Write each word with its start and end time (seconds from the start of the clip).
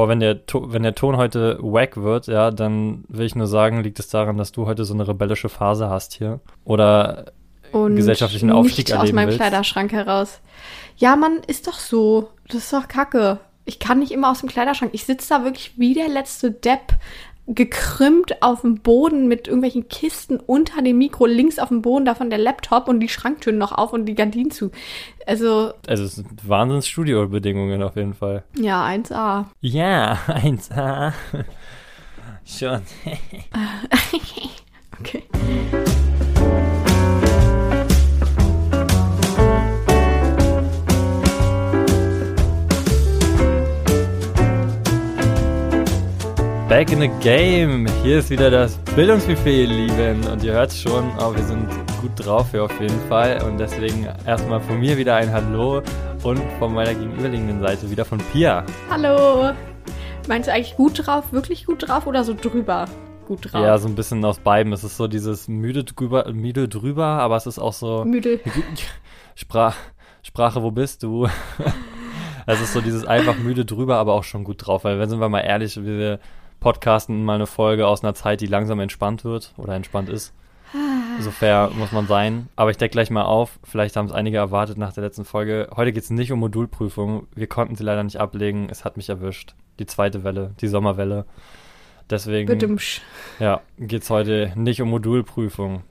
Boah, 0.00 0.08
wenn 0.08 0.20
der, 0.20 0.40
wenn 0.54 0.82
der 0.82 0.94
Ton 0.94 1.18
heute 1.18 1.58
wack 1.60 1.98
wird, 1.98 2.26
ja, 2.26 2.50
dann 2.50 3.04
will 3.08 3.26
ich 3.26 3.34
nur 3.34 3.46
sagen, 3.46 3.82
liegt 3.82 3.98
es 3.98 4.08
daran, 4.08 4.38
dass 4.38 4.50
du 4.50 4.64
heute 4.64 4.86
so 4.86 4.94
eine 4.94 5.06
rebellische 5.06 5.50
Phase 5.50 5.90
hast 5.90 6.14
hier. 6.14 6.40
Oder 6.64 7.26
Und 7.70 7.96
gesellschaftlichen 7.96 8.50
Aufstieg 8.50 8.86
nicht 8.86 8.94
aus 8.94 9.00
erleben 9.00 9.16
meinem 9.16 9.26
willst. 9.26 9.40
Kleiderschrank 9.40 9.92
heraus. 9.92 10.40
Ja, 10.96 11.16
Mann, 11.16 11.40
ist 11.46 11.66
doch 11.66 11.78
so. 11.78 12.30
Das 12.48 12.56
ist 12.56 12.72
doch 12.72 12.88
kacke. 12.88 13.40
Ich 13.66 13.78
kann 13.78 13.98
nicht 13.98 14.10
immer 14.10 14.30
aus 14.30 14.40
dem 14.40 14.48
Kleiderschrank. 14.48 14.92
Ich 14.94 15.04
sitze 15.04 15.28
da 15.28 15.44
wirklich 15.44 15.76
wie 15.76 15.92
der 15.92 16.08
letzte 16.08 16.50
Depp, 16.50 16.94
gekrümmt 17.54 18.42
auf 18.42 18.60
dem 18.62 18.76
Boden 18.80 19.26
mit 19.28 19.48
irgendwelchen 19.48 19.88
Kisten 19.88 20.38
unter 20.38 20.82
dem 20.82 20.98
Mikro, 20.98 21.26
links 21.26 21.58
auf 21.58 21.68
dem 21.68 21.82
Boden, 21.82 22.04
davon 22.04 22.30
der 22.30 22.38
Laptop 22.38 22.88
und 22.88 23.00
die 23.00 23.08
Schranktüren 23.08 23.58
noch 23.58 23.72
auf 23.72 23.92
und 23.92 24.06
die 24.06 24.14
Gardinen 24.14 24.50
zu. 24.50 24.70
Also, 25.26 25.72
Also 25.86 26.04
es 26.04 26.14
sind 26.16 26.48
Wahnsinns-Studio-Bedingungen 26.48 27.82
auf 27.82 27.96
jeden 27.96 28.14
Fall. 28.14 28.44
ja, 28.56 28.84
1A. 28.86 29.46
Ja, 29.60 30.18
1A. 30.28 31.12
Schon. 32.44 32.80
Okay. 35.02 35.22
Back 46.70 46.92
in 46.92 47.00
the 47.00 47.10
game. 47.20 47.88
Hier 48.04 48.20
ist 48.20 48.30
wieder 48.30 48.48
das 48.48 48.76
Bildungsbuffet, 48.94 49.62
ihr 49.62 49.66
Lieben. 49.66 50.24
Und 50.28 50.44
ihr 50.44 50.52
hört 50.52 50.72
schon, 50.72 51.10
oh, 51.18 51.34
wir 51.34 51.42
sind 51.42 51.68
gut 52.00 52.12
drauf 52.14 52.52
hier 52.52 52.62
auf 52.62 52.80
jeden 52.80 53.00
Fall. 53.08 53.42
Und 53.42 53.58
deswegen 53.58 54.06
erstmal 54.24 54.60
von 54.60 54.78
mir 54.78 54.96
wieder 54.96 55.16
ein 55.16 55.32
Hallo 55.32 55.82
und 56.22 56.40
von 56.60 56.72
meiner 56.72 56.94
gegenüberliegenden 56.94 57.60
Seite 57.60 57.90
wieder 57.90 58.04
von 58.04 58.18
Pia. 58.18 58.64
Hallo. 58.88 59.50
Meinst 60.28 60.46
du 60.46 60.52
eigentlich 60.52 60.76
gut 60.76 61.04
drauf, 61.04 61.32
wirklich 61.32 61.66
gut 61.66 61.88
drauf 61.88 62.06
oder 62.06 62.22
so 62.22 62.34
drüber 62.34 62.84
gut 63.26 63.52
drauf? 63.52 63.64
Ja, 63.64 63.76
so 63.78 63.88
ein 63.88 63.96
bisschen 63.96 64.24
aus 64.24 64.38
beiden. 64.38 64.72
Es 64.72 64.84
ist 64.84 64.96
so 64.96 65.08
dieses 65.08 65.48
müde 65.48 65.82
drüber, 65.82 66.32
müde 66.32 66.68
drüber, 66.68 67.04
aber 67.04 67.34
es 67.34 67.48
ist 67.48 67.58
auch 67.58 67.72
so 67.72 68.04
Müde. 68.04 68.38
Sprach, 69.34 69.74
Sprache, 70.22 70.62
wo 70.62 70.70
bist 70.70 71.02
du? 71.02 71.26
Es 72.46 72.60
ist 72.60 72.72
so 72.72 72.80
dieses 72.80 73.04
einfach 73.04 73.36
müde 73.38 73.64
drüber, 73.64 73.98
aber 73.98 74.14
auch 74.14 74.24
schon 74.24 74.42
gut 74.42 74.66
drauf. 74.66 74.82
Weil, 74.82 74.98
wenn 74.98 75.08
sind 75.08 75.20
wir 75.20 75.28
mal 75.28 75.40
ehrlich, 75.40 75.76
wir 75.84 76.18
podcasten 76.60 77.24
mal 77.24 77.34
eine 77.34 77.46
Folge 77.46 77.86
aus 77.86 78.04
einer 78.04 78.14
Zeit, 78.14 78.40
die 78.40 78.46
langsam 78.46 78.80
entspannt 78.80 79.24
wird 79.24 79.52
oder 79.56 79.74
entspannt 79.74 80.08
ist. 80.08 80.32
So 81.18 81.30
fair 81.30 81.70
muss 81.74 81.92
man 81.92 82.06
sein. 82.06 82.48
Aber 82.56 82.70
ich 82.70 82.76
decke 82.76 82.92
gleich 82.92 83.10
mal 83.10 83.24
auf. 83.24 83.58
Vielleicht 83.64 83.96
haben 83.96 84.06
es 84.06 84.12
einige 84.12 84.36
erwartet 84.36 84.78
nach 84.78 84.92
der 84.92 85.02
letzten 85.02 85.24
Folge. 85.24 85.68
Heute 85.74 85.92
geht 85.92 86.04
es 86.04 86.10
nicht 86.10 86.30
um 86.32 86.38
Modulprüfung. 86.38 87.26
Wir 87.34 87.46
konnten 87.46 87.74
sie 87.74 87.82
leider 87.82 88.02
nicht 88.04 88.18
ablegen. 88.18 88.68
Es 88.70 88.84
hat 88.84 88.96
mich 88.96 89.08
erwischt. 89.08 89.54
Die 89.78 89.86
zweite 89.86 90.22
Welle, 90.22 90.54
die 90.60 90.68
Sommerwelle. 90.68 91.26
Deswegen, 92.08 92.46
Bedümsch. 92.46 93.02
ja, 93.38 93.60
geht 93.78 94.02
es 94.02 94.10
heute 94.10 94.52
nicht 94.56 94.80
um 94.82 94.90
Modulprüfung. 94.90 95.82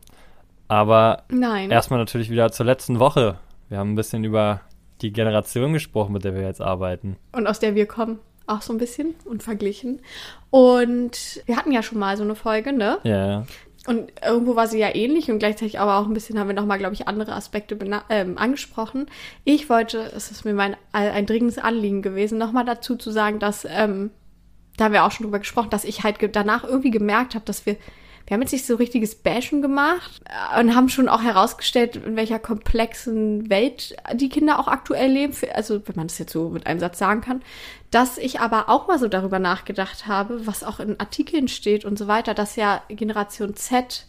Aber 0.68 1.24
Nein. 1.30 1.72
Erstmal 1.72 2.00
natürlich 2.00 2.30
wieder 2.30 2.52
zur 2.52 2.66
letzten 2.66 3.00
Woche. 3.00 3.40
Wir 3.70 3.78
haben 3.78 3.94
ein 3.94 3.96
bisschen 3.96 4.24
über 4.24 4.62
die 5.02 5.12
Generation 5.12 5.74
gesprochen, 5.74 6.14
mit 6.14 6.24
der 6.24 6.36
wir 6.36 6.42
jetzt 6.42 6.62
arbeiten. 6.62 7.18
Und 7.32 7.48
aus 7.48 7.60
der 7.60 7.76
wir 7.76 7.86
kommen. 7.86 8.20
Auch 8.50 8.62
so 8.62 8.74
ein 8.74 8.80
bisschen 8.80 9.16
und 9.26 9.44
verglichen. 9.44 10.02
Und 10.50 11.42
wir 11.46 11.56
hatten 11.56 11.72
ja 11.72 11.84
schon 11.84 12.00
mal 12.00 12.18
so 12.18 12.24
eine 12.24 12.36
Folge, 12.36 12.74
ne? 12.74 12.98
Ja. 13.04 13.46
Und 13.88 14.12
irgendwo 14.24 14.56
war 14.56 14.68
sie 14.68 14.80
ja 14.80 14.94
ähnlich 14.94 15.32
und 15.32 15.40
gleichzeitig 15.40 15.80
aber 15.80 15.98
auch 15.98 16.06
ein 16.06 16.14
bisschen 16.14 16.38
haben 16.38 16.48
wir 16.48 16.54
nochmal, 16.54 16.80
glaube 16.80 16.94
ich, 16.94 17.08
andere 17.08 17.34
Aspekte 17.34 17.78
ähm, 18.10 18.38
angesprochen. 18.38 19.08
Ich 19.46 19.70
wollte, 19.70 20.00
es 20.16 20.32
ist 20.32 20.46
mir 20.46 20.54
mein, 20.54 20.76
ein 20.92 21.26
dringendes 21.26 21.58
Anliegen 21.58 22.02
gewesen, 22.02 22.38
nochmal 22.38 22.66
dazu 22.66 22.98
zu 22.98 23.10
sagen, 23.10 23.40
dass, 23.40 23.66
ähm, 23.66 24.12
da 24.78 24.86
haben 24.86 24.94
wir 24.94 25.06
auch 25.06 25.12
schon 25.12 25.26
drüber 25.26 25.40
gesprochen, 25.40 25.70
dass 25.70 25.86
ich 25.86 26.04
halt 26.04 26.18
danach 26.36 26.64
irgendwie 26.64 26.92
gemerkt 26.92 27.36
habe, 27.36 27.46
dass 27.46 27.66
wir, 27.66 27.78
wir 28.28 28.36
haben 28.36 28.42
jetzt 28.42 28.52
nicht 28.52 28.68
so 28.68 28.76
richtiges 28.76 29.16
Bashen 29.16 29.62
gemacht 29.62 30.22
äh, 30.26 30.60
und 30.60 30.76
haben 30.76 30.90
schon 30.90 31.08
auch 31.08 31.24
herausgestellt, 31.24 31.96
in 31.96 32.16
welcher 32.18 32.38
komplexen 32.38 33.50
Welt 33.50 33.96
die 34.14 34.30
Kinder 34.30 34.60
auch 34.60 34.68
aktuell 34.68 35.10
leben, 35.10 35.34
also 35.56 35.82
wenn 35.88 35.96
man 35.96 36.08
das 36.08 36.20
jetzt 36.20 36.34
so 36.34 36.50
mit 36.50 36.68
einem 36.68 36.80
Satz 36.82 37.00
sagen 37.00 37.22
kann, 37.22 37.42
dass 37.92 38.18
ich 38.18 38.40
aber 38.40 38.70
auch 38.70 38.88
mal 38.88 39.00
so 39.00 39.08
darüber 39.08 39.40
nachgedacht 39.40 40.08
habe, 40.08 40.46
was 40.46 40.64
auch 40.64 40.80
in 40.80 41.00
Artikeln 41.00 41.48
steht 41.48 41.86
und 41.86 41.98
so 41.98 42.08
weiter, 42.08 42.34
dass 42.34 42.56
ja 42.56 42.84
Generation 42.90 43.56
Z 43.56 44.06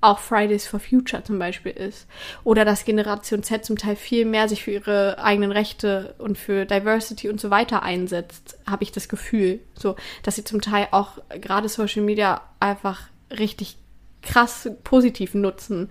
auch 0.00 0.18
Fridays 0.18 0.66
for 0.66 0.80
Future 0.80 1.22
zum 1.22 1.38
Beispiel 1.38 1.72
ist. 1.72 2.06
Oder 2.42 2.64
dass 2.64 2.84
Generation 2.84 3.42
Z 3.42 3.64
zum 3.64 3.76
Teil 3.76 3.96
viel 3.96 4.24
mehr 4.24 4.48
sich 4.48 4.64
für 4.64 4.70
ihre 4.70 5.22
eigenen 5.22 5.52
Rechte 5.52 6.14
und 6.18 6.38
für 6.38 6.64
Diversity 6.64 7.28
und 7.28 7.40
so 7.40 7.50
weiter 7.50 7.82
einsetzt, 7.82 8.58
habe 8.66 8.82
ich 8.82 8.92
das 8.92 9.08
Gefühl. 9.08 9.60
So, 9.74 9.96
dass 10.22 10.36
sie 10.36 10.44
zum 10.44 10.60
Teil 10.60 10.88
auch 10.90 11.18
gerade 11.40 11.68
Social 11.68 12.02
Media 12.02 12.40
einfach 12.60 13.02
richtig 13.30 13.76
krass 14.22 14.70
positiv 14.84 15.34
nutzen. 15.34 15.90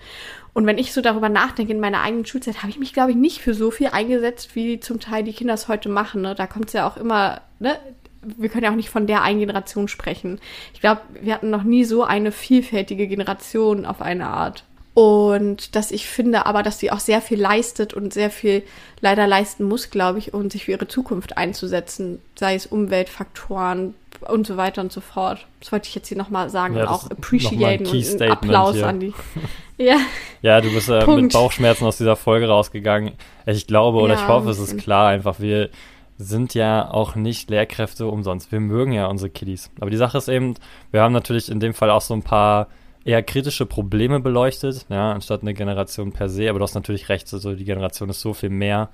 Und 0.53 0.65
wenn 0.65 0.77
ich 0.77 0.93
so 0.93 1.01
darüber 1.01 1.29
nachdenke, 1.29 1.71
in 1.71 1.79
meiner 1.79 2.01
eigenen 2.01 2.25
Schulzeit, 2.25 2.59
habe 2.59 2.69
ich 2.69 2.79
mich, 2.79 2.93
glaube 2.93 3.11
ich, 3.11 3.17
nicht 3.17 3.41
für 3.41 3.53
so 3.53 3.71
viel 3.71 3.87
eingesetzt, 3.87 4.55
wie 4.55 4.79
zum 4.79 4.99
Teil 4.99 5.23
die 5.23 5.33
Kinder 5.33 5.53
es 5.53 5.67
heute 5.67 5.89
machen. 5.89 6.21
Ne? 6.21 6.35
Da 6.35 6.47
kommt 6.47 6.67
es 6.67 6.73
ja 6.73 6.87
auch 6.87 6.97
immer, 6.97 7.41
ne? 7.59 7.77
wir 8.21 8.49
können 8.49 8.63
ja 8.65 8.71
auch 8.71 8.75
nicht 8.75 8.89
von 8.89 9.07
der 9.07 9.21
einen 9.21 9.39
Generation 9.39 9.87
sprechen. 9.87 10.39
Ich 10.73 10.81
glaube, 10.81 11.01
wir 11.21 11.33
hatten 11.33 11.49
noch 11.49 11.63
nie 11.63 11.85
so 11.85 12.03
eine 12.03 12.31
vielfältige 12.31 13.07
Generation 13.07 13.85
auf 13.85 14.01
eine 14.01 14.27
Art. 14.27 14.63
Und 14.93 15.75
dass 15.75 15.91
ich 15.91 16.07
finde 16.07 16.45
aber, 16.45 16.61
dass 16.63 16.79
sie 16.79 16.91
auch 16.91 16.99
sehr 16.99 17.21
viel 17.21 17.39
leistet 17.39 17.93
und 17.93 18.13
sehr 18.13 18.29
viel 18.29 18.63
leider 18.99 19.27
leisten 19.27 19.63
muss, 19.63 19.91
glaube 19.91 20.19
ich, 20.19 20.33
um 20.33 20.49
sich 20.49 20.65
für 20.65 20.71
ihre 20.71 20.87
Zukunft 20.87 21.37
einzusetzen, 21.37 22.19
sei 22.35 22.55
es 22.55 22.65
Umweltfaktoren 22.65 23.93
und 24.21 24.47
so 24.47 24.57
weiter 24.57 24.81
und 24.81 24.91
so 24.91 25.01
fort. 25.01 25.45
Das 25.59 25.71
wollte 25.71 25.87
ich 25.87 25.95
jetzt 25.95 26.07
hier 26.07 26.17
nochmal 26.17 26.49
sagen 26.49 26.75
Ja, 26.75 26.83
und 26.83 26.87
auch 26.89 27.09
appreciaten 27.09 27.87
und 27.87 28.21
einen 28.21 28.31
Applaus 28.31 28.75
hier. 28.75 28.87
an 28.87 28.99
die. 28.99 29.13
Ja, 29.77 29.95
Ja, 30.41 30.59
du 30.59 30.73
bist 30.73 30.89
äh, 30.89 31.07
mit. 31.07 31.31
Bauchschmerzen 31.31 31.85
aus 31.85 31.97
dieser 31.97 32.17
Folge 32.17 32.49
rausgegangen. 32.49 33.13
Ich 33.45 33.65
glaube 33.65 33.99
oder 33.99 34.15
Ja, 34.15 34.21
ich 34.21 34.27
hoffe, 34.27 34.49
es 34.49 34.59
ist 34.59 34.77
klar 34.77 35.07
einfach, 35.07 35.39
wir 35.39 35.69
sind 36.17 36.53
ja 36.53 36.91
auch 36.91 37.15
nicht 37.15 37.49
Lehrkräfte 37.49 38.07
umsonst. 38.07 38.51
Wir 38.51 38.59
mögen 38.59 38.91
ja 38.91 39.07
unsere 39.07 39.29
Kiddies. 39.29 39.71
Aber 39.79 39.89
die 39.89 39.95
Sache 39.95 40.17
ist 40.17 40.27
eben, 40.27 40.55
wir 40.91 41.01
haben 41.01 41.13
natürlich 41.13 41.49
in 41.49 41.61
dem 41.61 41.73
Fall 41.73 41.89
auch 41.91 42.01
so 42.01 42.13
ein 42.13 42.23
paar 42.23 42.67
eher 43.05 43.23
kritische 43.23 43.65
Probleme 43.65 44.19
beleuchtet, 44.19 44.85
ja, 44.89 45.13
anstatt 45.13 45.41
eine 45.43 45.53
Generation 45.53 46.11
per 46.11 46.27
se. 46.27 46.49
Aber 46.49 46.59
du 46.59 46.63
hast 46.63 46.75
natürlich 46.75 47.07
recht, 47.07 47.33
also 47.33 47.55
die 47.55 47.63
Generation 47.63 48.09
ist 48.09 48.19
so 48.19 48.33
viel 48.33 48.49
mehr. 48.49 48.89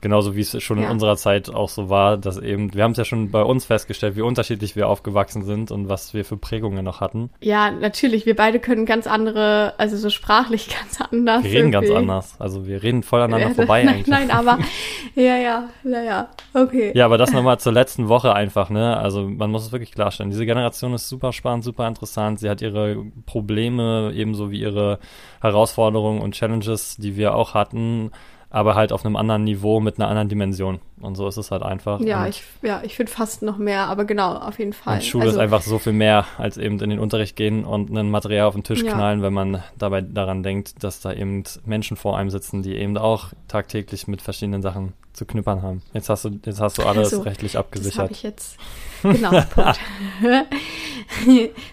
Genauso 0.00 0.36
wie 0.36 0.40
es 0.40 0.62
schon 0.62 0.78
in 0.78 0.84
Ja. 0.84 0.90
unserer 0.90 1.16
Zeit 1.16 1.48
auch 1.52 1.68
so 1.68 1.88
war, 1.90 2.16
dass 2.16 2.38
eben, 2.38 2.74
wir 2.74 2.82
haben 2.84 2.92
es 2.92 2.98
ja 2.98 3.04
schon 3.04 3.30
bei 3.30 3.42
uns 3.42 3.64
festgestellt, 3.64 4.16
wie 4.16 4.20
unterschiedlich 4.22 4.76
wir 4.76 4.88
aufgewachsen 4.88 5.42
sind 5.42 5.70
und 5.70 5.88
was 5.88 6.12
wir 6.14 6.24
für 6.24 6.36
Prägungen 6.36 6.84
noch 6.84 7.00
hatten. 7.00 7.30
ja, 7.40 7.70
natürlich. 7.70 8.26
Wir 8.26 8.36
beide 8.36 8.60
können 8.60 8.86
ganz 8.86 9.06
andere, 9.06 9.74
also 9.78 9.96
so 9.96 10.10
sprachlich 10.10 10.68
ganz 10.78 11.00
anders. 11.10 11.44
Wir 11.44 11.50
reden 11.52 11.70
ganz 11.72 11.86
irgendwie. 11.88 12.02
anders. 12.02 12.36
Also 12.38 12.66
wir 12.66 12.82
reden 12.82 13.02
voll 13.02 13.20
aneinander 13.22 13.48
Ja, 13.48 13.54
vorbei 13.66 13.82
nein, 13.84 13.94
eigentlich. 13.96 14.06
Nein, 14.08 14.30
aber 14.30 14.58
ja, 15.14 15.36
ja, 15.36 15.68
ja, 15.84 16.02
ja. 16.02 16.28
Okay. 16.54 16.92
Ja, 16.94 17.04
aber 17.06 17.18
das 17.18 17.32
nochmal 17.32 17.58
zur 17.58 17.72
letzten 17.72 18.08
Woche 18.08 18.34
einfach, 18.34 18.70
ne? 18.70 18.96
Also 18.96 19.22
man 19.28 19.50
muss 19.50 19.64
es 19.66 19.72
wirklich 19.72 19.92
klarstellen. 19.92 20.30
Diese 20.30 20.46
Generation 20.46 20.94
ist 20.94 21.08
super 21.08 21.32
spannend, 21.32 21.64
super 21.64 21.86
interessant. 21.88 22.38
Sie 22.40 22.48
hat 22.50 22.62
ihre 22.62 23.04
Probleme, 23.26 24.12
ebenso 24.14 24.50
wie 24.50 24.60
ihre 24.60 24.98
Herausforderungen 25.40 26.20
und 26.20 26.34
Challenges, 26.34 26.96
die 26.96 27.16
wir 27.16 27.34
auch 27.34 27.54
hatten, 27.54 28.10
aber 28.56 28.74
halt 28.74 28.90
auf 28.90 29.04
einem 29.04 29.16
anderen 29.16 29.44
Niveau 29.44 29.80
mit 29.80 29.98
einer 29.98 30.08
anderen 30.08 30.30
Dimension. 30.30 30.80
Und 30.98 31.14
so 31.14 31.28
ist 31.28 31.36
es 31.36 31.50
halt 31.50 31.62
einfach. 31.62 32.00
Ja, 32.00 32.22
und, 32.22 32.30
ich, 32.30 32.42
ja, 32.62 32.80
ich 32.82 32.96
finde 32.96 33.12
fast 33.12 33.42
noch 33.42 33.58
mehr, 33.58 33.86
aber 33.86 34.06
genau, 34.06 34.32
auf 34.32 34.58
jeden 34.58 34.72
Fall. 34.72 34.94
und 34.94 35.04
Schule 35.04 35.24
also, 35.24 35.36
ist 35.36 35.42
einfach 35.42 35.60
so 35.60 35.78
viel 35.78 35.92
mehr, 35.92 36.24
als 36.38 36.56
eben 36.56 36.80
in 36.80 36.88
den 36.88 36.98
Unterricht 36.98 37.36
gehen 37.36 37.66
und 37.66 37.90
ein 37.90 38.08
Material 38.08 38.46
auf 38.46 38.54
den 38.54 38.64
Tisch 38.64 38.82
Ja. 38.82 38.94
knallen, 38.94 39.20
wenn 39.20 39.34
man 39.34 39.62
dabei 39.76 40.00
daran 40.00 40.42
denkt, 40.42 40.82
dass 40.82 41.02
da 41.02 41.12
eben 41.12 41.44
Menschen 41.66 41.98
vor 41.98 42.16
einem 42.16 42.30
sitzen, 42.30 42.62
die 42.62 42.76
eben 42.76 42.96
auch 42.96 43.34
tagtäglich 43.46 44.08
mit 44.08 44.22
verschiedenen 44.22 44.62
Sachen 44.62 44.94
zu 45.16 45.24
knüppern 45.24 45.62
haben. 45.62 45.82
Jetzt 45.92 46.08
hast 46.08 46.24
du, 46.24 46.38
jetzt 46.44 46.60
hast 46.60 46.78
du 46.78 46.82
alles 46.82 47.10
So, 47.10 47.22
rechtlich 47.22 47.52
das 47.52 47.58
habe 47.58 47.68
abgesichert. 47.68 48.10
ich 48.10 48.22
jetzt. 48.22 48.56
Genau, 49.02 49.30
Punkt. 49.54 49.78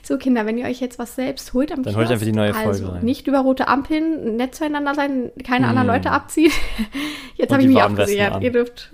so, 0.03 0.17
Kinder, 0.17 0.45
wenn 0.45 0.57
ihr 0.57 0.65
euch 0.65 0.79
jetzt 0.79 0.99
was 0.99 1.15
selbst 1.15 1.53
holt 1.53 1.71
am 1.71 1.83
Dann 1.83 1.95
holt 1.95 2.07
Kiosk, 2.07 2.13
einfach 2.13 2.25
die 2.25 2.31
neue 2.31 2.53
Folge 2.53 2.69
also 2.69 2.87
rein. 2.89 3.03
nicht 3.05 3.27
über 3.27 3.39
rote 3.39 3.67
Ampeln, 3.67 4.35
nett 4.37 4.55
zueinander 4.55 4.93
sein, 4.95 5.31
keine 5.43 5.67
anderen 5.67 5.87
Hm. 5.87 5.95
Leute 5.95 6.11
abziehen. 6.11 6.51
Jetzt 7.35 7.51
habe 7.51 7.61
ich 7.61 7.67
mich 7.67 7.81
abgesichert. 7.81 8.41
Ihr 8.43 8.51
dürft. 8.51 8.91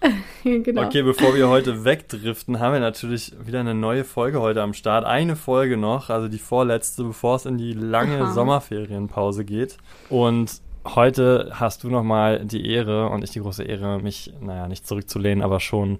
genau. 0.42 0.84
Okay, 0.84 1.02
bevor 1.02 1.34
wir 1.34 1.48
heute 1.48 1.84
wegdriften, 1.84 2.58
haben 2.58 2.72
wir 2.72 2.80
natürlich 2.80 3.32
wieder 3.44 3.60
eine 3.60 3.74
neue 3.74 4.04
Folge 4.04 4.40
heute 4.40 4.62
am 4.62 4.74
Start. 4.74 5.04
Eine 5.04 5.36
Folge 5.36 5.76
noch, 5.76 6.10
also 6.10 6.28
die 6.28 6.38
vorletzte, 6.38 7.04
bevor 7.04 7.36
es 7.36 7.46
in 7.46 7.58
die 7.58 7.72
lange 7.72 8.20
Aha. 8.20 8.32
Sommerferienpause 8.32 9.44
geht. 9.44 9.76
Und 10.08 10.60
heute 10.84 11.52
hast 11.54 11.84
du 11.84 11.88
nochmal 11.90 12.44
die 12.44 12.66
Ehre 12.66 13.08
und 13.08 13.24
ich 13.24 13.30
die 13.30 13.40
große 13.40 13.62
Ehre, 13.64 14.00
mich, 14.00 14.32
naja, 14.40 14.68
nicht 14.68 14.86
zurückzulehnen, 14.86 15.42
aber 15.42 15.60
schon 15.60 15.98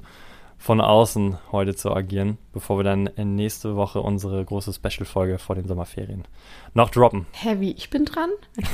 von 0.59 0.81
außen 0.81 1.39
heute 1.51 1.75
zu 1.75 1.91
agieren, 1.93 2.39
bevor 2.53 2.79
wir 2.79 2.85
dann 2.85 3.11
nächste 3.17 3.75
Woche 3.75 4.01
unsere 4.01 4.45
große 4.45 4.73
Special-Folge 4.73 5.39
vor 5.39 5.57
den 5.57 5.67
Sommerferien 5.67 6.25
noch 6.73 6.91
droppen. 6.91 7.27
Heavy, 7.33 7.75
ich 7.77 7.91
bin 7.91 8.05
dran. 8.05 8.31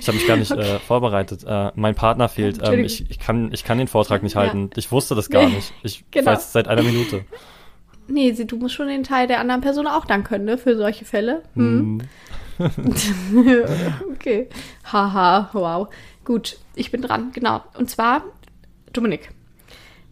Ich 0.00 0.08
habe 0.08 0.16
mich 0.16 0.26
gar 0.26 0.36
nicht 0.38 0.50
äh, 0.52 0.78
vorbereitet. 0.78 1.44
Äh, 1.46 1.72
mein 1.74 1.94
Partner 1.94 2.28
fehlt. 2.30 2.60
Ähm, 2.66 2.84
ich, 2.84 3.10
ich, 3.10 3.18
kann, 3.18 3.50
ich 3.52 3.64
kann 3.64 3.76
den 3.76 3.86
Vortrag 3.88 4.22
nicht 4.22 4.34
Ja. 4.34 4.40
halten. 4.42 4.70
Ich 4.76 4.90
wusste 4.92 5.14
das 5.14 5.28
gar 5.28 5.46
Nee, 5.46 5.56
nicht. 5.56 5.74
Ich 5.82 6.04
genau. 6.10 6.30
weiß 6.32 6.46
es 6.46 6.52
seit 6.52 6.68
einer 6.68 6.82
Minute. 6.82 7.24
Nee, 8.08 8.32
sie, 8.32 8.46
du 8.46 8.56
musst 8.56 8.74
schon 8.74 8.88
den 8.88 9.02
Teil 9.02 9.26
der 9.26 9.40
anderen 9.40 9.60
Person 9.60 9.86
auch 9.86 10.06
dann 10.06 10.22
können, 10.24 10.44
ne? 10.44 10.56
Für 10.58 10.76
solche 10.76 11.04
Fälle. 11.04 11.42
Hm. 11.54 12.00
okay. 14.12 14.48
Haha, 14.84 15.50
wow. 15.52 15.88
Gut, 16.24 16.58
ich 16.74 16.90
bin 16.90 17.02
dran, 17.02 17.30
genau. 17.32 17.62
Und 17.78 17.90
zwar, 17.90 18.22
Dominik, 18.92 19.30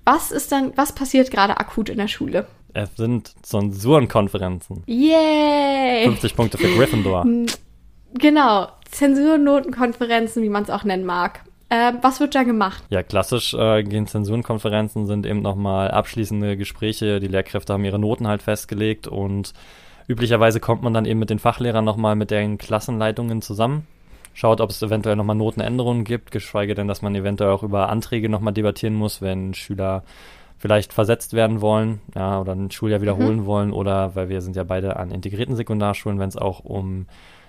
was 0.04 0.30
ist 0.30 0.52
dann, 0.52 0.72
was 0.76 0.94
passiert 0.94 1.30
gerade 1.30 1.58
akut 1.58 1.88
in 1.88 1.98
der 1.98 2.08
Schule? 2.08 2.46
Es 2.72 2.96
sind 2.96 3.34
Zensurenkonferenzen. 3.42 4.82
Yay! 4.86 6.04
50 6.04 6.36
Punkte 6.36 6.58
für 6.58 6.68
Gryffindor. 6.76 7.26
Genau, 8.16 8.68
Zensurnotenkonferenzen, 8.92 10.44
wie 10.44 10.48
man 10.48 10.62
es 10.62 10.70
auch 10.70 10.84
nennen 10.84 11.04
mag. 11.04 11.40
Äh, 11.68 11.94
was 12.00 12.20
wird 12.20 12.36
da 12.36 12.44
gemacht? 12.44 12.84
Ja, 12.90 13.02
klassisch 13.02 13.54
äh, 13.54 13.82
gehen 13.82 14.06
Zensurenkonferenzen, 14.06 15.06
sind 15.06 15.26
eben 15.26 15.42
nochmal 15.42 15.90
abschließende 15.90 16.56
Gespräche. 16.56 17.18
Die 17.18 17.26
Lehrkräfte 17.26 17.72
haben 17.72 17.84
ihre 17.84 17.98
Noten 17.98 18.28
halt 18.28 18.42
festgelegt 18.42 19.08
und 19.08 19.52
üblicherweise 20.08 20.60
kommt 20.60 20.82
man 20.82 20.94
dann 20.94 21.06
eben 21.06 21.20
mit 21.20 21.30
den 21.30 21.38
Fachlehrern 21.38 21.84
nochmal 21.84 22.16
mit 22.16 22.30
den 22.30 22.58
Klassenleitungen 22.58 23.42
zusammen 23.42 23.86
schaut, 24.34 24.60
ob 24.60 24.70
es 24.70 24.82
eventuell 24.82 25.16
nochmal 25.16 25.36
Notenänderungen 25.36 26.04
gibt, 26.04 26.30
geschweige 26.30 26.74
denn, 26.74 26.88
dass 26.88 27.00
man 27.00 27.14
eventuell 27.14 27.50
auch 27.50 27.62
über 27.62 27.88
Anträge 27.88 28.28
nochmal 28.28 28.52
debattieren 28.52 28.94
muss, 28.94 29.22
wenn 29.22 29.54
Schüler 29.54 30.02
vielleicht 30.58 30.92
versetzt 30.92 31.32
werden 31.32 31.60
wollen, 31.60 32.00
ja, 32.14 32.40
oder 32.40 32.52
ein 32.52 32.70
Schuljahr 32.70 33.00
wiederholen 33.00 33.40
mhm. 33.40 33.46
wollen, 33.46 33.72
oder 33.72 34.14
weil 34.14 34.28
wir 34.28 34.40
sind 34.40 34.56
ja 34.56 34.64
beide 34.64 34.96
an 34.96 35.10
integrierten 35.10 35.56
Sekundarschulen, 35.56 36.18
wenn 36.18 36.28
es 36.28 36.36
auch 36.36 36.60
um 36.60 37.06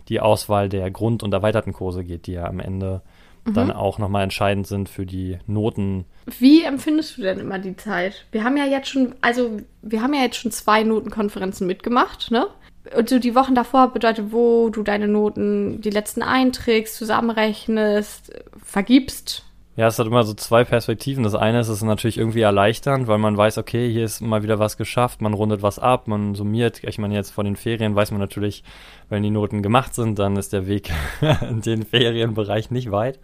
die 0.10 0.20
Auswahl 0.20 0.70
der 0.70 0.92
Grund- 0.92 1.24
und 1.24 1.34
erweiterten 1.34 1.74
Kurse 1.74 2.04
geht, 2.04 2.28
die 2.28 2.34
ja 2.34 2.46
am 2.46 2.60
Ende 2.60 3.02
mhm. 3.46 3.54
dann 3.54 3.72
auch 3.72 3.98
nochmal 3.98 4.24
entscheidend 4.24 4.68
sind 4.68 4.90
für 4.90 5.06
die 5.06 5.40
Noten. 5.48 6.06
Wie 6.40 6.64
empfindest 6.64 7.18
du 7.18 7.22
denn 7.22 7.40
immer 7.40 7.60
die 7.60 7.76
Zeit? 7.76 8.26
Wir 8.32 8.44
haben 8.44 8.58
ja 8.58 8.66
jetzt 8.66 8.90
schon, 8.90 9.16
also 9.22 9.62
wir 9.82 10.02
haben 10.02 10.14
ja 10.14 10.22
jetzt 10.22 10.38
schon 10.38 10.52
zwei 10.52 10.84
Notenkonferenzen 10.84 11.66
mitgemacht, 11.68 12.32
ne? 12.32 12.48
und 12.96 13.10
so 13.10 13.20
die 13.20 13.36
Wochen 13.36 13.56
davor 13.56 13.92
bedeutet, 13.92 14.32
wo 14.32 14.70
du 14.70 14.84
deine 14.84 15.08
Noten, 15.08 15.82
die 15.82 15.90
letzten 15.90 16.22
einträgst, 16.22 16.96
zusammenrechnest, 16.96 18.32
vergibst. 18.64 19.44
Ja, 19.78 19.88
es 19.88 20.00
hat 20.00 20.08
immer 20.08 20.24
so 20.24 20.34
zwei 20.34 20.64
Perspektiven. 20.64 21.24
Das 21.24 21.36
eine 21.36 21.60
ist 21.60 21.68
es 21.68 21.78
ist 21.78 21.84
natürlich 21.84 22.18
irgendwie 22.18 22.42
erleichternd, 22.42 23.08
weil 23.08 23.18
man 23.18 23.36
weiß, 23.36 23.58
okay, 23.58 23.92
hier 23.92 24.06
ist 24.06 24.22
mal 24.22 24.42
wieder 24.42 24.58
was 24.58 24.78
geschafft, 24.78 25.22
man 25.22 25.34
rundet 25.34 25.62
was 25.64 25.80
ab, 25.80 26.08
man 26.08 26.34
summiert. 26.34 26.82
Ich 26.86 26.98
meine, 26.98 27.14
jetzt 27.14 27.32
vor 27.32 27.44
den 27.44 27.58
Ferien 27.58 27.94
weiß 27.94 28.12
man 28.12 28.22
natürlich, 28.22 28.64
wenn 29.10 29.22
die 29.22 29.32
Noten 29.32 29.62
gemacht 29.62 29.94
sind, 29.94 30.18
dann 30.18 30.38
ist 30.38 30.54
der 30.54 30.68
Weg 30.68 30.92
in 31.50 31.62
den 31.62 31.86
Ferienbereich 31.86 32.72
nicht 32.72 32.90
weit. 32.92 33.20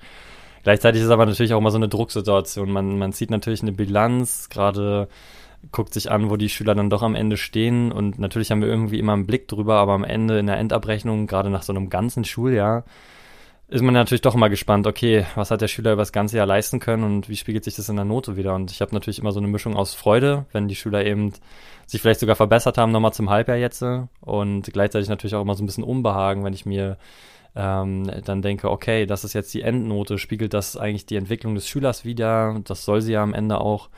Gleichzeitig 0.63 1.01
ist 1.01 1.09
aber 1.09 1.25
natürlich 1.25 1.53
auch 1.53 1.59
immer 1.59 1.71
so 1.71 1.77
eine 1.77 1.87
Drucksituation. 1.87 2.69
Man, 2.69 2.99
man 2.99 3.13
zieht 3.13 3.31
natürlich 3.31 3.61
eine 3.61 3.71
Bilanz, 3.71 4.49
gerade 4.49 5.07
guckt 5.71 5.93
sich 5.93 6.11
an, 6.11 6.29
wo 6.29 6.35
die 6.35 6.49
Schüler 6.49 6.75
dann 6.75 6.89
doch 6.89 7.01
am 7.01 7.15
Ende 7.15 7.37
stehen. 7.37 7.93
Und 7.93 8.19
natürlich 8.19 8.51
haben 8.51 8.61
wir 8.61 8.67
irgendwie 8.67 8.99
immer 8.99 9.13
einen 9.13 9.25
Blick 9.25 9.47
drüber, 9.47 9.75
aber 9.75 9.93
am 9.93 10.03
Ende 10.03 10.39
in 10.39 10.47
der 10.47 10.57
Endabrechnung, 10.57 11.27
gerade 11.27 11.49
nach 11.49 11.63
so 11.63 11.71
einem 11.71 11.89
ganzen 11.89 12.25
Schuljahr, 12.25 12.83
ist 13.71 13.81
man 13.81 13.93
natürlich 13.93 14.21
doch 14.21 14.35
immer 14.35 14.49
gespannt, 14.49 14.85
okay, 14.85 15.25
was 15.35 15.49
hat 15.49 15.61
der 15.61 15.69
Schüler 15.69 15.93
über 15.93 16.01
das 16.01 16.11
ganze 16.11 16.35
Jahr 16.35 16.45
leisten 16.45 16.81
können 16.81 17.05
und 17.05 17.29
wie 17.29 17.37
spiegelt 17.37 17.63
sich 17.63 17.77
das 17.77 17.87
in 17.87 17.95
der 17.95 18.03
Note 18.03 18.35
wieder? 18.35 18.53
Und 18.53 18.69
ich 18.69 18.81
habe 18.81 18.93
natürlich 18.93 19.19
immer 19.19 19.31
so 19.31 19.39
eine 19.39 19.47
Mischung 19.47 19.77
aus 19.77 19.93
Freude, 19.93 20.45
wenn 20.51 20.67
die 20.67 20.75
Schüler 20.75 21.05
eben 21.05 21.31
sich 21.87 22.01
vielleicht 22.01 22.19
sogar 22.19 22.35
verbessert 22.35 22.77
haben, 22.77 22.91
nochmal 22.91 23.13
zum 23.13 23.29
Halbjahr 23.29 23.55
jetzt. 23.55 23.81
Und 24.19 24.63
gleichzeitig 24.73 25.07
natürlich 25.07 25.35
auch 25.35 25.41
immer 25.41 25.55
so 25.55 25.63
ein 25.63 25.67
bisschen 25.67 25.85
Unbehagen, 25.85 26.43
wenn 26.43 26.51
ich 26.51 26.65
mir 26.65 26.97
ähm, 27.55 28.11
dann 28.25 28.41
denke, 28.41 28.69
okay, 28.69 29.05
das 29.05 29.23
ist 29.23 29.31
jetzt 29.31 29.53
die 29.53 29.61
Endnote, 29.61 30.17
spiegelt 30.17 30.53
das 30.53 30.75
eigentlich 30.75 31.05
die 31.05 31.15
Entwicklung 31.15 31.55
des 31.55 31.69
Schülers 31.69 32.03
wieder? 32.03 32.59
Das 32.65 32.83
soll 32.83 32.99
sie 32.99 33.13
ja 33.13 33.23
am 33.23 33.33
Ende 33.33 33.61
auch. 33.61 33.89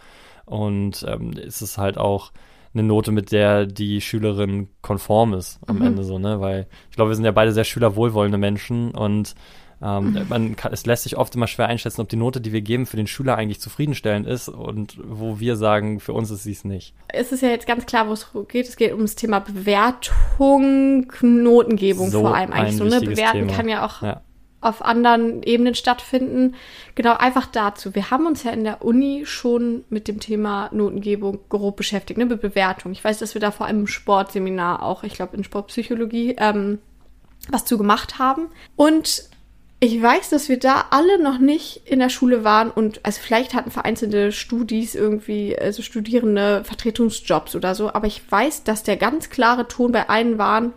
Und 0.46 1.04
ähm, 1.08 1.32
ist 1.32 1.62
es 1.62 1.80
halt 1.80 1.98
auch 1.98 2.32
eine 2.76 2.84
Note, 2.84 3.12
mit 3.12 3.32
der 3.32 3.66
die 3.66 4.02
Schülerin 4.02 4.68
konform 4.82 5.34
ist 5.34 5.60
am 5.66 5.78
mhm. 5.78 5.88
Ende 5.88 6.04
so, 6.04 6.20
ne? 6.20 6.40
Weil 6.42 6.68
ich 6.90 6.96
glaube, 6.96 7.10
wir 7.10 7.16
sind 7.16 7.26
ja 7.26 7.32
beide 7.32 7.52
sehr 7.52 7.64
schülerwohlwollende 7.64 8.38
Menschen 8.38 8.92
und 8.92 9.36
ähm, 9.84 10.12
mhm. 10.12 10.26
man 10.30 10.56
kann, 10.56 10.72
es 10.72 10.86
lässt 10.86 11.04
sich 11.04 11.18
oft 11.18 11.36
immer 11.36 11.48
schwer 11.48 11.68
einschätzen, 11.68 12.02
ob 12.02 12.10
die 12.10 12.16
Note, 12.16 12.40
die 12.40 12.54
wir 12.54 12.62
geben, 12.62 12.86
für 12.86 12.98
den 12.98 13.08
Schüler 13.08 13.36
eigentlich 13.36 13.60
zufriedenstellend 13.60 14.26
ist 14.26 14.48
und 14.48 14.98
wo 15.04 15.40
wir 15.40 15.58
sagen, 15.58 16.00
für 16.00 16.14
uns 16.14 16.32
ist 16.32 16.44
sie 16.44 16.54
es 16.54 16.64
nicht. 16.64 16.94
Es 17.10 17.32
ist 17.32 17.42
ja 17.42 17.50
jetzt 17.50 17.68
ganz 17.68 17.86
klar, 17.86 18.08
wo 18.08 18.14
es 18.14 18.28
geht. 18.48 18.68
Es 18.68 18.78
geht 18.78 18.94
um 18.94 19.02
das 19.02 19.16
Thema 19.16 19.40
Bewertung, 19.40 21.12
Notengebung 21.22 22.10
so 22.10 22.22
vor 22.22 22.36
allem 22.36 22.54
eigentlich 22.54 22.78
so. 22.78 22.86
Ne? 22.86 23.02
Bewerten 23.02 23.48
Thema. 23.48 23.54
kann 23.54 23.68
ja 23.68 23.86
auch 23.86 24.02
ja 24.02 24.22
auf 24.64 24.84
anderen 24.84 25.44
Ebenen 25.44 25.76
stattfinden. 25.76 26.56
Genau, 26.96 27.16
einfach 27.16 27.46
dazu. 27.46 27.96
Wir 27.96 28.12
haben 28.12 28.26
uns 28.26 28.44
ja 28.44 28.52
in 28.52 28.64
der 28.64 28.84
Uni 28.84 29.24
schon 29.26 29.84
mit 29.90 30.08
dem 30.08 30.20
Thema 30.20 30.70
Notengebung 30.72 31.40
grob 31.50 31.76
beschäftigt, 31.76 32.18
ne, 32.18 32.26
mit 32.26 32.42
Bewertung. 32.42 32.92
Ich 32.92 33.04
weiß, 33.04 33.20
dass 33.20 33.34
wir 33.34 33.42
da 33.42 33.52
vor 33.52 33.66
allem 33.66 33.82
im 33.82 33.88
Sportseminar 33.88 34.82
auch, 34.82 35.04
ich 35.04 35.14
glaube 35.14 35.36
in 35.36 35.44
Sportpsychologie, 35.44 36.36
ähm, 36.38 36.80
was 37.50 37.66
zu 37.66 37.78
gemacht 37.78 38.20
haben. 38.20 38.48
Und 38.76 39.30
ich 39.80 40.02
weiß, 40.02 40.30
dass 40.30 40.48
wir 40.48 40.58
da 40.58 40.86
alle 40.92 41.22
noch 41.22 41.40
nicht 41.40 41.82
in 41.86 42.00
der 42.00 42.10
Schule 42.10 42.44
waren 42.44 42.72
und 42.72 43.02
also 43.04 43.20
vielleicht 43.22 43.54
hatten 43.54 43.70
vereinzelte 43.70 44.32
Studis 44.32 44.96
irgendwie, 44.96 45.58
also 45.58 45.82
Studierende 45.82 46.64
Vertretungsjobs 46.64 47.56
oder 47.56 47.76
so, 47.76 47.94
aber 47.94 48.08
ich 48.08 48.22
weiß, 48.30 48.64
dass 48.64 48.84
der 48.84 48.96
ganz 48.96 49.30
klare 49.30 49.68
Ton 49.68 49.92
bei 49.92 50.08
allen 50.08 50.38
waren, 50.38 50.74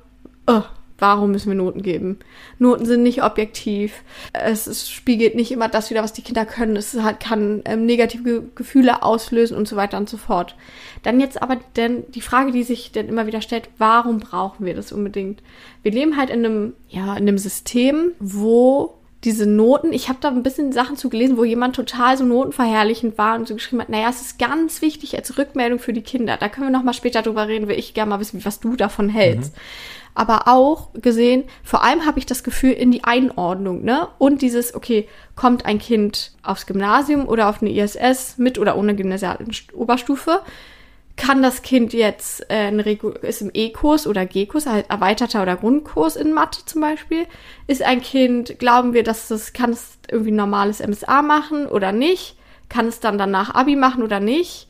oh, 0.47 0.63
Warum 0.99 1.33
müssen 1.33 1.51
wir 1.51 1.57
Noten 1.57 1.83
geben? 1.83 2.19
Noten 2.59 2.87
sind 2.87 3.03
nicht 3.03 3.23
objektiv. 3.23 4.03
Es, 4.33 4.91
spiegelt 4.91 5.35
nicht 5.35 5.53
immer 5.53 5.69
das 5.69 5.91
wieder, 5.91 6.03
was 6.03 6.15
die 6.15 6.23
Kinder 6.23 6.47
können. 6.47 6.77
Es 6.77 6.95
hat, 6.95 7.21
kann 7.21 7.61
ähm, 7.67 7.85
negative 7.85 8.45
Gefühle 8.55 9.03
auslösen 9.03 9.57
und 9.57 9.69
so 9.69 9.77
weiter 9.77 9.99
und 9.99 10.09
so 10.09 10.17
fort. 10.17 10.57
Dann 11.03 11.21
jetzt 11.21 11.43
aber 11.43 11.59
denn 11.77 12.05
die 12.15 12.23
Frage, 12.23 12.51
die 12.51 12.63
sich 12.63 12.93
dann 12.93 13.09
immer 13.09 13.27
wieder 13.27 13.43
stellt, 13.43 13.69
warum 13.77 14.21
brauchen 14.21 14.65
wir 14.65 14.75
das 14.75 14.91
unbedingt? 14.91 15.43
Wir 15.83 15.93
leben 15.93 16.17
halt 16.17 16.31
in 16.31 16.45
einem, 16.45 16.73
ja, 16.89 17.13
in 17.13 17.29
einem 17.29 17.39
System, 17.39 18.13
wo 18.19 18.95
diese 19.25 19.47
Noten, 19.47 19.93
ich 19.93 20.09
habe 20.09 20.19
da 20.21 20.29
ein 20.29 20.43
bisschen 20.43 20.73
Sachen 20.73 20.97
zu 20.97 21.11
gelesen, 21.11 21.37
wo 21.37 21.45
jemand 21.45 21.75
total 21.75 22.17
so 22.17 22.25
notenverherrlichend 22.25 23.19
war 23.19 23.35
und 23.37 23.49
so 23.49 23.55
geschrieben 23.55 23.83
hat, 23.83 23.89
naja, 23.89 24.09
es 24.09 24.21
ist 24.21 24.39
ganz 24.39 24.83
wichtig 24.83 25.17
als 25.17 25.37
Rückmeldung 25.37 25.79
für 25.79 25.93
die 25.93 26.03
Kinder. 26.03 26.37
Da 26.39 26.49
können 26.49 26.69
wir 26.69 26.71
noch 26.79 26.85
mal 26.85 26.93
später 26.93 27.23
drüber 27.23 27.49
reden, 27.49 27.67
will 27.69 27.79
ich 27.79 27.93
gerne 27.93 28.11
mal 28.11 28.21
wissen, 28.21 28.45
was 28.45 28.61
du 28.61 28.77
davon 28.77 29.09
hältst. 29.09 29.55
Mhm 29.55 29.61
aber 30.17 30.49
auch 30.49 30.93
gesehen, 30.95 31.45
vor 31.63 31.85
allem 31.85 32.07
habe 32.07 32.19
ich 32.19 32.27
das 32.27 32.43
Gefühl 32.43 32.73
in 32.73 32.91
die 32.91 33.05
Einordnung, 33.05 33.85
ne? 33.85 34.09
Und 34.19 34.43
dieses, 34.43 34.75
okay, 34.75 35.09
kommt 35.35 35.67
ein 35.67 35.79
Kind 35.79 36.33
aufs 36.43 36.67
Gymnasium 36.67 37.29
oder 37.29 37.49
auf 37.49 37.61
eine 37.61 37.71
ISS 37.71 38.39
mit 38.39 38.59
oder 38.59 38.77
ohne 38.77 38.97
gymnasiale 38.97 39.45
Oberstufe? 39.75 40.41
Kann 41.17 41.43
das 41.43 41.63
Kind 41.63 41.93
jetzt 41.95 42.51
äh, 42.51 42.69
ein 42.69 42.79
ist 42.81 43.41
im 43.41 43.51
E-Kurs 43.53 44.07
oder 44.07 44.27
G-Kurs, 44.27 44.67
halt 44.67 44.91
erweiterter 44.91 45.43
oder 45.43 45.57
Grundkurs 45.57 46.17
in 46.17 46.33
Mathe 46.33 46.61
zum 46.67 46.83
Beispiel? 46.83 47.27
Ist 47.67 47.83
ein 47.83 48.03
Kind, 48.03 48.59
glauben 48.59 48.93
wir, 48.93 49.03
dass 49.03 49.29
das 49.29 49.53
kann 49.53 49.71
es 49.71 49.99
irgendwie 50.11 50.33
normales 50.33 50.87
MSA 50.87 51.23
machen 51.23 51.67
oder 51.67 51.93
nicht? 51.93 52.37
Kann 52.69 52.87
es 52.87 53.01
dann 53.01 53.17
danach 53.17 53.55
Abi 53.55 53.77
machen 53.77 54.03
oder 54.03 54.21
nicht? 54.21 54.69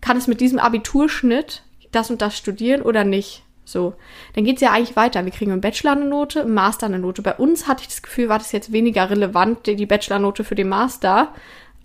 Kann 0.00 0.16
es 0.16 0.26
mit 0.26 0.40
diesem 0.40 0.58
Abiturschnitt 0.58 1.62
das 1.90 2.10
und 2.10 2.22
das 2.22 2.36
studieren 2.36 2.82
oder 2.82 3.04
nicht? 3.04 3.42
So, 3.68 3.92
dann 4.34 4.44
geht's 4.44 4.62
ja 4.62 4.72
eigentlich 4.72 4.96
weiter. 4.96 5.22
Wir 5.26 5.30
kriegen 5.30 5.50
im 5.50 5.60
Bachelor 5.60 5.92
eine 5.92 6.06
Note, 6.06 6.40
im 6.40 6.54
Master 6.54 6.86
eine 6.86 6.98
Note. 6.98 7.20
Bei 7.20 7.34
uns 7.34 7.68
hatte 7.68 7.82
ich 7.82 7.88
das 7.88 8.00
Gefühl, 8.00 8.30
war 8.30 8.38
das 8.38 8.52
jetzt 8.52 8.72
weniger 8.72 9.10
relevant, 9.10 9.66
die 9.66 9.84
Bachelor-Note 9.84 10.42
für 10.42 10.54
den 10.54 10.70
Master. 10.70 11.34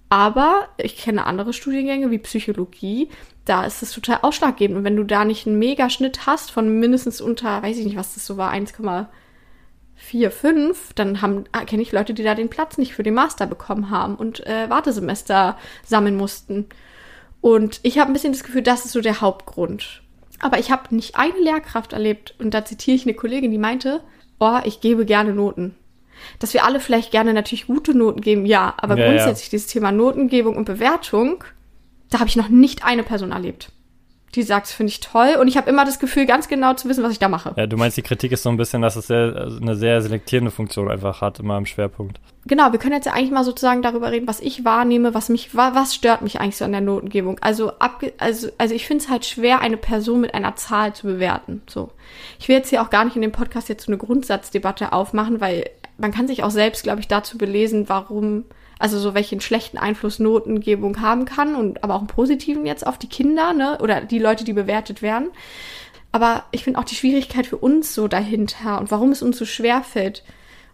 Aber 0.07 0.69
ich 0.77 0.95
kenne 0.95 1.25
andere 1.25 1.51
Studiengänge 1.51 2.09
wie 2.09 2.19
Psychologie, 2.19 3.09
da 3.43 3.65
ist 3.65 3.83
es 3.83 3.91
total 3.91 4.19
ausschlaggebend. 4.21 4.77
Und 4.77 4.83
wenn 4.85 4.95
du 4.95 5.03
da 5.03 5.25
nicht 5.25 5.45
einen 5.45 5.59
Megaschnitt 5.59 6.25
hast 6.25 6.51
von 6.51 6.79
mindestens 6.79 7.19
unter, 7.19 7.61
weiß 7.61 7.77
ich 7.77 7.85
nicht, 7.85 7.97
was 7.97 8.13
das 8.13 8.25
so 8.25 8.37
war, 8.37 8.53
1,4, 8.53 10.29
5, 10.29 10.93
dann 10.93 11.21
haben, 11.21 11.43
kenne 11.65 11.81
ich 11.81 11.91
Leute, 11.91 12.13
die 12.13 12.23
da 12.23 12.33
den 12.33 12.49
Platz 12.49 12.77
nicht 12.77 12.93
für 12.93 13.03
den 13.03 13.15
Master 13.15 13.45
bekommen 13.45 13.89
haben 13.89 14.15
und 14.15 14.47
äh, 14.47 14.69
Wartesemester 14.69 15.57
sammeln 15.83 16.15
mussten. 16.15 16.67
Und 17.41 17.81
ich 17.83 17.99
habe 17.99 18.09
ein 18.09 18.13
bisschen 18.13 18.31
das 18.31 18.45
Gefühl, 18.45 18.61
das 18.61 18.85
ist 18.85 18.93
so 18.93 19.01
der 19.01 19.19
Hauptgrund. 19.19 20.02
Aber 20.39 20.59
ich 20.59 20.71
habe 20.71 20.93
nicht 20.95 21.15
eine 21.15 21.39
Lehrkraft 21.39 21.93
erlebt, 21.93 22.35
und 22.39 22.53
da 22.53 22.65
zitiere 22.65 22.95
ich 22.95 23.05
eine 23.05 23.13
Kollegin, 23.13 23.51
die 23.51 23.57
meinte, 23.57 24.01
oh, 24.39 24.59
ich 24.63 24.81
gebe 24.81 25.05
gerne 25.05 25.33
Noten. 25.33 25.75
Dass 26.39 26.53
wir 26.53 26.63
alle 26.63 26.79
vielleicht 26.79 27.11
gerne 27.11 27.33
natürlich 27.33 27.67
gute 27.67 27.95
Noten 27.95 28.21
geben, 28.21 28.45
ja, 28.45 28.73
aber 28.77 28.97
ja, 28.97 29.07
grundsätzlich 29.07 29.47
ja. 29.47 29.51
dieses 29.51 29.67
Thema 29.67 29.91
Notengebung 29.91 30.55
und 30.55 30.65
Bewertung, 30.65 31.43
da 32.09 32.19
habe 32.19 32.29
ich 32.29 32.35
noch 32.35 32.49
nicht 32.49 32.85
eine 32.85 33.03
Person 33.03 33.31
erlebt 33.31 33.71
die 34.35 34.43
sagt, 34.43 34.67
finde 34.67 34.91
ich 34.91 34.99
toll. 34.99 35.37
Und 35.39 35.47
ich 35.47 35.57
habe 35.57 35.69
immer 35.69 35.85
das 35.85 35.99
Gefühl, 35.99 36.25
ganz 36.25 36.47
genau 36.47 36.73
zu 36.73 36.89
wissen, 36.89 37.03
was 37.03 37.11
ich 37.11 37.19
da 37.19 37.29
mache. 37.29 37.53
Ja, 37.55 37.67
du 37.67 37.77
meinst, 37.77 37.97
die 37.97 38.01
Kritik 38.01 38.31
ist 38.31 38.43
so 38.43 38.49
ein 38.49 38.57
bisschen, 38.57 38.81
dass 38.81 38.95
es 38.95 39.07
sehr, 39.07 39.35
also 39.35 39.59
eine 39.59 39.75
sehr 39.75 40.01
selektierende 40.01 40.51
Funktion 40.51 40.89
einfach 40.89 41.21
hat, 41.21 41.39
immer 41.39 41.57
im 41.57 41.65
Schwerpunkt. 41.65 42.19
Genau, 42.45 42.71
wir 42.71 42.79
können 42.79 42.95
jetzt 42.95 43.05
ja 43.05 43.13
eigentlich 43.13 43.31
mal 43.31 43.43
sozusagen 43.43 43.81
darüber 43.81 44.11
reden, 44.11 44.27
was 44.27 44.39
ich 44.39 44.65
wahrnehme, 44.65 45.13
was 45.13 45.29
mich, 45.29 45.55
was 45.55 45.95
stört 45.95 46.21
mich 46.21 46.41
eigentlich 46.41 46.57
so 46.57 46.65
an 46.65 46.71
der 46.71 46.81
Notengebung. 46.81 47.37
Also, 47.39 47.73
abge, 47.79 48.13
also, 48.17 48.49
also 48.57 48.75
ich 48.75 48.85
finde 48.85 49.03
es 49.03 49.09
halt 49.09 49.25
schwer, 49.25 49.61
eine 49.61 49.77
Person 49.77 50.21
mit 50.21 50.33
einer 50.33 50.55
Zahl 50.55 50.93
zu 50.93 51.07
bewerten. 51.07 51.61
So. 51.69 51.91
Ich 52.39 52.47
will 52.47 52.57
jetzt 52.57 52.69
hier 52.69 52.81
auch 52.81 52.89
gar 52.89 53.05
nicht 53.05 53.15
in 53.15 53.21
dem 53.21 53.31
Podcast 53.31 53.69
jetzt 53.69 53.85
so 53.85 53.91
eine 53.91 53.97
Grundsatzdebatte 53.97 54.91
aufmachen, 54.91 55.39
weil 55.39 55.69
man 55.97 56.11
kann 56.11 56.27
sich 56.27 56.43
auch 56.43 56.51
selbst, 56.51 56.83
glaube 56.83 56.99
ich, 56.99 57.07
dazu 57.07 57.37
belesen, 57.37 57.87
warum 57.87 58.45
also 58.79 58.99
so 58.99 59.13
welchen 59.13 59.41
schlechten 59.41 59.77
Einfluss 59.77 60.19
Notengebung 60.19 61.01
haben 61.01 61.25
kann 61.25 61.55
und 61.55 61.83
aber 61.83 61.95
auch 61.95 61.99
einen 61.99 62.07
positiven 62.07 62.65
jetzt 62.65 62.85
auf 62.85 62.97
die 62.97 63.09
Kinder, 63.09 63.53
ne? 63.53 63.77
Oder 63.81 64.01
die 64.01 64.19
Leute, 64.19 64.43
die 64.43 64.53
bewertet 64.53 65.01
werden. 65.01 65.29
Aber 66.11 66.43
ich 66.51 66.63
finde 66.63 66.79
auch 66.79 66.83
die 66.83 66.95
Schwierigkeit 66.95 67.47
für 67.47 67.57
uns 67.57 67.95
so 67.95 68.07
dahinter 68.07 68.79
und 68.79 68.91
warum 68.91 69.11
es 69.11 69.21
uns 69.21 69.37
so 69.37 69.45
schwer 69.45 69.81
fällt. 69.81 70.23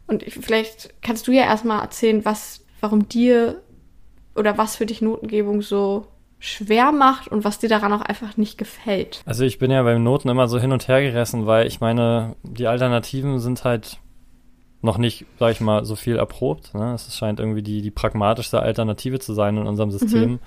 Und 0.06 0.24
vielleicht 0.24 0.94
kannst 1.02 1.28
du 1.28 1.32
ja 1.32 1.44
erstmal 1.44 1.82
erzählen, 1.82 2.26
was, 2.26 2.66
warum 2.82 3.08
dir 3.08 3.62
oder 4.36 4.58
was 4.58 4.76
für 4.76 4.86
dich 4.86 5.02
Notengebung 5.02 5.62
so 5.62 6.08
schwer 6.40 6.92
macht 6.92 7.28
und 7.28 7.44
was 7.44 7.60
dir 7.60 7.70
daran 7.70 7.94
auch 7.94 8.02
einfach 8.02 8.38
nicht 8.38 8.58
gefällt. 8.58 9.22
Also 9.26 9.44
ich 9.44 9.60
bin 9.60 9.72
ja 9.72 9.84
beim 9.84 10.04
Noten 10.04 10.30
immer 10.30 10.48
so 10.48 10.60
hin 10.60 10.72
und 10.72 10.88
her 10.88 11.02
gerissen, 11.02 11.46
weil 11.46 11.68
ich 11.68 11.82
meine, 11.82 12.36
die 12.44 12.68
Alternativen 12.68 13.40
sind 13.40 13.64
halt 13.66 14.00
noch 14.82 14.98
nicht, 14.98 15.26
sag 15.38 15.52
ich 15.52 15.62
mal, 15.62 15.84
so 15.86 15.96
viel 15.96 16.18
erprobt. 16.18 16.74
Ne? 16.74 16.94
Es 16.94 17.16
scheint 17.16 17.40
irgendwie 17.40 17.62
die, 17.62 17.82
die 17.82 17.92
pragmatischste 17.92 18.62
Alternative 18.62 19.20
zu 19.20 19.34
sein 19.34 19.58
in 19.58 19.68
unserem 19.68 19.92
System, 19.92 20.32
mhm. 20.32 20.40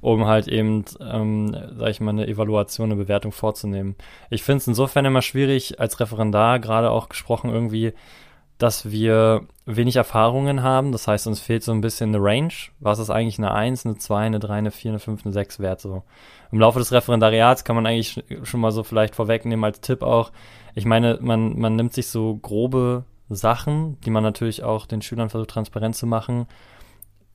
um 0.00 0.26
halt 0.26 0.48
eben, 0.48 0.84
ähm, 1.00 1.54
sag 1.76 1.90
ich 1.90 2.00
mal, 2.00 2.10
eine 2.10 2.26
Evaluation, 2.26 2.90
eine 2.90 2.96
Bewertung 2.96 3.32
vorzunehmen. 3.32 3.96
Ich 4.30 4.42
finde 4.42 4.58
es 4.58 4.66
insofern 4.66 5.04
immer 5.04 5.22
schwierig, 5.22 5.78
als 5.78 6.00
Referendar 6.00 6.58
gerade 6.58 6.90
auch 6.90 7.08
gesprochen 7.08 7.50
irgendwie, 7.50 7.92
dass 8.58 8.90
wir 8.90 9.46
wenig 9.66 9.96
Erfahrungen 9.96 10.62
haben. 10.62 10.92
Das 10.92 11.06
heißt, 11.06 11.26
uns 11.26 11.40
fehlt 11.40 11.62
so 11.62 11.72
ein 11.72 11.82
bisschen 11.82 12.14
eine 12.14 12.24
Range. 12.24 12.52
Was 12.80 12.98
ist 12.98 13.10
eigentlich 13.10 13.38
eine 13.38 13.52
1, 13.52 13.84
eine 13.84 13.98
2, 13.98 14.20
eine 14.20 14.38
3, 14.38 14.54
eine 14.54 14.70
4, 14.70 14.92
eine 14.92 14.98
5, 14.98 15.26
eine 15.26 15.32
6 15.32 15.60
Wert 15.60 15.82
so? 15.82 16.04
Im 16.50 16.60
Laufe 16.60 16.78
des 16.78 16.92
Referendariats 16.92 17.64
kann 17.64 17.76
man 17.76 17.86
eigentlich 17.86 18.24
schon 18.44 18.60
mal 18.60 18.72
so 18.72 18.82
vielleicht 18.82 19.14
vorwegnehmen 19.14 19.64
als 19.64 19.82
Tipp 19.82 20.02
auch. 20.02 20.32
Ich 20.74 20.86
meine, 20.86 21.18
man, 21.20 21.58
man 21.58 21.76
nimmt 21.76 21.92
sich 21.92 22.06
so 22.06 22.36
grobe 22.36 23.04
Sachen, 23.28 24.00
die 24.02 24.10
man 24.10 24.22
natürlich 24.22 24.62
auch 24.62 24.86
den 24.86 25.02
Schülern 25.02 25.30
versucht 25.30 25.50
transparent 25.50 25.96
zu 25.96 26.06
machen, 26.06 26.46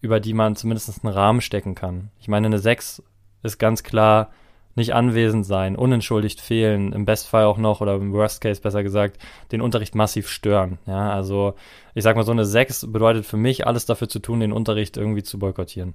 über 0.02 0.20
die 0.20 0.34
man 0.34 0.56
zumindest 0.56 1.04
einen 1.04 1.14
Rahmen 1.14 1.42
stecken 1.42 1.76
kann. 1.76 2.10
Ich 2.20 2.28
meine, 2.28 2.48
eine 2.48 2.60
6 2.60 3.04
ist 3.44 3.58
ganz 3.58 3.84
klar, 3.84 4.30
nicht 4.76 4.94
anwesend 4.94 5.46
sein, 5.46 5.76
unentschuldigt 5.76 6.40
fehlen, 6.40 6.94
im 6.94 7.06
Bestfall 7.06 7.46
auch 7.46 7.58
noch 7.58 7.82
oder 7.82 7.96
im 7.96 8.14
Worst 8.14 8.42
Case 8.42 8.62
besser 8.62 8.84
gesagt, 8.84 9.18
den 9.52 9.62
Unterricht 9.62 9.96
massiv 9.96 10.30
stören. 10.30 10.80
Ja, 10.86 11.12
also 11.12 11.56
ich 11.94 12.04
sag 12.04 12.16
mal, 12.16 12.24
so 12.24 12.32
eine 12.32 12.46
6 12.46 12.92
bedeutet 12.92 13.26
für 13.26 13.38
mich 13.38 13.68
alles 13.68 13.86
dafür 13.86 14.08
zu 14.08 14.20
tun, 14.20 14.40
den 14.40 14.54
Unterricht 14.54 14.96
irgendwie 14.98 15.24
zu 15.24 15.40
boykottieren. 15.40 15.94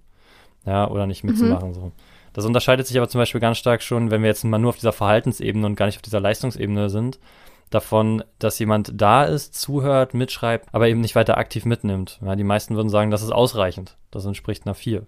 Ja, 0.66 0.88
oder 0.90 1.06
nicht 1.06 1.24
mitzumachen, 1.24 1.70
mhm. 1.70 1.74
so. 1.74 1.92
Das 2.32 2.44
unterscheidet 2.44 2.86
sich 2.86 2.98
aber 2.98 3.08
zum 3.08 3.20
Beispiel 3.20 3.40
ganz 3.40 3.56
stark 3.56 3.82
schon, 3.82 4.10
wenn 4.10 4.20
wir 4.20 4.28
jetzt 4.28 4.44
mal 4.44 4.58
nur 4.58 4.70
auf 4.70 4.76
dieser 4.76 4.92
Verhaltensebene 4.92 5.64
und 5.64 5.74
gar 5.74 5.86
nicht 5.86 5.96
auf 5.96 6.02
dieser 6.02 6.20
Leistungsebene 6.20 6.90
sind, 6.90 7.18
davon, 7.70 8.23
dass 8.38 8.58
jemand 8.58 8.92
da 8.94 9.25
ist, 9.25 9.54
zuhört, 9.54 10.14
mitschreibt, 10.14 10.68
aber 10.73 10.88
eben 10.88 11.00
nicht 11.00 11.14
weiter 11.14 11.37
aktiv 11.37 11.64
mitnimmt. 11.64 12.20
Ja, 12.25 12.37
die 12.37 12.44
meisten 12.44 12.76
würden 12.76 12.88
sagen, 12.88 13.11
das 13.11 13.23
ist 13.23 13.32
ausreichend. 13.32 13.96
Das 14.11 14.25
entspricht 14.25 14.66
einer 14.66 14.75
4. 14.75 15.06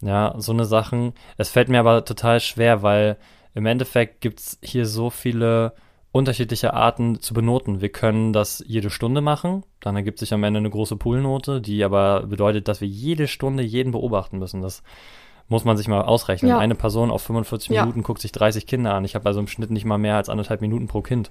Ja, 0.00 0.34
so 0.38 0.52
eine 0.52 0.64
Sachen. 0.64 1.14
Es 1.36 1.50
fällt 1.50 1.68
mir 1.68 1.80
aber 1.80 2.04
total 2.04 2.40
schwer, 2.40 2.82
weil 2.82 3.16
im 3.54 3.66
Endeffekt 3.66 4.20
gibt 4.20 4.40
es 4.40 4.58
hier 4.62 4.86
so 4.86 5.10
viele 5.10 5.72
unterschiedliche 6.12 6.74
Arten 6.74 7.20
zu 7.20 7.34
benoten. 7.34 7.80
Wir 7.80 7.88
können 7.88 8.32
das 8.32 8.62
jede 8.66 8.88
Stunde 8.88 9.20
machen, 9.20 9.64
dann 9.80 9.96
ergibt 9.96 10.20
sich 10.20 10.32
am 10.32 10.44
Ende 10.44 10.58
eine 10.58 10.70
große 10.70 10.96
Poolnote, 10.96 11.60
die 11.60 11.82
aber 11.82 12.26
bedeutet, 12.26 12.68
dass 12.68 12.80
wir 12.80 12.86
jede 12.86 13.26
Stunde 13.26 13.64
jeden 13.64 13.90
beobachten 13.90 14.38
müssen. 14.38 14.62
Das 14.62 14.84
muss 15.48 15.64
man 15.64 15.76
sich 15.76 15.88
mal 15.88 16.02
ausrechnen. 16.02 16.50
Ja. 16.50 16.58
Eine 16.58 16.74
Person 16.74 17.10
auf 17.10 17.22
45 17.22 17.70
ja. 17.70 17.82
Minuten 17.82 18.02
guckt 18.02 18.20
sich 18.20 18.30
30 18.30 18.66
Kinder 18.66 18.94
an. 18.94 19.04
Ich 19.04 19.14
habe 19.14 19.26
also 19.26 19.40
im 19.40 19.48
Schnitt 19.48 19.70
nicht 19.70 19.84
mal 19.84 19.98
mehr 19.98 20.16
als 20.16 20.28
anderthalb 20.28 20.60
Minuten 20.60 20.86
pro 20.86 21.02
Kind, 21.02 21.30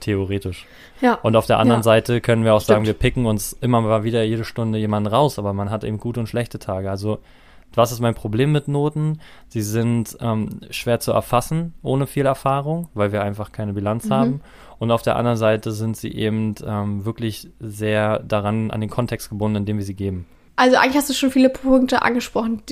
theoretisch. 0.00 0.66
Ja. 1.00 1.14
Und 1.14 1.36
auf 1.36 1.46
der 1.46 1.58
anderen 1.58 1.80
ja. 1.80 1.84
Seite 1.84 2.20
können 2.20 2.44
wir 2.44 2.54
auch 2.54 2.60
Stimmt. 2.60 2.76
sagen, 2.76 2.86
wir 2.86 2.94
picken 2.94 3.26
uns 3.26 3.52
immer 3.60 3.80
mal 3.80 4.04
wieder 4.04 4.22
jede 4.22 4.44
Stunde 4.44 4.78
jemanden 4.78 5.08
raus, 5.08 5.38
aber 5.38 5.52
man 5.52 5.70
hat 5.70 5.84
eben 5.84 5.98
gute 5.98 6.20
und 6.20 6.26
schlechte 6.26 6.58
Tage. 6.58 6.90
Also 6.90 7.20
was 7.74 7.92
ist 7.92 8.00
mein 8.00 8.14
Problem 8.14 8.52
mit 8.52 8.68
Noten? 8.68 9.20
Sie 9.48 9.62
sind 9.62 10.16
ähm, 10.20 10.60
schwer 10.70 11.00
zu 11.00 11.12
erfassen, 11.12 11.74
ohne 11.82 12.06
viel 12.06 12.26
Erfahrung, 12.26 12.88
weil 12.94 13.12
wir 13.12 13.22
einfach 13.22 13.52
keine 13.52 13.72
Bilanz 13.72 14.06
mhm. 14.06 14.12
haben. 14.12 14.40
Und 14.78 14.90
auf 14.90 15.02
der 15.02 15.16
anderen 15.16 15.36
Seite 15.36 15.72
sind 15.72 15.96
sie 15.96 16.12
eben 16.12 16.54
ähm, 16.66 17.04
wirklich 17.04 17.48
sehr 17.60 18.18
daran 18.20 18.70
an 18.70 18.80
den 18.80 18.90
Kontext 18.90 19.28
gebunden, 19.28 19.58
in 19.58 19.66
dem 19.66 19.76
wir 19.76 19.84
sie 19.84 19.94
geben. 19.94 20.26
Also 20.56 20.76
eigentlich 20.76 20.96
hast 20.96 21.08
du 21.08 21.14
schon 21.14 21.30
viele 21.30 21.48
Punkte 21.48 22.02
angesprochen, 22.02 22.62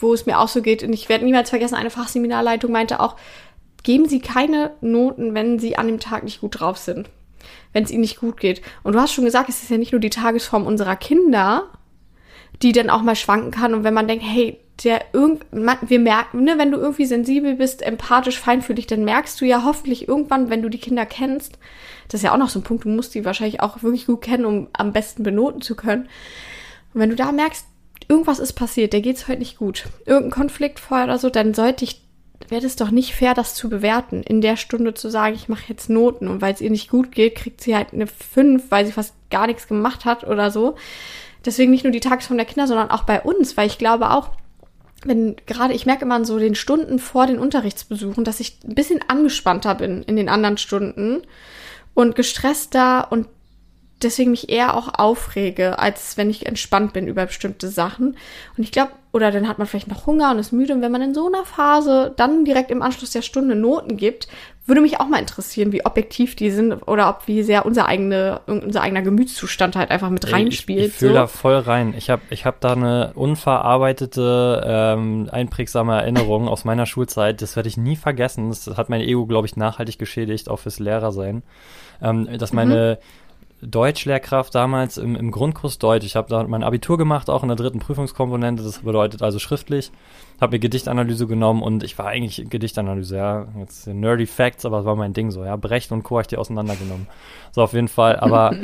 wo 0.00 0.12
es 0.12 0.26
mir 0.26 0.38
auch 0.38 0.48
so 0.48 0.60
geht. 0.60 0.82
Und 0.82 0.92
ich 0.92 1.08
werde 1.08 1.24
niemals 1.24 1.50
vergessen, 1.50 1.74
eine 1.74 1.90
Fachseminarleitung 1.90 2.70
meinte 2.70 3.00
auch, 3.00 3.16
geben 3.82 4.08
Sie 4.08 4.20
keine 4.20 4.72
Noten, 4.80 5.34
wenn 5.34 5.58
Sie 5.58 5.76
an 5.76 5.86
dem 5.86 6.00
Tag 6.00 6.24
nicht 6.24 6.40
gut 6.40 6.60
drauf 6.60 6.78
sind. 6.78 7.10
Wenn 7.72 7.84
es 7.84 7.90
Ihnen 7.90 8.02
nicht 8.02 8.20
gut 8.20 8.38
geht. 8.38 8.62
Und 8.82 8.94
du 8.94 9.00
hast 9.00 9.12
schon 9.12 9.24
gesagt, 9.24 9.48
es 9.48 9.62
ist 9.62 9.70
ja 9.70 9.78
nicht 9.78 9.92
nur 9.92 10.00
die 10.00 10.10
Tagesform 10.10 10.66
unserer 10.66 10.96
Kinder, 10.96 11.68
die 12.62 12.72
dann 12.72 12.90
auch 12.90 13.02
mal 13.02 13.16
schwanken 13.16 13.50
kann. 13.50 13.74
Und 13.74 13.84
wenn 13.84 13.94
man 13.94 14.06
denkt, 14.06 14.24
hey, 14.26 14.58
der 14.84 15.04
irgend, 15.12 15.44
wir 15.50 15.98
merken, 15.98 16.44
ne, 16.44 16.58
wenn 16.58 16.70
du 16.70 16.78
irgendwie 16.78 17.06
sensibel 17.06 17.54
bist, 17.54 17.82
empathisch, 17.82 18.38
feinfühlig, 18.38 18.86
dann 18.86 19.04
merkst 19.04 19.40
du 19.40 19.44
ja 19.44 19.64
hoffentlich 19.64 20.08
irgendwann, 20.08 20.50
wenn 20.50 20.62
du 20.62 20.68
die 20.68 20.78
Kinder 20.78 21.06
kennst, 21.06 21.58
das 22.08 22.20
ist 22.20 22.24
ja 22.24 22.32
auch 22.32 22.38
noch 22.38 22.48
so 22.48 22.58
ein 22.58 22.64
Punkt, 22.64 22.84
du 22.84 22.88
musst 22.88 23.14
die 23.14 23.24
wahrscheinlich 23.24 23.60
auch 23.60 23.82
wirklich 23.82 24.06
gut 24.06 24.22
kennen, 24.22 24.44
um 24.44 24.68
am 24.72 24.92
besten 24.92 25.22
benoten 25.22 25.62
zu 25.62 25.76
können. 25.76 26.08
Und 26.94 27.00
wenn 27.00 27.10
du 27.10 27.16
da 27.16 27.32
merkst, 27.32 27.66
irgendwas 28.08 28.38
ist 28.38 28.54
passiert, 28.54 28.92
der 28.92 29.00
geht's 29.00 29.28
heute 29.28 29.38
nicht 29.38 29.58
gut, 29.58 29.84
irgendein 30.04 30.30
Konflikt 30.30 30.80
vorher 30.80 31.06
oder 31.06 31.18
so, 31.18 31.30
dann 31.30 31.54
sollte 31.54 31.84
ich, 31.84 32.02
wäre 32.48 32.66
es 32.66 32.76
doch 32.76 32.90
nicht 32.90 33.14
fair, 33.14 33.34
das 33.34 33.54
zu 33.54 33.68
bewerten, 33.68 34.22
in 34.22 34.40
der 34.40 34.56
Stunde 34.56 34.94
zu 34.94 35.08
sagen, 35.08 35.34
ich 35.34 35.48
mache 35.48 35.64
jetzt 35.68 35.90
Noten 35.90 36.28
und 36.28 36.40
weil 36.40 36.54
es 36.54 36.60
ihr 36.60 36.70
nicht 36.70 36.90
gut 36.90 37.12
geht, 37.12 37.34
kriegt 37.34 37.60
sie 37.60 37.74
halt 37.76 37.92
eine 37.92 38.06
5, 38.06 38.70
weil 38.70 38.86
sie 38.86 38.92
fast 38.92 39.14
gar 39.30 39.46
nichts 39.46 39.68
gemacht 39.68 40.04
hat 40.04 40.24
oder 40.24 40.50
so. 40.50 40.76
Deswegen 41.44 41.70
nicht 41.70 41.84
nur 41.84 41.92
die 41.92 42.00
Tagesform 42.00 42.36
der 42.36 42.46
Kinder, 42.46 42.66
sondern 42.66 42.90
auch 42.90 43.04
bei 43.04 43.20
uns, 43.20 43.56
weil 43.56 43.66
ich 43.66 43.78
glaube 43.78 44.10
auch, 44.10 44.30
wenn 45.04 45.36
gerade, 45.46 45.74
ich 45.74 45.86
merke 45.86 46.04
immer 46.04 46.24
so 46.24 46.38
den 46.38 46.54
Stunden 46.54 46.98
vor 46.98 47.26
den 47.26 47.38
Unterrichtsbesuchen, 47.38 48.24
dass 48.24 48.40
ich 48.40 48.58
ein 48.64 48.74
bisschen 48.74 49.00
angespannter 49.08 49.74
bin 49.74 50.02
in 50.02 50.16
den 50.16 50.28
anderen 50.28 50.58
Stunden 50.58 51.22
und 51.94 52.14
gestresster 52.14 53.10
und 53.10 53.26
deswegen 54.04 54.30
mich 54.30 54.48
eher 54.48 54.76
auch 54.76 54.98
aufrege, 54.98 55.78
als 55.78 56.16
wenn 56.16 56.30
ich 56.30 56.46
entspannt 56.46 56.92
bin 56.92 57.06
über 57.06 57.26
bestimmte 57.26 57.68
Sachen. 57.68 58.16
Und 58.56 58.64
ich 58.64 58.72
glaube, 58.72 58.92
oder 59.12 59.30
dann 59.30 59.46
hat 59.46 59.58
man 59.58 59.66
vielleicht 59.66 59.88
noch 59.88 60.06
Hunger 60.06 60.30
und 60.30 60.38
ist 60.38 60.52
müde. 60.52 60.72
Und 60.72 60.80
wenn 60.80 60.92
man 60.92 61.02
in 61.02 61.14
so 61.14 61.26
einer 61.26 61.44
Phase 61.44 62.14
dann 62.16 62.44
direkt 62.44 62.70
im 62.70 62.80
Anschluss 62.80 63.10
der 63.10 63.22
Stunde 63.22 63.54
Noten 63.54 63.96
gibt, 63.96 64.26
würde 64.64 64.80
mich 64.80 65.00
auch 65.00 65.08
mal 65.08 65.18
interessieren, 65.18 65.72
wie 65.72 65.84
objektiv 65.84 66.36
die 66.36 66.50
sind 66.50 66.72
oder 66.86 67.08
ob 67.08 67.26
wie 67.26 67.42
sehr 67.42 67.66
unser, 67.66 67.86
eigene, 67.86 68.40
unser 68.46 68.80
eigener 68.80 69.02
Gemütszustand 69.02 69.74
halt 69.74 69.90
einfach 69.90 70.08
mit 70.08 70.32
reinspielt. 70.32 70.80
Ich, 70.80 70.86
ich 70.86 70.92
fühle 70.94 71.12
so. 71.12 71.18
da 71.18 71.26
voll 71.26 71.56
rein. 71.56 71.94
Ich 71.98 72.10
habe 72.10 72.22
ich 72.30 72.46
hab 72.46 72.60
da 72.60 72.72
eine 72.72 73.12
unverarbeitete, 73.14 74.62
ähm, 74.64 75.28
einprägsame 75.32 75.94
Erinnerung 75.94 76.48
aus 76.48 76.64
meiner 76.64 76.86
Schulzeit. 76.86 77.42
Das 77.42 77.56
werde 77.56 77.68
ich 77.68 77.76
nie 77.76 77.96
vergessen. 77.96 78.50
Das 78.50 78.68
hat 78.76 78.88
mein 78.88 79.00
Ego, 79.00 79.26
glaube 79.26 79.46
ich, 79.46 79.56
nachhaltig 79.56 79.98
geschädigt, 79.98 80.48
auch 80.48 80.60
fürs 80.60 80.78
Lehrersein. 80.78 81.42
Ähm, 82.00 82.28
dass 82.38 82.52
meine 82.52 82.98
mhm 83.00 83.21
Deutschlehrkraft 83.62 84.54
damals 84.54 84.98
im, 84.98 85.14
im 85.14 85.30
Grundkurs 85.30 85.78
Deutsch. 85.78 86.04
Ich 86.04 86.16
habe 86.16 86.28
da 86.28 86.42
mein 86.42 86.64
Abitur 86.64 86.98
gemacht, 86.98 87.30
auch 87.30 87.42
in 87.42 87.48
der 87.48 87.56
dritten 87.56 87.78
Prüfungskomponente. 87.78 88.62
Das 88.62 88.80
bedeutet 88.80 89.22
also 89.22 89.38
schriftlich. 89.38 89.92
Habe 90.40 90.56
mir 90.56 90.58
Gedichtanalyse 90.58 91.28
genommen 91.28 91.62
und 91.62 91.84
ich 91.84 91.96
war 91.96 92.06
eigentlich 92.06 92.44
Gedichtanalyse, 92.50 93.16
ja. 93.16 93.46
Jetzt 93.58 93.86
nerdy 93.86 94.26
Facts, 94.26 94.64
aber 94.64 94.80
es 94.80 94.84
war 94.84 94.96
mein 94.96 95.12
Ding 95.12 95.30
so, 95.30 95.44
ja. 95.44 95.54
Brecht 95.54 95.92
und 95.92 96.02
Co. 96.02 96.16
habe 96.16 96.22
ich 96.22 96.26
die 96.26 96.38
auseinandergenommen. 96.38 97.06
So 97.52 97.62
auf 97.62 97.72
jeden 97.72 97.88
Fall, 97.88 98.16
aber 98.16 98.56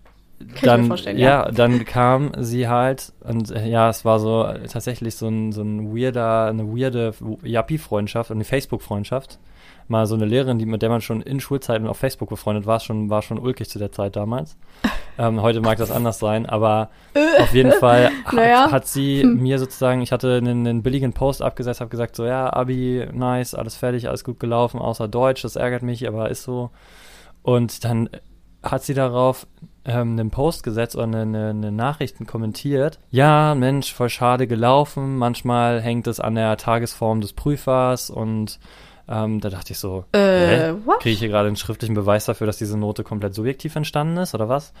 dann, 0.62 0.94
ja. 0.96 1.12
ja, 1.12 1.50
dann 1.50 1.84
kam 1.86 2.32
sie 2.38 2.68
halt 2.68 3.12
und 3.20 3.50
ja, 3.50 3.88
es 3.88 4.04
war 4.04 4.18
so 4.18 4.46
tatsächlich 4.70 5.14
so 5.16 5.28
ein, 5.28 5.52
so 5.52 5.62
ein 5.62 5.96
weirder, 5.96 6.46
eine 6.46 6.66
weirde 6.66 7.14
Yappi-Freundschaft 7.42 8.30
und 8.30 8.36
eine 8.36 8.44
Facebook-Freundschaft 8.44 9.38
mal 9.92 10.06
so 10.06 10.16
eine 10.16 10.24
Lehrerin, 10.24 10.58
die, 10.58 10.66
mit 10.66 10.82
der 10.82 10.88
man 10.88 11.00
schon 11.00 11.22
in 11.22 11.38
Schulzeiten 11.38 11.86
auf 11.86 11.98
Facebook 11.98 12.28
befreundet 12.28 12.66
war, 12.66 12.80
schon, 12.80 13.10
war 13.10 13.22
schon 13.22 13.38
ulkig 13.38 13.68
zu 13.68 13.78
der 13.78 13.92
Zeit 13.92 14.16
damals. 14.16 14.56
Ähm, 15.18 15.42
heute 15.42 15.60
mag 15.60 15.76
das 15.76 15.90
anders 15.90 16.18
sein, 16.18 16.46
aber 16.46 16.88
auf 17.38 17.52
jeden 17.52 17.72
Fall 17.72 18.06
hat, 18.24 18.32
naja. 18.32 18.70
hat 18.70 18.86
sie 18.86 19.20
hm. 19.20 19.42
mir 19.42 19.58
sozusagen, 19.58 20.00
ich 20.00 20.10
hatte 20.10 20.36
einen, 20.38 20.66
einen 20.66 20.82
billigen 20.82 21.12
Post 21.12 21.42
abgesetzt, 21.42 21.82
habe 21.82 21.90
gesagt 21.90 22.16
so, 22.16 22.24
ja, 22.24 22.50
Abi, 22.50 23.06
nice, 23.12 23.54
alles 23.54 23.76
fertig, 23.76 24.08
alles 24.08 24.24
gut 24.24 24.40
gelaufen, 24.40 24.80
außer 24.80 25.08
Deutsch, 25.08 25.42
das 25.42 25.56
ärgert 25.56 25.82
mich, 25.82 26.08
aber 26.08 26.30
ist 26.30 26.44
so. 26.44 26.70
Und 27.42 27.84
dann 27.84 28.08
hat 28.62 28.84
sie 28.84 28.94
darauf 28.94 29.46
ähm, 29.84 30.12
einen 30.12 30.30
Post 30.30 30.62
gesetzt 30.62 30.96
oder 30.96 31.04
eine, 31.04 31.22
eine, 31.22 31.50
eine 31.50 31.72
Nachrichten 31.72 32.26
kommentiert. 32.26 32.98
Ja, 33.10 33.54
Mensch, 33.54 33.92
voll 33.92 34.08
schade 34.08 34.46
gelaufen. 34.46 35.18
Manchmal 35.18 35.82
hängt 35.82 36.06
es 36.06 36.20
an 36.20 36.36
der 36.36 36.56
Tagesform 36.56 37.20
des 37.20 37.34
Prüfers 37.34 38.08
und 38.08 38.60
ähm, 39.08 39.40
da 39.40 39.50
dachte 39.50 39.72
ich 39.72 39.78
so, 39.78 40.04
äh, 40.12 40.72
kriege 41.00 41.10
ich 41.12 41.18
hier 41.18 41.28
gerade 41.28 41.48
einen 41.48 41.56
schriftlichen 41.56 41.94
Beweis 41.94 42.24
dafür, 42.26 42.46
dass 42.46 42.58
diese 42.58 42.78
Note 42.78 43.04
komplett 43.04 43.34
subjektiv 43.34 43.76
entstanden 43.76 44.16
ist 44.18 44.34
oder 44.34 44.48
was? 44.48 44.72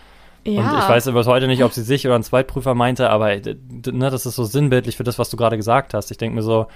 Ja. 0.44 0.60
Und 0.72 0.78
ich 0.78 0.88
weiß 0.88 1.04
bis 1.12 1.26
heute 1.26 1.46
nicht, 1.46 1.62
ob 1.62 1.72
sie 1.72 1.82
sich 1.82 2.04
oder 2.06 2.16
einen 2.16 2.24
Zweitprüfer 2.24 2.74
meinte, 2.74 3.10
aber 3.10 3.28
ne, 3.36 4.10
das 4.10 4.26
ist 4.26 4.34
so 4.36 4.44
sinnbildlich 4.44 4.96
für 4.96 5.04
das, 5.04 5.18
was 5.18 5.30
du 5.30 5.36
gerade 5.36 5.56
gesagt 5.56 5.94
hast. 5.94 6.10
Ich 6.10 6.18
denke 6.18 6.34
mir 6.34 6.42
so, 6.42 6.66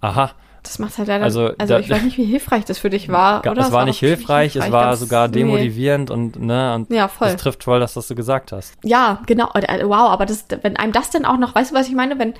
aha, 0.00 0.32
das 0.62 0.78
macht 0.78 0.96
halt 0.98 1.08
leider. 1.08 1.24
Also, 1.24 1.50
Also, 1.58 1.74
da- 1.74 1.80
ich 1.80 1.90
weiß 1.90 2.02
nicht, 2.02 2.16
wie 2.18 2.24
hilfreich 2.24 2.64
das 2.64 2.78
für 2.78 2.88
dich 2.90 3.10
war, 3.10 3.40
oder? 3.46 3.58
es 3.62 3.70
war 3.72 3.84
nicht 3.84 3.98
auch 3.98 4.02
wirklich 4.02 4.18
hilfreich, 4.18 4.46
es 4.56 4.64
hilfreich, 4.64 4.72
war 4.72 4.96
sogar 4.96 5.28
nee. 5.28 5.34
demotivierend 5.38 6.10
und, 6.10 6.38
ne, 6.40 6.74
und 6.74 6.90
Ja, 6.90 7.08
voll. 7.08 7.28
das 7.28 7.36
trifft 7.36 7.64
voll, 7.64 7.80
dass 7.80 7.94
das 7.94 8.08
du 8.08 8.14
gesagt 8.14 8.50
hast. 8.52 8.74
Ja, 8.82 9.20
genau. 9.26 9.50
Äh, 9.54 9.84
Wow, 9.84 10.10
aber 10.10 10.24
das, 10.26 10.46
wenn 10.62 10.76
einem 10.78 10.92
das 10.92 11.10
denn 11.10 11.24
auch 11.26 11.36
noch, 11.38 11.54
weißt 11.54 11.70
du, 11.70 11.74
was 11.74 11.88
ich 11.88 11.94
meine? 11.94 12.18
Wenn, 12.18 12.32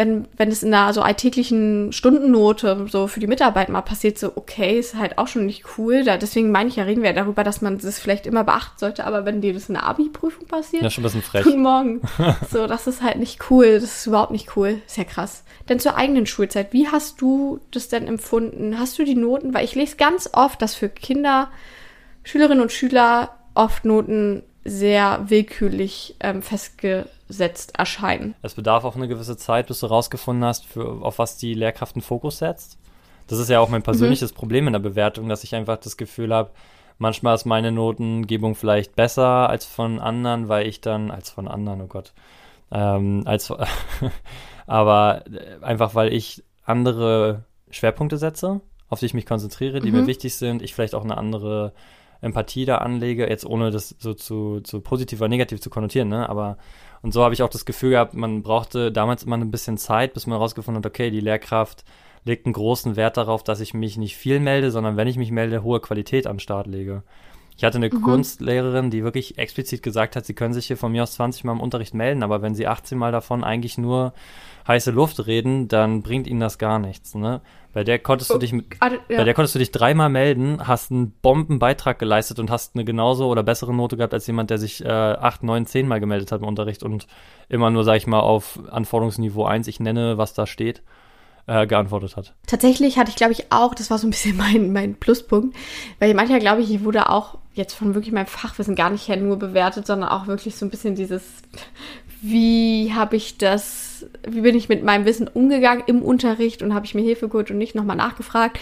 wenn, 0.00 0.26
wenn 0.34 0.48
es 0.48 0.62
in 0.62 0.72
einer 0.72 0.94
so 0.94 1.02
alltäglichen 1.02 1.92
Stundennote 1.92 2.86
so 2.88 3.06
für 3.06 3.20
die 3.20 3.26
Mitarbeit 3.26 3.68
mal 3.68 3.82
passiert, 3.82 4.18
so, 4.18 4.32
okay, 4.34 4.78
ist 4.78 4.94
halt 4.94 5.18
auch 5.18 5.28
schon 5.28 5.44
nicht 5.44 5.76
cool. 5.76 6.04
Da, 6.04 6.16
deswegen 6.16 6.50
meine 6.50 6.70
ich 6.70 6.76
ja, 6.76 6.84
reden 6.84 7.02
wir 7.02 7.10
ja 7.10 7.14
darüber, 7.14 7.44
dass 7.44 7.60
man 7.60 7.76
das 7.76 7.98
vielleicht 7.98 8.26
immer 8.26 8.42
beachten 8.42 8.78
sollte, 8.78 9.04
aber 9.04 9.26
wenn 9.26 9.42
dir 9.42 9.52
das 9.52 9.68
in 9.68 9.74
der 9.74 9.84
Abi-Prüfung 9.84 10.46
passiert, 10.46 10.82
Ja, 10.82 10.88
schon 10.88 11.02
ein 11.02 11.04
bisschen 11.04 11.20
frech. 11.20 11.44
Guten 11.44 11.60
Morgen. 11.60 12.00
So, 12.50 12.66
das 12.66 12.86
ist 12.86 13.02
halt 13.02 13.18
nicht 13.18 13.50
cool. 13.50 13.74
Das 13.74 13.98
ist 13.98 14.06
überhaupt 14.06 14.30
nicht 14.30 14.56
cool. 14.56 14.80
Ist 14.86 14.96
ja 14.96 15.04
krass. 15.04 15.44
Denn 15.68 15.78
zur 15.78 15.96
eigenen 15.96 16.24
Schulzeit, 16.24 16.72
wie 16.72 16.88
hast 16.88 17.20
du 17.20 17.60
das 17.70 17.88
denn 17.88 18.06
empfunden? 18.06 18.78
Hast 18.78 18.98
du 18.98 19.04
die 19.04 19.14
Noten? 19.14 19.52
Weil 19.52 19.64
ich 19.64 19.74
lese 19.74 19.96
ganz 19.96 20.30
oft, 20.32 20.62
dass 20.62 20.74
für 20.74 20.88
Kinder, 20.88 21.50
Schülerinnen 22.24 22.62
und 22.62 22.72
Schüler 22.72 23.36
oft 23.54 23.84
Noten 23.84 24.42
sehr 24.64 25.24
willkürlich 25.28 26.16
ähm, 26.20 26.42
festgesetzt 26.42 27.78
erscheinen. 27.78 28.34
Es 28.42 28.54
bedarf 28.54 28.84
auch 28.84 28.96
eine 28.96 29.08
gewisse 29.08 29.36
Zeit, 29.36 29.68
bis 29.68 29.80
du 29.80 29.86
rausgefunden 29.86 30.44
hast, 30.44 30.66
für, 30.66 31.02
auf 31.02 31.18
was 31.18 31.36
die 31.36 31.54
Lehrkraft 31.54 31.96
einen 31.96 32.02
Fokus 32.02 32.38
setzt. 32.38 32.78
Das 33.26 33.38
ist 33.38 33.48
ja 33.48 33.60
auch 33.60 33.68
mein 33.68 33.82
persönliches 33.82 34.32
Problem 34.32 34.66
in 34.66 34.72
der 34.72 34.80
Bewertung, 34.80 35.28
dass 35.28 35.44
ich 35.44 35.54
einfach 35.54 35.76
das 35.78 35.96
Gefühl 35.96 36.34
habe, 36.34 36.50
manchmal 36.98 37.34
ist 37.34 37.44
meine 37.44 37.72
Notengebung 37.72 38.54
vielleicht 38.54 38.96
besser 38.96 39.48
als 39.48 39.64
von 39.64 40.00
anderen, 40.00 40.48
weil 40.48 40.66
ich 40.66 40.80
dann, 40.80 41.10
als 41.10 41.30
von 41.30 41.48
anderen, 41.48 41.80
oh 41.80 41.86
Gott, 41.86 42.12
ähm, 42.72 43.22
als, 43.26 43.52
aber 44.66 45.24
äh, 45.26 45.64
einfach 45.64 45.94
weil 45.94 46.12
ich 46.12 46.42
andere 46.64 47.44
Schwerpunkte 47.70 48.18
setze, 48.18 48.60
auf 48.88 49.00
die 49.00 49.06
ich 49.06 49.14
mich 49.14 49.26
konzentriere, 49.26 49.80
die 49.80 49.90
Mhm. 49.90 50.00
mir 50.00 50.06
wichtig 50.06 50.34
sind, 50.34 50.62
ich 50.62 50.74
vielleicht 50.74 50.94
auch 50.94 51.04
eine 51.04 51.16
andere 51.16 51.72
Empathie 52.20 52.64
da 52.64 52.78
anlege, 52.78 53.28
jetzt 53.28 53.46
ohne 53.46 53.70
das 53.70 53.94
so 53.98 54.14
zu, 54.14 54.60
zu 54.60 54.80
positiv 54.80 55.20
oder 55.20 55.28
negativ 55.28 55.60
zu 55.60 55.70
konnotieren, 55.70 56.08
ne, 56.08 56.28
aber 56.28 56.58
und 57.02 57.12
so 57.12 57.24
habe 57.24 57.32
ich 57.32 57.42
auch 57.42 57.48
das 57.48 57.64
Gefühl 57.64 57.90
gehabt, 57.90 58.14
man 58.14 58.42
brauchte 58.42 58.92
damals 58.92 59.22
immer 59.22 59.36
ein 59.36 59.50
bisschen 59.50 59.78
Zeit, 59.78 60.12
bis 60.12 60.26
man 60.26 60.36
herausgefunden 60.36 60.82
hat, 60.82 60.90
okay, 60.90 61.10
die 61.10 61.20
Lehrkraft 61.20 61.84
legt 62.24 62.44
einen 62.44 62.52
großen 62.52 62.96
Wert 62.96 63.16
darauf, 63.16 63.42
dass 63.42 63.60
ich 63.60 63.72
mich 63.72 63.96
nicht 63.96 64.16
viel 64.16 64.40
melde, 64.40 64.70
sondern 64.70 64.96
wenn 64.96 65.08
ich 65.08 65.16
mich 65.16 65.30
melde, 65.30 65.62
hohe 65.62 65.80
Qualität 65.80 66.26
den 66.26 66.38
Start 66.38 66.66
lege. 66.66 67.02
Ich 67.60 67.64
hatte 67.64 67.76
eine 67.76 67.90
Mhm. 67.90 68.00
Kunstlehrerin, 68.00 68.88
die 68.90 69.04
wirklich 69.04 69.36
explizit 69.36 69.82
gesagt 69.82 70.16
hat, 70.16 70.24
sie 70.24 70.32
können 70.32 70.54
sich 70.54 70.66
hier 70.66 70.78
von 70.78 70.90
mir 70.92 71.02
aus 71.02 71.12
20 71.12 71.44
Mal 71.44 71.52
im 71.52 71.60
Unterricht 71.60 71.92
melden, 71.92 72.22
aber 72.22 72.40
wenn 72.40 72.54
sie 72.54 72.66
18 72.66 72.96
Mal 72.96 73.12
davon 73.12 73.44
eigentlich 73.44 73.76
nur 73.76 74.14
heiße 74.66 74.90
Luft 74.92 75.26
reden, 75.26 75.68
dann 75.68 76.00
bringt 76.00 76.26
ihnen 76.26 76.40
das 76.40 76.56
gar 76.56 76.78
nichts. 76.78 77.14
Ne? 77.14 77.42
Bei 77.74 77.84
der 77.84 77.98
konntest 77.98 78.30
du 78.30 78.38
dich 78.38 78.54
mit, 78.54 78.64
Ah, 78.80 78.88
bei 79.08 79.14
ja. 79.14 79.24
der 79.24 79.34
konntest 79.34 79.54
du 79.54 79.58
dich 79.58 79.72
dreimal 79.72 80.08
melden, 80.08 80.66
hast 80.66 80.90
einen 80.90 81.10
Bombenbeitrag 81.20 81.98
geleistet 81.98 82.38
und 82.38 82.50
hast 82.50 82.76
eine 82.76 82.86
genauso 82.86 83.28
oder 83.28 83.42
bessere 83.42 83.74
Note 83.74 83.98
gehabt 83.98 84.14
als 84.14 84.26
jemand, 84.26 84.48
der 84.48 84.56
sich 84.56 84.82
äh, 84.82 84.88
acht, 84.88 85.42
neun, 85.42 85.66
zehn 85.66 85.86
Mal 85.86 86.00
gemeldet 86.00 86.32
hat 86.32 86.40
im 86.40 86.46
Unterricht 86.48 86.82
und 86.82 87.08
immer 87.50 87.68
nur, 87.68 87.84
sag 87.84 87.96
ich 87.98 88.06
mal, 88.06 88.20
auf 88.20 88.58
Anforderungsniveau 88.70 89.44
1, 89.44 89.68
ich 89.68 89.80
nenne, 89.80 90.16
was 90.16 90.32
da 90.32 90.46
steht, 90.46 90.82
äh, 91.46 91.66
geantwortet 91.66 92.16
hat. 92.16 92.32
Tatsächlich 92.46 92.96
hatte 92.96 93.10
ich, 93.10 93.16
glaube 93.16 93.32
ich, 93.32 93.52
auch, 93.52 93.74
das 93.74 93.90
war 93.90 93.98
so 93.98 94.06
ein 94.06 94.10
bisschen 94.10 94.36
mein, 94.38 94.72
mein 94.72 94.94
Pluspunkt, 94.94 95.54
weil 95.98 96.14
manchmal, 96.14 96.40
glaube 96.40 96.62
ich, 96.62 96.70
ich 96.72 96.84
wurde 96.84 97.10
auch 97.10 97.36
jetzt 97.54 97.74
von 97.74 97.94
wirklich 97.94 98.12
meinem 98.12 98.26
Fachwissen 98.26 98.74
gar 98.74 98.90
nicht 98.90 99.08
her 99.08 99.16
nur 99.16 99.38
bewertet, 99.38 99.86
sondern 99.86 100.08
auch 100.08 100.26
wirklich 100.26 100.56
so 100.56 100.66
ein 100.66 100.70
bisschen 100.70 100.94
dieses, 100.94 101.22
wie 102.22 102.92
habe 102.94 103.16
ich 103.16 103.38
das, 103.38 104.06
wie 104.28 104.42
bin 104.42 104.56
ich 104.56 104.68
mit 104.68 104.84
meinem 104.84 105.04
Wissen 105.04 105.28
umgegangen 105.28 105.84
im 105.86 106.02
Unterricht 106.02 106.62
und 106.62 106.74
habe 106.74 106.86
ich 106.86 106.94
mir 106.94 107.02
Hilfe 107.02 107.28
geholt 107.28 107.50
und 107.50 107.58
nicht 107.58 107.74
nochmal 107.74 107.96
nachgefragt. 107.96 108.58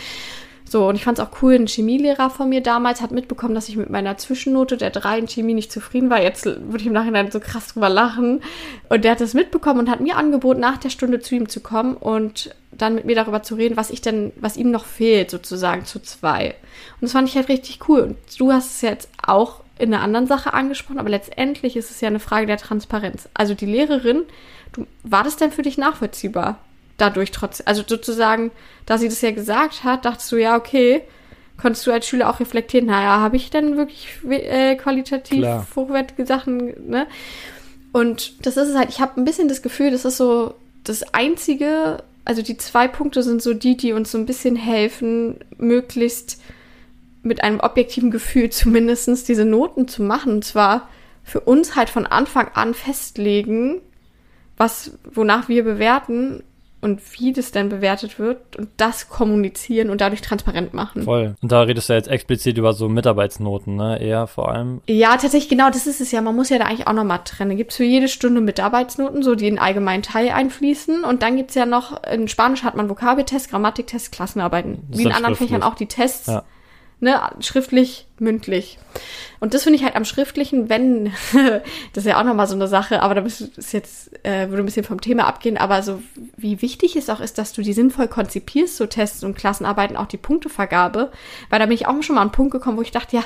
So, 0.70 0.86
und 0.86 0.96
ich 0.96 1.04
fand 1.04 1.18
es 1.18 1.24
auch 1.24 1.42
cool, 1.42 1.54
ein 1.54 1.66
Chemielehrer 1.66 2.28
von 2.28 2.50
mir 2.50 2.60
damals 2.60 3.00
hat 3.00 3.10
mitbekommen, 3.10 3.54
dass 3.54 3.70
ich 3.70 3.76
mit 3.76 3.88
meiner 3.88 4.18
Zwischennote 4.18 4.76
der 4.76 4.90
3 4.90 5.20
in 5.20 5.28
Chemie 5.28 5.54
nicht 5.54 5.72
zufrieden 5.72 6.10
war. 6.10 6.22
Jetzt 6.22 6.44
würde 6.44 6.78
ich 6.78 6.86
im 6.86 6.92
Nachhinein 6.92 7.30
so 7.30 7.40
krass 7.40 7.68
drüber 7.68 7.88
lachen. 7.88 8.42
Und 8.90 9.04
der 9.04 9.12
hat 9.12 9.22
das 9.22 9.32
mitbekommen 9.32 9.80
und 9.80 9.90
hat 9.90 10.00
mir 10.00 10.16
angeboten, 10.16 10.60
nach 10.60 10.76
der 10.76 10.90
Stunde 10.90 11.20
zu 11.20 11.34
ihm 11.34 11.48
zu 11.48 11.60
kommen 11.60 11.96
und 11.96 12.54
dann 12.70 12.94
mit 12.94 13.06
mir 13.06 13.16
darüber 13.16 13.42
zu 13.42 13.54
reden, 13.54 13.78
was 13.78 13.88
ich 13.88 14.02
denn, 14.02 14.30
was 14.36 14.58
ihm 14.58 14.70
noch 14.70 14.84
fehlt, 14.84 15.30
sozusagen 15.30 15.86
zu 15.86 16.00
zwei. 16.00 16.48
Und 16.48 17.02
das 17.02 17.12
fand 17.12 17.28
ich 17.28 17.36
halt 17.36 17.48
richtig 17.48 17.88
cool. 17.88 18.00
Und 18.02 18.18
du 18.38 18.52
hast 18.52 18.76
es 18.76 18.80
jetzt 18.82 19.08
auch 19.26 19.62
in 19.78 19.94
einer 19.94 20.02
anderen 20.02 20.26
Sache 20.26 20.52
angesprochen, 20.52 20.98
aber 20.98 21.08
letztendlich 21.08 21.76
ist 21.76 21.90
es 21.90 22.00
ja 22.02 22.08
eine 22.08 22.20
Frage 22.20 22.46
der 22.46 22.58
Transparenz. 22.58 23.28
Also 23.32 23.54
die 23.54 23.66
Lehrerin, 23.66 24.24
du, 24.72 24.86
war 25.02 25.24
das 25.24 25.36
denn 25.36 25.50
für 25.50 25.62
dich 25.62 25.78
nachvollziehbar? 25.78 26.58
Dadurch 26.98 27.30
trotzdem, 27.30 27.66
also 27.66 27.82
sozusagen, 27.86 28.50
da 28.84 28.98
sie 28.98 29.08
das 29.08 29.22
ja 29.22 29.30
gesagt 29.30 29.84
hat, 29.84 30.04
dachtest 30.04 30.30
du, 30.32 30.36
ja, 30.36 30.56
okay, 30.56 31.02
konntest 31.56 31.86
du 31.86 31.92
als 31.92 32.06
Schüler 32.06 32.28
auch 32.28 32.40
reflektieren, 32.40 32.86
naja, 32.86 33.20
habe 33.20 33.36
ich 33.36 33.50
denn 33.50 33.76
wirklich 33.76 34.08
äh, 34.28 34.76
qualitativ 34.76 35.38
Klar. 35.40 35.66
hochwertige 35.74 36.26
Sachen, 36.26 36.90
ne? 36.90 37.06
Und 37.92 38.46
das 38.46 38.56
ist 38.56 38.68
es 38.68 38.76
halt, 38.76 38.90
ich 38.90 39.00
habe 39.00 39.20
ein 39.20 39.24
bisschen 39.24 39.48
das 39.48 39.62
Gefühl, 39.62 39.90
das 39.90 40.04
ist 40.04 40.18
so 40.18 40.54
das 40.84 41.14
einzige, 41.14 42.02
also 42.24 42.42
die 42.42 42.56
zwei 42.56 42.86
Punkte 42.86 43.22
sind 43.22 43.42
so 43.42 43.54
die, 43.54 43.76
die 43.76 43.92
uns 43.92 44.12
so 44.12 44.18
ein 44.18 44.26
bisschen 44.26 44.56
helfen, 44.56 45.38
möglichst 45.56 46.40
mit 47.22 47.42
einem 47.42 47.60
objektiven 47.60 48.10
Gefühl 48.10 48.50
zumindestens 48.50 49.24
diese 49.24 49.44
Noten 49.44 49.88
zu 49.88 50.02
machen. 50.02 50.34
Und 50.34 50.44
zwar 50.44 50.88
für 51.24 51.40
uns 51.40 51.76
halt 51.76 51.90
von 51.90 52.06
Anfang 52.06 52.48
an 52.54 52.74
festlegen, 52.74 53.80
was, 54.56 54.92
wonach 55.04 55.48
wir 55.48 55.64
bewerten 55.64 56.42
und 56.80 57.00
wie 57.18 57.32
das 57.32 57.50
dann 57.50 57.68
bewertet 57.68 58.18
wird 58.18 58.56
und 58.56 58.68
das 58.76 59.08
kommunizieren 59.08 59.90
und 59.90 60.00
dadurch 60.00 60.22
transparent 60.22 60.74
machen. 60.74 61.02
Voll. 61.02 61.34
Und 61.42 61.52
da 61.52 61.62
redest 61.62 61.88
du 61.88 61.94
jetzt 61.94 62.08
explizit 62.08 62.56
über 62.58 62.72
so 62.72 62.88
Mitarbeitsnoten, 62.88 63.76
ne? 63.76 64.00
Eher 64.00 64.26
vor 64.26 64.50
allem. 64.50 64.80
Ja, 64.86 65.10
tatsächlich, 65.16 65.48
genau, 65.48 65.68
das 65.70 65.86
ist 65.86 66.00
es 66.00 66.12
ja. 66.12 66.20
Man 66.20 66.36
muss 66.36 66.50
ja 66.50 66.58
da 66.58 66.66
eigentlich 66.66 66.86
auch 66.86 66.92
nochmal 66.92 67.20
trennen. 67.24 67.56
Gibt 67.56 67.72
es 67.72 67.76
für 67.76 67.84
jede 67.84 68.08
Stunde 68.08 68.40
Mitarbeitsnoten, 68.40 69.22
so 69.22 69.34
die 69.34 69.48
in 69.48 69.54
den 69.54 69.62
allgemeinen 69.62 70.02
Teil 70.02 70.30
einfließen. 70.30 71.04
Und 71.04 71.22
dann 71.22 71.36
gibt's 71.36 71.54
ja 71.54 71.66
noch, 71.66 72.02
in 72.04 72.28
Spanisch 72.28 72.62
hat 72.62 72.76
man 72.76 72.88
Vokabeltest, 72.88 73.50
Grammatiktest, 73.50 74.12
Klassenarbeiten. 74.12 74.82
Das 74.88 74.98
Wie 74.98 75.04
in 75.04 75.12
anderen. 75.12 75.34
Fächern 75.34 75.62
auch 75.62 75.74
die 75.74 75.86
Tests. 75.86 76.28
Ja. 76.28 76.44
Ne, 77.00 77.20
schriftlich, 77.38 78.08
mündlich. 78.18 78.76
Und 79.38 79.54
das 79.54 79.62
finde 79.62 79.76
ich 79.78 79.84
halt 79.84 79.94
am 79.94 80.04
schriftlichen, 80.04 80.68
wenn, 80.68 81.12
das 81.92 82.04
ist 82.04 82.06
ja 82.06 82.18
auch 82.18 82.24
nochmal 82.24 82.48
so 82.48 82.56
eine 82.56 82.66
Sache, 82.66 83.02
aber 83.02 83.14
da 83.14 83.22
ist 83.22 83.72
jetzt, 83.72 84.10
äh, 84.24 84.48
würde 84.48 84.64
ein 84.64 84.66
bisschen 84.66 84.84
vom 84.84 85.00
Thema 85.00 85.28
abgehen, 85.28 85.58
aber 85.58 85.82
so 85.84 86.02
wie 86.36 86.60
wichtig 86.60 86.96
es 86.96 87.08
auch 87.08 87.20
ist, 87.20 87.38
dass 87.38 87.52
du 87.52 87.62
die 87.62 87.72
sinnvoll 87.72 88.08
konzipierst, 88.08 88.76
so 88.76 88.86
Tests 88.86 89.22
und 89.22 89.36
Klassenarbeiten, 89.36 89.96
auch 89.96 90.06
die 90.06 90.16
Punktevergabe, 90.16 91.12
weil 91.50 91.58
da 91.60 91.66
bin 91.66 91.74
ich 91.76 91.86
auch 91.86 92.02
schon 92.02 92.16
mal 92.16 92.22
an 92.22 92.28
einen 92.28 92.32
Punkt 92.32 92.50
gekommen, 92.50 92.78
wo 92.78 92.82
ich 92.82 92.90
dachte, 92.90 93.16
ja, 93.16 93.24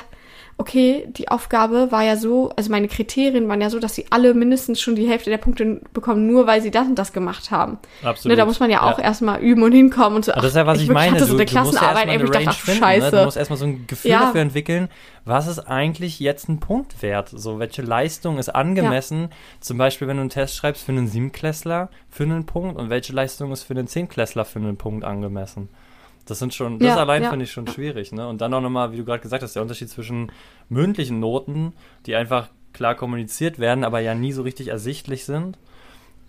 okay, 0.57 1.07
die 1.09 1.29
Aufgabe 1.29 1.91
war 1.91 2.03
ja 2.03 2.15
so, 2.15 2.51
also 2.55 2.69
meine 2.71 2.87
Kriterien 2.87 3.47
waren 3.47 3.59
ja 3.61 3.69
so, 3.69 3.79
dass 3.79 3.95
sie 3.95 4.05
alle 4.11 4.33
mindestens 4.33 4.79
schon 4.79 4.95
die 4.95 5.07
Hälfte 5.07 5.29
der 5.29 5.37
Punkte 5.37 5.81
bekommen, 5.93 6.27
nur 6.27 6.47
weil 6.47 6.61
sie 6.61 6.71
das 6.71 6.87
und 6.87 6.95
das 6.95 7.11
gemacht 7.13 7.51
haben. 7.51 7.77
Absolut. 8.03 8.31
Ne, 8.31 8.35
da 8.39 8.45
muss 8.45 8.59
man 8.59 8.69
ja 8.69 8.81
auch 8.83 8.97
Ja. 8.97 9.03
erstmal 9.05 9.39
üben 9.41 9.63
und 9.63 9.71
hinkommen 9.71 10.17
und 10.17 10.25
so. 10.25 10.31
Aber 10.33 10.41
das 10.41 10.51
ist 10.51 10.55
ja, 10.57 10.65
was 10.67 10.77
ich, 10.77 10.83
wirklich 10.87 10.93
meine. 10.93 11.11
hatte 11.15 11.25
so 11.25 11.33
eine 11.35 11.45
du, 11.45 11.51
ja 11.53 11.61
Klassenarbeit, 11.61 12.07
erstmal 12.07 12.07
ey, 12.07 12.13
eine 12.15 12.23
ich 12.25 12.31
dachte, 12.31 12.49
ach, 12.49 12.59
finden, 12.59 12.79
scheiße. 12.83 13.05
ne? 13.15 13.19
Du 13.19 13.25
musst 13.25 13.37
erstmal 13.37 13.57
so 13.59 13.65
ein 13.65 13.87
Gefühl 13.87 14.11
Ja. 14.11 14.19
dafür 14.25 14.41
entwickeln, 14.41 14.89
was 15.25 15.47
ist 15.47 15.59
eigentlich 15.59 16.19
jetzt 16.19 16.49
ein 16.49 16.59
Punkt 16.59 17.01
wert? 17.01 17.29
So, 17.29 17.59
welche 17.59 17.81
Leistung 17.81 18.37
ist 18.37 18.49
angemessen? 18.49 19.29
Zum 19.59 19.77
Beispiel, 19.77 20.07
wenn 20.07 20.17
du 20.17 20.21
einen 20.21 20.29
Test 20.29 20.55
schreibst 20.55 20.83
für 20.83 20.91
einen 20.91 21.07
Siebenklässler 21.07 21.89
für 22.09 22.23
einen 22.23 22.45
Punkt 22.45 22.77
und 22.77 22.89
welche 22.89 23.13
Leistung 23.13 23.51
ist 23.51 23.63
für 23.63 23.73
einen 23.73 23.87
Zehnklässler 23.87 24.45
für 24.45 24.59
einen 24.59 24.77
Punkt 24.77 25.03
angemessen? 25.03 25.69
Das 26.25 26.39
sind 26.39 26.53
schon, 26.53 26.79
das 26.79 26.87
Ja, 26.87 26.95
allein 26.97 27.23
ja. 27.23 27.29
finde 27.29 27.43
ich 27.45 27.51
schon 27.51 27.67
schwierig, 27.67 28.11
ne? 28.11 28.27
Und 28.27 28.39
dann 28.39 28.53
auch 28.53 28.61
nochmal, 28.61 28.91
wie 28.91 28.97
du 28.97 29.05
gerade 29.05 29.21
gesagt 29.21 29.43
hast, 29.43 29.55
der 29.55 29.61
Unterschied 29.61 29.89
zwischen 29.89 30.31
mündlichen 30.69 31.19
Noten, 31.19 31.73
die 32.05 32.15
einfach 32.15 32.49
klar 32.71 32.95
kommuniziert 32.95 33.59
werden, 33.59 33.83
aber 33.83 33.99
ja 33.99 34.15
nie 34.15 34.31
so 34.31 34.41
richtig 34.41 34.69
ersichtlich 34.69 35.25
sind. 35.25 35.57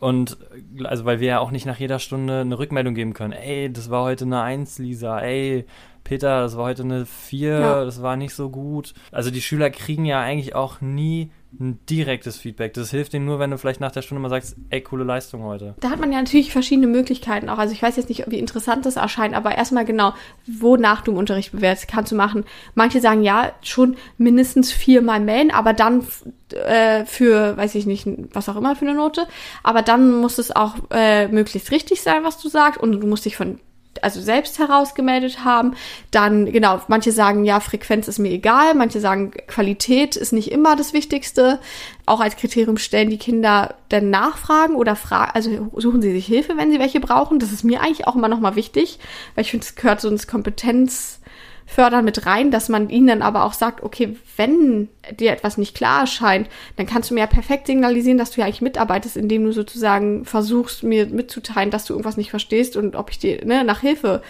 Und 0.00 0.36
also 0.82 1.04
weil 1.04 1.20
wir 1.20 1.28
ja 1.28 1.38
auch 1.38 1.50
nicht 1.50 1.64
nach 1.64 1.78
jeder 1.78 1.98
Stunde 1.98 2.40
eine 2.40 2.58
Rückmeldung 2.58 2.94
geben 2.94 3.14
können. 3.14 3.32
Ey, 3.32 3.72
das 3.72 3.88
war 3.88 4.04
heute 4.04 4.24
eine 4.24 4.42
Eins, 4.42 4.78
Lisa. 4.78 5.18
Ey, 5.20 5.64
Peter, 6.04 6.42
das 6.42 6.56
war 6.56 6.66
heute 6.66 6.82
eine 6.82 7.06
Vier, 7.06 7.58
Ja. 7.58 7.84
das 7.84 8.02
war 8.02 8.16
nicht 8.16 8.34
so 8.34 8.50
gut. 8.50 8.92
Also 9.10 9.30
die 9.30 9.42
Schüler 9.42 9.70
kriegen 9.70 10.04
ja 10.04 10.20
eigentlich 10.20 10.54
auch 10.54 10.80
nie 10.80 11.30
ein 11.60 11.78
direktes 11.88 12.36
Feedback. 12.36 12.74
Das 12.74 12.90
hilft 12.90 13.12
denen 13.12 13.26
nur, 13.26 13.38
wenn 13.38 13.50
du 13.52 13.58
vielleicht 13.58 13.80
nach 13.80 13.92
der 13.92 14.02
Stunde 14.02 14.20
mal 14.20 14.28
sagst, 14.28 14.56
ey, 14.70 14.80
coole 14.80 15.04
Leistung 15.04 15.44
heute. 15.44 15.74
Da 15.78 15.90
hat 15.90 16.00
man 16.00 16.10
ja 16.10 16.18
natürlich 16.18 16.50
verschiedene 16.50 16.88
Möglichkeiten 16.88 17.48
auch. 17.48 17.58
Also 17.58 17.72
ich 17.72 17.80
weiß 17.80 17.94
jetzt 17.96 18.08
nicht, 18.08 18.24
wie 18.28 18.40
interessant 18.40 18.84
das 18.86 18.96
erscheint, 18.96 19.34
aber 19.36 19.54
erstmal 19.54 19.84
genau, 19.84 20.14
wonach 20.46 21.02
du 21.02 21.12
im 21.12 21.16
Unterricht 21.16 21.52
bewertest, 21.52 21.86
kannst 21.86 22.10
du 22.10 22.16
machen. 22.16 22.44
Manche 22.74 23.00
sagen 23.00 23.22
ja, 23.22 23.52
schon 23.62 23.96
mindestens 24.18 24.72
viermal 24.72 25.20
melden, 25.20 25.52
aber 25.52 25.74
dann 25.74 26.04
äh, 26.50 27.04
für, 27.04 27.56
weiß 27.56 27.76
ich 27.76 27.86
nicht, 27.86 28.08
was 28.32 28.48
auch 28.48 28.56
immer 28.56 28.74
für 28.74 28.86
eine 28.86 28.96
Note. 28.96 29.26
Aber 29.62 29.82
dann 29.82 30.12
muss 30.20 30.38
es 30.38 30.54
auch 30.54 30.74
äh, 30.90 31.28
möglichst 31.28 31.70
richtig 31.70 32.02
sein, 32.02 32.24
was 32.24 32.38
du 32.42 32.48
sagst. 32.48 32.80
Und 32.80 33.00
du 33.00 33.06
musst 33.06 33.24
dich 33.26 33.36
von 33.36 33.60
also 34.04 34.20
selbst 34.20 34.58
herausgemeldet 34.58 35.44
haben. 35.44 35.74
Dann, 36.10 36.52
genau, 36.52 36.80
manche 36.88 37.10
sagen, 37.10 37.44
ja, 37.44 37.60
Frequenz 37.60 38.06
ist 38.06 38.18
mir 38.18 38.30
egal, 38.30 38.74
manche 38.74 39.00
sagen, 39.00 39.32
Qualität 39.48 40.14
ist 40.16 40.32
nicht 40.32 40.52
immer 40.52 40.76
das 40.76 40.92
Wichtigste. 40.92 41.58
Auch 42.06 42.20
als 42.20 42.36
Kriterium 42.36 42.76
stellen 42.76 43.10
die 43.10 43.18
Kinder 43.18 43.74
dann 43.88 44.10
Nachfragen 44.10 44.76
oder 44.76 44.94
fragen, 44.94 45.32
also 45.34 45.70
suchen 45.76 46.02
sie 46.02 46.12
sich 46.12 46.26
Hilfe, 46.26 46.56
wenn 46.56 46.70
sie 46.70 46.78
welche 46.78 47.00
brauchen. 47.00 47.38
Das 47.38 47.50
ist 47.50 47.64
mir 47.64 47.80
eigentlich 47.80 48.06
auch 48.06 48.14
immer 48.14 48.28
nochmal 48.28 48.56
wichtig, 48.56 48.98
weil 49.34 49.42
ich 49.42 49.50
finde, 49.50 49.66
es 49.66 49.74
gehört 49.74 50.00
so 50.00 50.08
ins 50.08 50.26
Kompetenz 50.26 51.20
fördern 51.66 52.04
mit 52.04 52.26
rein, 52.26 52.50
dass 52.50 52.68
man 52.68 52.90
ihnen 52.90 53.06
dann 53.06 53.22
aber 53.22 53.44
auch 53.44 53.54
sagt, 53.54 53.82
okay, 53.82 54.16
wenn 54.36 54.88
dir 55.18 55.32
etwas 55.32 55.56
nicht 55.56 55.74
klar 55.74 56.02
erscheint, 56.02 56.48
dann 56.76 56.86
kannst 56.86 57.10
du 57.10 57.14
mir 57.14 57.20
ja 57.20 57.26
perfekt 57.26 57.66
signalisieren, 57.66 58.18
dass 58.18 58.30
du 58.30 58.40
ja 58.40 58.46
eigentlich 58.46 58.60
mitarbeitest, 58.60 59.16
indem 59.16 59.44
du 59.44 59.52
sozusagen 59.52 60.24
versuchst, 60.24 60.82
mir 60.82 61.06
mitzuteilen, 61.06 61.70
dass 61.70 61.86
du 61.86 61.94
irgendwas 61.94 62.16
nicht 62.16 62.30
verstehst 62.30 62.76
und 62.76 62.96
ob 62.96 63.10
ich 63.10 63.18
dir 63.18 63.44
ne, 63.44 63.64
nach 63.64 63.80
Hilfe 63.80 64.22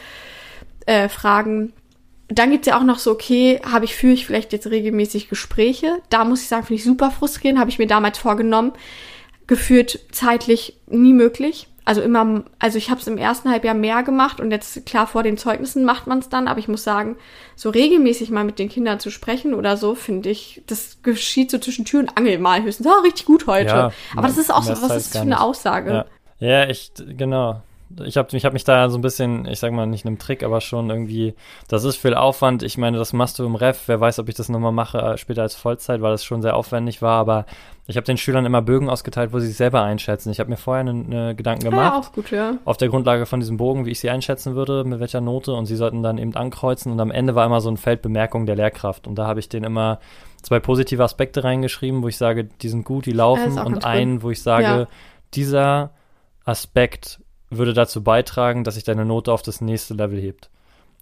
äh, 0.87 1.09
fragen. 1.09 1.73
Dann 2.29 2.51
gibt's 2.51 2.67
ja 2.67 2.79
auch 2.79 2.85
noch 2.85 2.99
so, 2.99 3.11
okay, 3.11 3.61
habe 3.71 3.85
ich, 3.85 3.95
führe 3.95 4.15
ich 4.15 4.27
vielleicht 4.27 4.53
jetzt 4.53 4.69
regelmäßig 4.69 5.29
Gespräche. 5.29 5.99
Da 6.09 6.25
muss 6.25 6.43
ich 6.43 6.49
sagen, 6.49 6.65
finde 6.65 6.79
ich 6.79 6.85
super 6.85 7.11
frustrierend, 7.11 7.61
habe 7.61 7.71
ich 7.71 7.79
mir 7.79 7.87
damals 7.87 8.19
vorgenommen. 8.19 8.73
Geführt 9.47 9.99
zeitlich 10.11 10.79
nie 10.87 11.13
möglich 11.13 11.69
also 11.85 12.01
immer, 12.01 12.45
also 12.59 12.79
ich 12.79 12.91
habe 12.91 13.01
es 13.01 13.07
im 13.07 13.19
ersten 13.19 13.51
Halbjahr 13.51 13.75
mehr 13.75 14.03
gemacht 14.03 14.41
und 14.41 14.51
jetzt 14.51 14.87
klar 14.87 15.07
vor 15.07 15.23
den 15.23 15.37
Zeugnissen 15.37 15.85
macht 15.85 16.07
man 16.07 16.19
es 16.19 16.29
dann, 16.29 16.49
aber 16.49 16.59
ich 16.59 16.69
muss 16.69 16.83
sagen, 16.83 17.17
so 17.57 17.71
regelmäßig 17.71 18.31
mal 18.31 18.45
mit 18.45 18.59
den 18.59 18.69
Kindern 18.69 19.01
zu 19.01 19.11
sprechen 19.11 19.55
oder 19.55 19.77
so, 19.77 19.95
finde 19.95 20.31
ich, 20.31 20.63
das 20.67 21.03
geschieht 21.03 21.51
so 21.51 21.59
zwischen 21.59 21.85
Tür 21.85 22.01
und 22.01 22.17
Angel 22.17 22.39
mal 22.39 22.63
höchstens. 22.63 22.87
Oh, 22.87 23.03
richtig 23.03 23.27
gut 23.27 23.47
heute. 23.47 23.69
Ja, 23.69 23.93
aber 24.17 24.29
das 24.29 24.39
ist 24.39 24.53
auch 24.53 24.63
so, 24.63 24.73
was 24.73 24.83
ist 24.83 25.15
das 25.15 25.21
für 25.21 25.21
eine 25.21 25.41
Aussage? 25.41 26.07
Ja, 26.39 26.49
ja 26.49 26.69
ich, 26.69 26.93
genau 26.97 27.63
ich 28.05 28.17
habe 28.17 28.37
ich 28.37 28.45
hab 28.45 28.53
mich 28.53 28.65
da 28.65 28.89
so 28.89 28.99
ein 28.99 29.03
bisschen, 29.03 29.47
ich 29.47 29.59
sag 29.59 29.73
mal 29.73 29.87
nicht 29.87 30.07
einem 30.07 30.19
Trick, 30.19 30.43
aber 30.43 30.61
schon 30.61 30.91
irgendwie, 30.91 31.35
das 31.69 31.85
ist 31.85 31.97
viel 31.97 32.15
Aufwand. 32.15 32.63
Ich 32.63 32.79
meine, 32.79 32.99
das 32.99 33.13
machst 33.13 33.39
du 33.39 33.45
im 33.45 33.55
Ref. 33.55 33.83
Wer 33.87 34.01
weiß, 34.01 34.19
ob 34.19 34.29
ich 34.29 34.35
das 34.35 34.49
nochmal 34.49 34.73
mache 34.73 34.99
äh, 34.99 35.19
später 35.19 35.43
als 35.43 35.55
Vollzeit, 35.55 36.01
weil 36.01 36.13
das 36.13 36.25
schon 36.25 36.43
sehr 36.43 36.57
aufwendig 36.57 37.03
war. 37.03 37.19
Aber 37.19 37.47
ich 37.87 37.97
habe 37.97 38.05
den 38.05 38.17
Schülern 38.17 38.47
immer 38.47 38.63
Bögen 38.63 38.89
ausgeteilt, 38.89 39.33
wo 39.33 39.39
sie 39.39 39.49
sich 39.49 39.57
selber 39.57 39.83
einschätzen. 39.83 40.31
Ich 40.31 40.41
habe 40.41 40.51
mir 40.51 40.57
vorher 40.57 40.81
eine, 40.81 40.91
eine 40.91 41.35
Gedanken 41.35 41.65
gemacht. 41.65 41.93
Ja, 41.93 41.99
auch 42.01 42.13
gut, 42.13 42.31
ja. 42.31 42.55
Auf 42.65 42.77
der 42.77 42.89
Grundlage 42.89 43.27
von 43.27 43.41
diesem 43.41 43.57
Bogen, 43.57 43.87
wie 43.87 43.91
ich 43.91 44.01
sie 44.01 44.11
einschätzen 44.11 44.55
würde, 44.55 44.85
mit 44.85 45.01
welcher 45.01 45.21
Note. 45.21 45.53
Und 45.53 45.67
sie 45.67 45.77
sollten 45.77 46.03
dann 46.03 46.19
eben 46.19 46.35
ankreuzen. 46.35 46.93
Und 46.93 47.01
am 47.01 47.11
Ende 47.11 47.35
war 47.35 47.45
immer 47.47 47.61
so 47.61 47.71
ein 47.71 47.77
Feld 47.77 48.03
Bemerkung 48.03 48.47
der 48.47 48.57
Lehrkraft. 48.57 49.07
Und 49.07 49.17
da 49.17 49.27
habe 49.27 49.41
ich 49.41 49.49
den 49.49 49.65
immer 49.65 50.01
zwei 50.43 50.61
positive 50.61 51.03
Aspekte 51.03 51.45
reingeschrieben, 51.45 52.03
wo 52.03 52.09
ich 52.09 52.17
sage, 52.17 52.45
die 52.45 52.69
sind 52.69 52.85
gut, 52.85 53.07
die 53.07 53.13
laufen. 53.13 53.59
und 53.59 53.85
einen, 53.85 54.23
wo 54.23 54.31
ich 54.31 54.43
sage, 54.43 54.65
ja. 54.65 54.87
dieser 55.35 55.91
Aspekt 56.45 57.21
würde 57.59 57.75
dazu 57.75 58.03
beitragen, 58.03 58.65
dass 58.65 58.75
sich 58.75 58.85
deine 58.85 59.05
Note 59.05 59.33
auf 59.33 59.43
das 59.43 59.61
nächste 59.61 59.95
Level 59.95 60.21
hebt. 60.21 60.51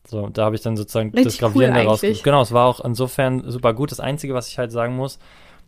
So, 0.07 0.29
da 0.29 0.45
habe 0.45 0.57
ich 0.57 0.63
dann 0.63 0.77
sozusagen 0.77 1.11
Richtig 1.11 1.25
das 1.25 1.39
Gravierende 1.39 1.81
cool 1.81 1.87
rausgesucht. 1.87 2.25
Genau, 2.25 2.43
es 2.43 2.53
war 2.53 2.67
auch 2.67 2.85
insofern 2.85 3.49
super 3.51 3.73
gut. 3.73 3.93
Das 3.93 4.01
Einzige, 4.01 4.35
was 4.35 4.49
ich 4.49 4.59
halt 4.59 4.73
sagen 4.73 4.97
muss, 4.97 5.19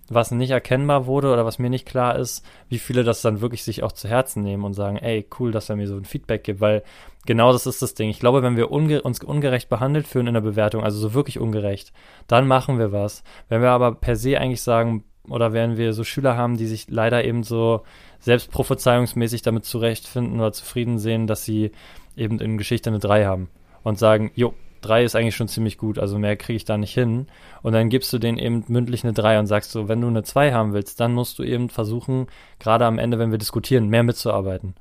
was 0.09 0.31
nicht 0.31 0.51
erkennbar 0.51 1.07
wurde 1.07 1.33
oder 1.33 1.47
was 1.47 1.59
mir 1.59 1.70
nicht 1.70 1.87
klar 1.87 2.18
ist, 2.18 2.44
wie 2.68 2.79
viele 2.79 3.05
das 3.05 3.23
dann 3.23 3.40
wirklich 3.40 3.64
sich 3.64 3.83
auch 3.83 3.92
zu 3.92 4.09
Herzen 4.09 4.42
nehmen 4.42 4.64
und 4.64 4.75
sagen, 4.75 4.97
ey, 4.97 5.27
cool, 5.38 5.53
dass 5.53 5.70
er 5.70 5.77
mir 5.77 5.87
so 5.87 5.97
ein 5.97 6.05
Feedback 6.05 6.44
gibt, 6.44 6.61
weil 6.61 6.83
genau 7.27 7.53
das 7.53 7.66
ist 7.66 7.81
das 7.81 7.94
Ding. 7.94 8.11
Ich 8.11 8.20
glaube, 8.20 8.42
wenn 8.42 8.57
wir 8.57 8.70
unge 8.70 9.03
uns 9.03 9.23
ungerecht 9.23 9.68
behandelt 9.68 10.07
fühlen 10.07 10.27
in 10.27 10.35
der 10.35 10.40
Bewertung, 10.40 10.83
also 10.83 10.99
so 10.99 11.14
wirklich 11.14 11.38
ungerecht, 11.38 11.92
dann 12.27 12.47
machen 12.47 12.79
wir 12.79 12.92
was. 12.92 13.23
Wenn 13.49 13.62
wir 13.62 13.70
aber 13.70 13.94
per 13.94 14.16
se 14.16 14.38
eigentlich 14.38 14.62
sagen, 14.62 15.05
oder 15.28 15.52
wenn 15.52 15.76
wir 15.76 15.92
so 15.92 16.04
Schüler 16.04 16.37
haben, 16.37 16.56
die 16.56 16.66
sich 16.66 16.87
leider 16.88 17.24
eben 17.24 17.42
so 17.42 17.82
selbst 18.18 18.50
prophezeiungsmäßig 18.50 19.42
damit 19.42 19.64
zurechtfinden 19.64 20.38
oder 20.38 20.52
zufrieden 20.52 20.98
sehen, 20.98 21.26
dass 21.26 21.44
sie 21.44 21.72
eben 22.16 22.40
in 22.40 22.58
Geschichte 22.58 22.90
eine 22.90 22.98
3 22.98 23.24
haben 23.24 23.48
und 23.82 23.98
sagen, 23.98 24.30
jo, 24.34 24.54
3 24.82 25.04
ist 25.04 25.16
eigentlich 25.16 25.37
schon 25.37 25.48
ziemlich 25.48 25.78
gut, 25.78 25.98
also 25.98 26.18
mehr 26.18 26.37
kriege 26.37 26.56
ich 26.56 26.64
da 26.64 26.76
nicht 26.76 26.92
hin. 26.92 27.26
Und 27.62 27.72
dann 27.72 27.88
gibst 27.88 28.12
du 28.12 28.18
denen 28.18 28.38
eben 28.38 28.64
mündlich 28.68 29.04
eine 29.04 29.14
3 29.14 29.38
und 29.38 29.46
sagst 29.46 29.70
so, 29.70 29.88
wenn 29.88 30.00
du 30.00 30.08
eine 30.08 30.22
2 30.22 30.52
haben 30.52 30.72
willst, 30.72 31.00
dann 31.00 31.14
musst 31.14 31.38
du 31.38 31.42
eben 31.42 31.70
versuchen, 31.70 32.26
gerade 32.58 32.84
am 32.84 32.98
Ende, 32.98 33.18
wenn 33.18 33.30
wir 33.30 33.38
diskutieren, 33.38 33.88
mehr 33.88 34.02
mitzuarbeiten. 34.02 34.74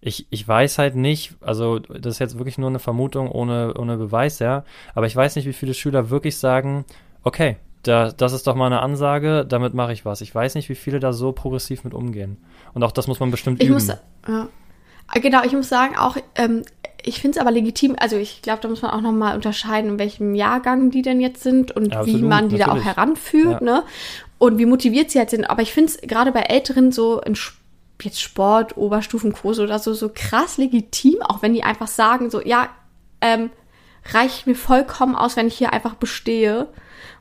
Ich, 0.00 0.26
ich 0.30 0.46
weiß 0.46 0.78
halt 0.78 0.94
nicht, 0.94 1.34
also 1.40 1.78
das 1.78 2.14
ist 2.14 2.18
jetzt 2.20 2.38
wirklich 2.38 2.58
nur 2.58 2.70
eine 2.70 2.78
Vermutung 2.78 3.30
ohne, 3.30 3.74
ohne 3.74 3.98
Beweis, 3.98 4.38
ja, 4.38 4.64
aber 4.94 5.06
ich 5.06 5.14
weiß 5.14 5.36
nicht, 5.36 5.46
wie 5.46 5.52
viele 5.52 5.74
Schüler 5.74 6.08
wirklich 6.08 6.38
sagen, 6.38 6.86
okay, 7.22 7.56
da, 7.82 8.12
das 8.12 8.32
ist 8.32 8.46
doch 8.46 8.54
mal 8.54 8.66
eine 8.66 8.80
Ansage, 8.80 9.46
damit 9.48 9.74
mache 9.74 9.92
ich 9.92 10.04
was. 10.04 10.20
Ich 10.20 10.34
weiß 10.34 10.54
nicht, 10.54 10.68
wie 10.68 10.74
viele 10.74 11.00
da 11.00 11.12
so 11.12 11.32
progressiv 11.32 11.84
mit 11.84 11.94
umgehen. 11.94 12.36
Und 12.74 12.82
auch 12.82 12.92
das 12.92 13.06
muss 13.06 13.20
man 13.20 13.30
bestimmt 13.30 13.62
ich 13.62 13.68
üben. 13.68 13.74
Muss, 13.74 13.88
ja. 14.28 14.48
Genau, 15.14 15.42
ich 15.44 15.52
muss 15.52 15.68
sagen, 15.68 15.96
auch, 15.96 16.16
ähm, 16.36 16.62
ich 17.02 17.20
finde 17.20 17.38
es 17.38 17.40
aber 17.40 17.50
legitim, 17.50 17.96
also 17.98 18.16
ich 18.16 18.42
glaube, 18.42 18.60
da 18.60 18.68
muss 18.68 18.82
man 18.82 18.92
auch 18.92 19.00
nochmal 19.00 19.34
unterscheiden, 19.34 19.92
in 19.92 19.98
welchem 19.98 20.34
Jahrgang 20.34 20.90
die 20.90 21.02
denn 21.02 21.20
jetzt 21.20 21.42
sind 21.42 21.72
und 21.72 21.92
ja, 21.92 22.00
absolut, 22.00 22.20
wie 22.20 22.24
man 22.24 22.48
die 22.48 22.58
natürlich. 22.58 22.84
da 22.84 22.90
auch 22.90 22.96
heranführt, 22.96 23.60
ja. 23.60 23.64
ne? 23.64 23.82
Und 24.38 24.58
wie 24.58 24.66
motiviert 24.66 25.10
sie 25.10 25.18
halt 25.18 25.30
sind. 25.30 25.50
Aber 25.50 25.60
ich 25.60 25.72
finde 25.72 25.92
es 25.92 26.00
gerade 26.00 26.32
bei 26.32 26.40
Älteren 26.40 26.92
so 26.92 27.20
in 27.20 27.36
jetzt 28.02 28.22
Sport, 28.22 28.76
Oberstufenkurse 28.76 29.62
oder 29.62 29.78
so, 29.78 29.92
so 29.92 30.10
krass 30.14 30.56
legitim, 30.56 31.20
auch 31.22 31.42
wenn 31.42 31.52
die 31.52 31.62
einfach 31.62 31.88
sagen, 31.88 32.30
so, 32.30 32.40
ja, 32.40 32.68
ähm, 33.20 33.50
reicht 34.12 34.46
mir 34.46 34.54
vollkommen 34.54 35.14
aus, 35.14 35.36
wenn 35.36 35.46
ich 35.46 35.58
hier 35.58 35.74
einfach 35.74 35.94
bestehe 35.94 36.68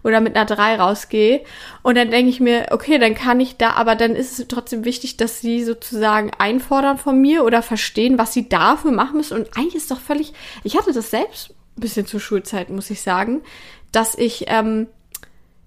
oder 0.03 0.21
mit 0.21 0.35
einer 0.35 0.45
3 0.45 0.75
rausgehe. 0.77 1.41
Und 1.81 1.95
dann 1.95 2.11
denke 2.11 2.29
ich 2.29 2.39
mir, 2.39 2.67
okay, 2.71 2.97
dann 2.97 3.15
kann 3.15 3.39
ich 3.39 3.57
da, 3.57 3.71
aber 3.71 3.95
dann 3.95 4.15
ist 4.15 4.39
es 4.39 4.47
trotzdem 4.47 4.85
wichtig, 4.85 5.17
dass 5.17 5.41
sie 5.41 5.63
sozusagen 5.63 6.31
einfordern 6.37 6.97
von 6.97 7.19
mir 7.19 7.43
oder 7.43 7.61
verstehen, 7.61 8.17
was 8.17 8.33
sie 8.33 8.49
dafür 8.49 8.91
machen 8.91 9.17
müssen. 9.17 9.37
Und 9.37 9.57
eigentlich 9.57 9.75
ist 9.75 9.91
doch 9.91 9.99
völlig, 9.99 10.33
ich 10.63 10.77
hatte 10.77 10.93
das 10.93 11.11
selbst 11.11 11.51
ein 11.77 11.81
bisschen 11.81 12.05
zur 12.05 12.19
Schulzeit, 12.19 12.69
muss 12.69 12.89
ich 12.89 13.01
sagen, 13.01 13.41
dass 13.91 14.15
ich, 14.15 14.45
ähm, 14.47 14.87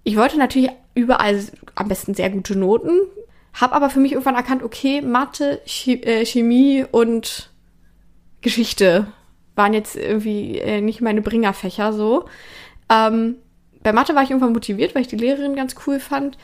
ich 0.04 0.16
wollte 0.16 0.38
natürlich 0.38 0.70
überall 0.94 1.42
am 1.74 1.88
besten 1.88 2.14
sehr 2.14 2.30
gute 2.30 2.56
Noten, 2.56 3.00
habe 3.54 3.74
aber 3.74 3.90
für 3.90 4.00
mich 4.00 4.12
irgendwann 4.12 4.34
erkannt, 4.34 4.62
okay, 4.62 5.02
Mathe, 5.02 5.60
äh, 5.86 6.24
Chemie 6.24 6.84
und 6.90 7.50
Geschichte 8.40 9.06
waren 9.54 9.74
jetzt 9.74 9.96
irgendwie 9.96 10.58
äh, 10.58 10.80
nicht 10.80 11.00
meine 11.00 11.22
Bringerfächer 11.22 11.92
so. 11.92 12.24
Ähm, 12.88 13.36
bei 13.82 13.92
Mathe 13.92 14.14
war 14.14 14.22
ich 14.22 14.30
irgendwann 14.30 14.52
motiviert, 14.52 14.94
weil 14.94 15.02
ich 15.02 15.08
die 15.08 15.16
Lehrerin 15.16 15.56
ganz 15.56 15.74
cool 15.86 16.00
fand 16.00 16.38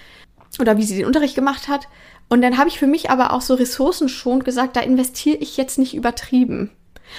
oder 0.60 0.76
wie 0.76 0.84
sie 0.84 0.96
den 0.96 1.06
Unterricht 1.06 1.34
gemacht 1.34 1.68
hat. 1.68 1.88
Und 2.28 2.42
dann 2.42 2.58
habe 2.58 2.68
ich 2.68 2.78
für 2.78 2.86
mich 2.86 3.10
aber 3.10 3.32
auch 3.32 3.40
so 3.40 3.54
ressourcenschonend 3.54 4.44
gesagt, 4.44 4.76
da 4.76 4.80
investiere 4.80 5.38
ich 5.38 5.56
jetzt 5.56 5.78
nicht 5.78 5.94
übertrieben. 5.94 6.70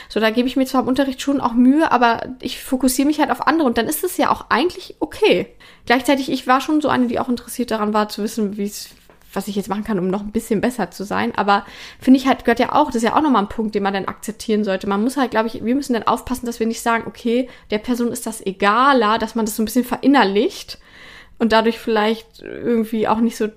So, 0.07 0.19
da 0.19 0.29
gebe 0.29 0.47
ich 0.47 0.55
mir 0.55 0.65
zwar 0.65 0.81
im 0.81 0.87
Unterricht 0.87 1.21
schon 1.21 1.41
auch 1.41 1.53
Mühe, 1.53 1.91
aber 1.91 2.35
ich 2.41 2.61
fokussiere 2.61 3.07
mich 3.07 3.19
halt 3.19 3.31
auf 3.31 3.47
andere 3.47 3.67
und 3.67 3.77
dann 3.77 3.87
ist 3.87 4.03
es 4.03 4.17
ja 4.17 4.29
auch 4.29 4.45
eigentlich 4.49 4.95
okay. 4.99 5.47
Gleichzeitig, 5.87 6.31
ich 6.31 6.45
war 6.45 6.61
schon 6.61 6.79
so 6.81 6.89
eine, 6.89 7.07
die 7.07 7.19
auch 7.19 7.29
interessiert 7.29 7.71
daran 7.71 7.93
war, 7.93 8.07
zu 8.09 8.21
wissen, 8.21 8.57
wie 8.57 8.65
es 8.65 8.89
was 9.33 9.47
ich 9.47 9.55
jetzt 9.55 9.69
machen 9.69 9.83
kann, 9.83 9.99
um 9.99 10.07
noch 10.07 10.21
ein 10.21 10.31
bisschen 10.31 10.61
besser 10.61 10.91
zu 10.91 11.03
sein. 11.03 11.33
Aber 11.35 11.65
finde 11.99 12.19
ich 12.19 12.27
halt, 12.27 12.45
gehört 12.45 12.59
ja 12.59 12.73
auch, 12.73 12.87
das 12.87 12.97
ist 12.97 13.03
ja 13.03 13.15
auch 13.15 13.21
nochmal 13.21 13.43
ein 13.43 13.49
Punkt, 13.49 13.75
den 13.75 13.83
man 13.83 13.93
dann 13.93 14.05
akzeptieren 14.05 14.63
sollte. 14.63 14.87
Man 14.87 15.03
muss 15.03 15.17
halt, 15.17 15.31
glaube 15.31 15.47
ich, 15.47 15.63
wir 15.63 15.75
müssen 15.75 15.93
dann 15.93 16.03
aufpassen, 16.03 16.45
dass 16.45 16.59
wir 16.59 16.67
nicht 16.67 16.81
sagen, 16.81 17.05
okay, 17.07 17.49
der 17.71 17.79
Person 17.79 18.11
ist 18.11 18.25
das 18.25 18.45
egaler, 18.45 19.17
dass 19.17 19.35
man 19.35 19.45
das 19.45 19.55
so 19.55 19.61
ein 19.61 19.65
bisschen 19.65 19.85
verinnerlicht 19.85 20.79
und 21.37 21.51
dadurch 21.51 21.79
vielleicht 21.79 22.41
irgendwie 22.41 23.07
auch 23.07 23.19
nicht 23.19 23.37
so 23.37 23.47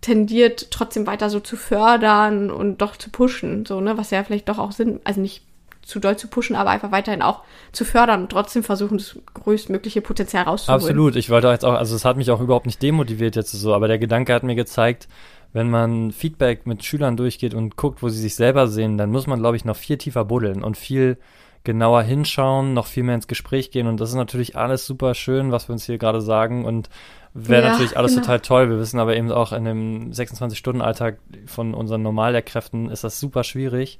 tendiert, 0.00 0.70
trotzdem 0.70 1.06
weiter 1.06 1.28
so 1.28 1.40
zu 1.40 1.56
fördern 1.56 2.50
und 2.50 2.78
doch 2.78 2.96
zu 2.96 3.10
pushen, 3.10 3.66
so, 3.66 3.80
ne, 3.80 3.98
was 3.98 4.10
ja 4.10 4.22
vielleicht 4.22 4.48
doch 4.48 4.58
auch 4.58 4.72
Sinn, 4.72 5.00
also 5.04 5.20
nicht 5.20 5.42
zu 5.88 6.00
doll 6.00 6.18
zu 6.18 6.28
pushen, 6.28 6.54
aber 6.54 6.68
einfach 6.68 6.92
weiterhin 6.92 7.22
auch 7.22 7.42
zu 7.72 7.86
fördern 7.86 8.22
und 8.22 8.28
trotzdem 8.28 8.62
versuchen, 8.62 8.98
das 8.98 9.18
größtmögliche 9.32 10.02
Potenzial 10.02 10.44
rauszuholen. 10.44 10.82
Absolut. 10.82 11.16
Ich 11.16 11.30
wollte 11.30 11.48
jetzt 11.48 11.64
auch, 11.64 11.72
also 11.72 11.96
es 11.96 12.04
hat 12.04 12.18
mich 12.18 12.30
auch 12.30 12.42
überhaupt 12.42 12.66
nicht 12.66 12.82
demotiviert 12.82 13.36
jetzt 13.36 13.52
so, 13.52 13.74
aber 13.74 13.88
der 13.88 13.98
Gedanke 13.98 14.34
hat 14.34 14.42
mir 14.42 14.54
gezeigt, 14.54 15.08
wenn 15.54 15.70
man 15.70 16.12
Feedback 16.12 16.66
mit 16.66 16.84
Schülern 16.84 17.16
durchgeht 17.16 17.54
und 17.54 17.76
guckt, 17.76 18.02
wo 18.02 18.10
sie 18.10 18.20
sich 18.20 18.34
selber 18.34 18.68
sehen, 18.68 18.98
dann 18.98 19.10
muss 19.10 19.26
man, 19.26 19.38
glaube 19.38 19.56
ich, 19.56 19.64
noch 19.64 19.76
viel 19.76 19.96
tiefer 19.96 20.26
buddeln 20.26 20.62
und 20.62 20.76
viel 20.76 21.16
genauer 21.64 22.02
hinschauen, 22.02 22.74
noch 22.74 22.86
viel 22.86 23.02
mehr 23.02 23.14
ins 23.14 23.26
Gespräch 23.26 23.70
gehen. 23.70 23.86
Und 23.86 23.98
das 23.98 24.10
ist 24.10 24.14
natürlich 24.14 24.56
alles 24.56 24.84
super 24.84 25.14
schön, 25.14 25.52
was 25.52 25.68
wir 25.68 25.72
uns 25.72 25.86
hier 25.86 25.96
gerade 25.96 26.20
sagen. 26.20 26.66
Und 26.66 26.90
wäre 27.32 27.62
ja, 27.62 27.70
natürlich 27.70 27.96
alles 27.96 28.12
genau. 28.12 28.24
total 28.26 28.40
toll. 28.40 28.70
Wir 28.70 28.78
wissen 28.78 29.00
aber 29.00 29.16
eben 29.16 29.32
auch 29.32 29.52
in 29.52 29.64
dem 29.64 30.10
26-Stunden-Alltag 30.12 31.18
von 31.46 31.72
unseren 31.72 32.02
Normallehrkräften 32.02 32.90
ist 32.90 33.04
das 33.04 33.18
super 33.18 33.42
schwierig 33.42 33.98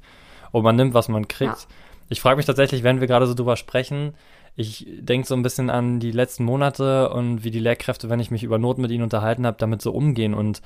und 0.51 0.63
man 0.63 0.75
nimmt, 0.75 0.93
was 0.93 1.09
man 1.09 1.27
kriegt. 1.27 1.61
Ja. 1.61 1.67
Ich 2.09 2.21
frage 2.21 2.37
mich 2.37 2.45
tatsächlich, 2.45 2.83
wenn 2.83 2.99
wir 2.99 3.07
gerade 3.07 3.27
so 3.27 3.33
drüber 3.33 3.55
sprechen, 3.55 4.13
ich 4.55 4.87
denke 4.99 5.27
so 5.27 5.35
ein 5.35 5.43
bisschen 5.43 5.69
an 5.69 5.99
die 5.99 6.11
letzten 6.11 6.43
Monate 6.43 7.09
und 7.11 7.43
wie 7.43 7.51
die 7.51 7.59
Lehrkräfte, 7.59 8.09
wenn 8.09 8.19
ich 8.19 8.31
mich 8.31 8.43
über 8.43 8.57
Noten 8.57 8.81
mit 8.81 8.91
ihnen 8.91 9.03
unterhalten 9.03 9.45
habe, 9.45 9.57
damit 9.57 9.81
so 9.81 9.91
umgehen. 9.91 10.33
Und 10.33 10.61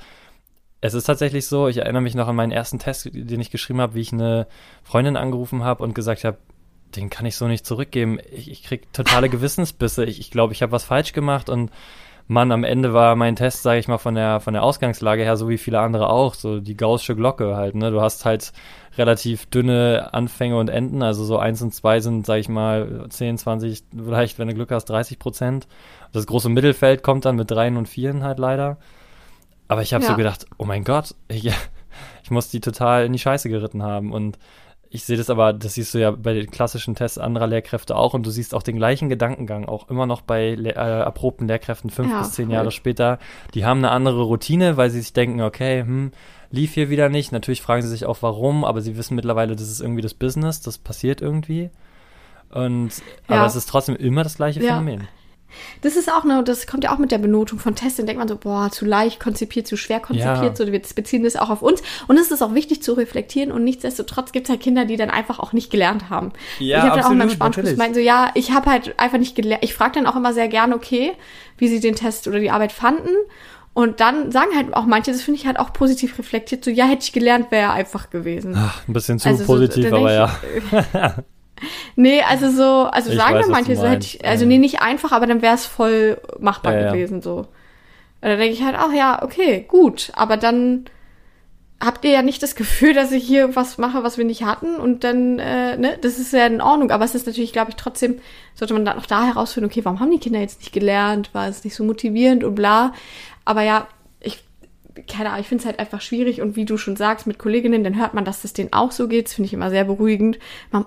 es 0.82 0.93
ist 0.93 1.04
tatsächlich 1.04 1.46
so, 1.48 1.67
ich 1.67 1.78
erinnere 1.78 2.02
mich 2.02 2.15
noch 2.15 2.28
an 2.28 2.36
meinen 2.36 2.52
ersten 2.52 2.80
Test, 2.80 3.10
den 3.13 3.39
ich 3.39 3.52
geschrieben 3.52 3.82
habe, 3.82 3.93
wie 3.93 4.02
ich 4.02 4.12
eine 4.12 4.48
Freundin 4.84 5.15
angerufen 5.15 5.63
habe 5.63 5.84
und 5.84 5.93
gesagt 5.93 6.24
habe, 6.24 6.38
den 6.96 7.10
kann 7.10 7.26
ich 7.26 7.36
so 7.36 7.48
nicht 7.48 7.65
zurückgeben. 7.65 8.19
Ich, 8.32 8.50
ich 8.50 8.63
kriege 8.63 8.86
totale 8.93 9.30
Gewissensbisse. 9.30 10.06
Ich, 10.06 10.19
ich 10.19 10.32
glaube, 10.32 10.54
ich 10.54 10.62
habe 10.62 10.72
was 10.72 10.84
falsch 10.84 11.13
gemacht 11.13 11.50
und 11.50 11.72
Mann, 12.27 12.51
am 12.51 12.63
Ende 12.63 12.93
war 12.93 13.15
mein 13.15 13.36
Test, 13.36 13.63
sage 13.63 13.79
ich 13.79 13.88
mal, 13.88 13.97
von 13.97 14.15
der, 14.15 14.39
von 14.39 14.53
der 14.53 14.63
Ausgangslage 14.63 15.23
her, 15.23 15.36
so 15.36 15.49
wie 15.49 15.57
viele 15.57 15.79
andere 15.79 16.09
auch, 16.09 16.36
so 16.36 16.59
die 16.59 16.77
gaußsche 16.77 17.15
Glocke 17.15 17.55
halt, 17.55 17.75
ne? 17.75 17.91
Du 17.91 18.01
hast 18.01 18.23
halt 18.23 18.53
relativ 18.97 19.45
dünne 19.47 20.09
Anfänge 20.13 20.57
und 20.57 20.69
Enden, 20.69 21.03
also 21.03 21.25
so 21.25 21.38
eins 21.38 21.62
und 21.62 21.73
zwei 21.73 21.99
sind, 21.99 22.25
sage 22.25 22.39
ich 22.39 22.49
mal, 22.49 23.07
10, 23.09 23.38
20, 23.38 23.83
vielleicht, 23.91 24.39
wenn 24.39 24.47
du 24.47 24.53
Glück 24.53 24.71
hast, 24.71 24.86
30 24.86 25.19
Prozent. 25.19 25.67
Das 26.12 26.25
große 26.25 26.49
Mittelfeld 26.49 27.03
kommt 27.03 27.25
dann 27.25 27.36
mit 27.36 27.51
dreien 27.51 27.75
und 27.75 27.89
vieren 27.89 28.23
halt 28.23 28.39
leider. 28.39 28.77
Aber 29.67 29.81
ich 29.81 29.93
habe 29.93 30.03
ja. 30.03 30.12
so 30.12 30.15
gedacht, 30.15 30.45
oh 30.57 30.65
mein 30.65 30.83
Gott, 30.83 31.15
ich, 31.27 31.51
ich 32.23 32.31
muss 32.31 32.49
die 32.49 32.62
total 32.62 33.05
in 33.05 33.13
die 33.13 33.19
Scheiße 33.19 33.49
geritten 33.49 33.83
haben 33.83 34.13
und 34.13 34.38
ich 34.93 35.06
sehe 35.06 35.17
das 35.17 35.32
aber, 35.32 35.53
das 35.53 35.73
siehst 35.73 35.95
du 35.95 35.97
ja 35.97 36.12
bei 36.12 36.36
den 36.36 36.51
klassischen 36.51 36.93
Tests 36.93 37.17
anderer 37.17 37.47
Lehrkräfte 37.47 37.95
auch 37.95 38.13
und 38.13 38.27
du 38.27 38.29
siehst 38.29 38.53
auch 38.53 38.62
den 38.62 38.75
gleichen 38.75 39.10
Gedankengang 39.10 39.65
auch 39.65 39.89
immer 39.89 40.06
noch 40.06 40.21
bei 40.21 40.49
äh, 40.49 40.69
erprobten 40.69 41.47
Lehrkräften 41.47 41.89
fünf 41.89 42.12
ja, 42.12 42.19
bis 42.19 42.34
zehn 42.34 42.51
Jahre 42.51 42.69
später. 42.69 43.17
Die 43.56 43.65
haben 43.65 43.79
eine 43.79 43.89
andere 43.89 44.21
Routine, 44.21 44.77
weil 44.77 44.91
sie 44.91 45.01
sich 45.01 45.12
denken, 45.12 45.41
okay, 45.41 45.82
hm, 45.82 46.12
lief 46.51 46.75
hier 46.75 46.91
wieder 46.91 47.10
nicht. 47.10 47.32
Natürlich 47.32 47.63
fragen 47.63 47.82
sie 47.82 47.88
sich 47.88 48.06
auch 48.06 48.19
warum, 48.21 48.63
aber 48.63 48.82
sie 48.82 48.95
wissen 48.95 49.15
mittlerweile, 49.15 49.56
das 49.56 49.67
ist 49.67 49.82
irgendwie 49.82 50.03
das 50.03 50.13
Business, 50.13 50.62
das 50.62 50.77
passiert 50.77 51.21
irgendwie. 51.21 51.71
Und 52.51 52.91
ja. 53.27 53.38
aber 53.38 53.47
es 53.47 53.56
ist 53.56 53.67
trotzdem 53.67 53.95
immer 53.95 54.21
das 54.21 54.36
gleiche 54.36 54.62
ja. 54.62 54.73
Phänomen. 54.73 55.08
Das 55.82 55.96
ist 55.96 56.12
auch, 56.12 56.24
ne, 56.24 56.44
das 56.44 56.68
kommt 56.68 56.84
ja 56.84 56.94
auch 56.94 56.98
mit 56.98 57.12
der 57.12 57.18
Benotung 57.18 57.60
von 57.60 57.76
Tests. 57.76 57.98
Dann 57.98 58.06
denkt 58.06 58.20
man 58.20 58.28
so, 58.28 58.38
boah, 58.38 58.70
zu 58.72 58.86
leicht 58.86 59.20
konzipiert, 59.20 59.68
zu 59.68 59.78
schwer 59.78 60.00
konzipiert. 60.00 60.44
Ja. 60.44 60.56
So, 60.56 60.72
wir 60.72 60.82
beziehen 60.82 61.24
das 61.24 61.36
auch 61.36 61.50
auf 61.50 61.62
uns. 61.62 61.82
Und 62.08 62.18
es 62.18 62.32
ist 62.32 62.42
auch 62.42 62.54
wichtig 62.54 62.84
zu 62.84 62.94
reflektieren. 62.94 63.52
Und 63.52 63.63
nichtsdestotrotz 63.63 64.32
gibt 64.32 64.48
es 64.48 64.52
halt 64.52 64.62
Kinder, 64.62 64.86
die 64.86 64.98
dann 64.98 65.10
einfach 65.10 65.39
auch 65.39 65.54
nicht 65.54 65.72
gelernt 65.72 66.10
haben. 66.10 66.32
Ja, 66.60 66.78
ich 66.78 66.84
habe 66.84 66.98
dann 66.98 67.06
auch 67.06 67.12
in 67.12 67.18
meinem 67.18 67.30
Spanischkurs 67.30 67.72
gemeint, 67.72 67.96
so, 67.96 68.02
ja, 68.02 68.32
ich 68.36 68.52
habe 68.52 68.70
halt 68.70 69.00
einfach 69.00 69.18
nicht 69.18 69.36
gelernt. 69.36 69.63
Ich 69.63 69.74
frage 69.74 69.94
dann 69.96 70.08
auch 70.08 70.16
immer 70.16 70.34
sehr 70.34 70.48
gerne, 70.48 70.76
okay, 70.76 71.13
wie 71.58 71.68
sie 71.68 71.80
den 71.80 71.96
Test 71.96 72.28
oder 72.28 72.39
die 72.39 72.52
Arbeit 72.52 72.72
fanden. 72.72 73.10
Und 73.74 74.00
dann 74.00 74.32
sagen 74.32 74.56
halt 74.56 74.74
auch 74.76 74.86
manche, 74.86 75.12
das 75.12 75.24
finde 75.24 75.39
ich 75.39 75.48
halt 75.48 75.58
auch 75.58 75.74
positiv 75.74 76.18
reflektiert, 76.20 76.63
so, 76.63 76.70
ja, 76.70 76.86
hätte 76.86 77.04
ich 77.04 77.12
gelernt, 77.12 77.50
wäre 77.50 77.72
einfach 77.72 78.12
gewesen. 78.12 78.54
Ach, 78.56 78.88
ein 78.88 78.94
bisschen 78.94 79.18
zu 79.18 79.28
also 79.28 79.46
positiv, 79.46 79.89
so, 79.89 79.96
aber 79.96 80.12
ja. 80.94 81.16
Nee, 81.95 82.21
also 82.21 82.49
so, 82.49 82.88
also 82.89 83.12
ich 83.12 83.17
sagen 83.17 83.36
weiß, 83.36 83.47
manche 83.47 83.76
so, 83.76 83.86
hätte 83.86 84.06
ich, 84.06 84.26
also 84.26 84.45
nee, 84.45 84.58
nicht 84.58 84.82
einfach, 84.82 85.12
aber 85.12 85.28
dann 85.28 85.41
wäre 85.41 85.56
es 85.56 85.65
voll 85.65 86.19
machbar 86.39 86.73
ja, 86.73 86.91
gewesen, 86.91 87.21
so. 87.21 87.38
Und 87.38 88.30
dann 88.30 88.39
denke 88.39 88.54
ich 88.54 88.63
halt, 88.63 88.76
ach 88.78 88.93
ja, 88.93 89.21
okay, 89.21 89.65
gut, 89.67 90.12
aber 90.15 90.38
dann 90.38 90.86
habt 91.84 92.06
ihr 92.06 92.12
ja 92.12 92.21
nicht 92.21 92.41
das 92.41 92.56
Gefühl, 92.56 92.93
dass 92.93 93.12
ich 93.12 93.26
hier 93.26 93.56
was 93.56 93.78
mache, 93.78 94.04
was 94.04 94.17
wir 94.17 94.26
nicht 94.26 94.43
hatten 94.43 94.78
und 94.78 95.04
dann, 95.04 95.39
äh, 95.39 95.76
ne, 95.78 95.97
das 96.02 96.17
ist 96.17 96.32
ja 96.32 96.45
in 96.45 96.62
Ordnung, 96.62 96.91
aber 96.91 97.04
es 97.04 97.15
ist 97.15 97.28
natürlich, 97.28 97.52
glaube 97.52 97.71
ich, 97.71 97.76
trotzdem, 97.76 98.19
sollte 98.56 98.73
man 98.73 98.86
dann 98.86 98.97
auch 98.97 99.06
da 99.06 99.26
herausfinden, 99.26 99.69
okay, 99.69 99.84
warum 99.84 99.99
haben 99.99 100.12
die 100.12 100.19
Kinder 100.19 100.39
jetzt 100.39 100.60
nicht 100.60 100.71
gelernt, 100.71 101.34
war 101.34 101.47
es 101.47 101.63
nicht 101.63 101.76
so 101.76 101.84
motivierend 101.84 102.43
und 102.43 102.56
bla, 102.56 102.93
aber 103.43 103.63
ja, 103.63 103.88
keine 105.08 105.29
Ahnung, 105.29 105.41
ich 105.41 105.47
finde 105.47 105.62
es 105.62 105.65
halt 105.65 105.79
einfach 105.79 106.01
schwierig 106.01 106.41
und 106.41 106.56
wie 106.56 106.65
du 106.65 106.77
schon 106.77 106.95
sagst, 106.95 107.25
mit 107.25 107.39
Kolleginnen, 107.39 107.84
dann 107.84 107.97
hört 107.99 108.13
man, 108.13 108.25
dass 108.25 108.43
das 108.43 108.53
denen 108.53 108.73
auch 108.73 108.91
so 108.91 109.08
geht. 109.08 109.25
Das 109.25 109.34
finde 109.34 109.47
ich 109.47 109.53
immer 109.53 109.69
sehr 109.69 109.86
beruhigend. 109.86 110.38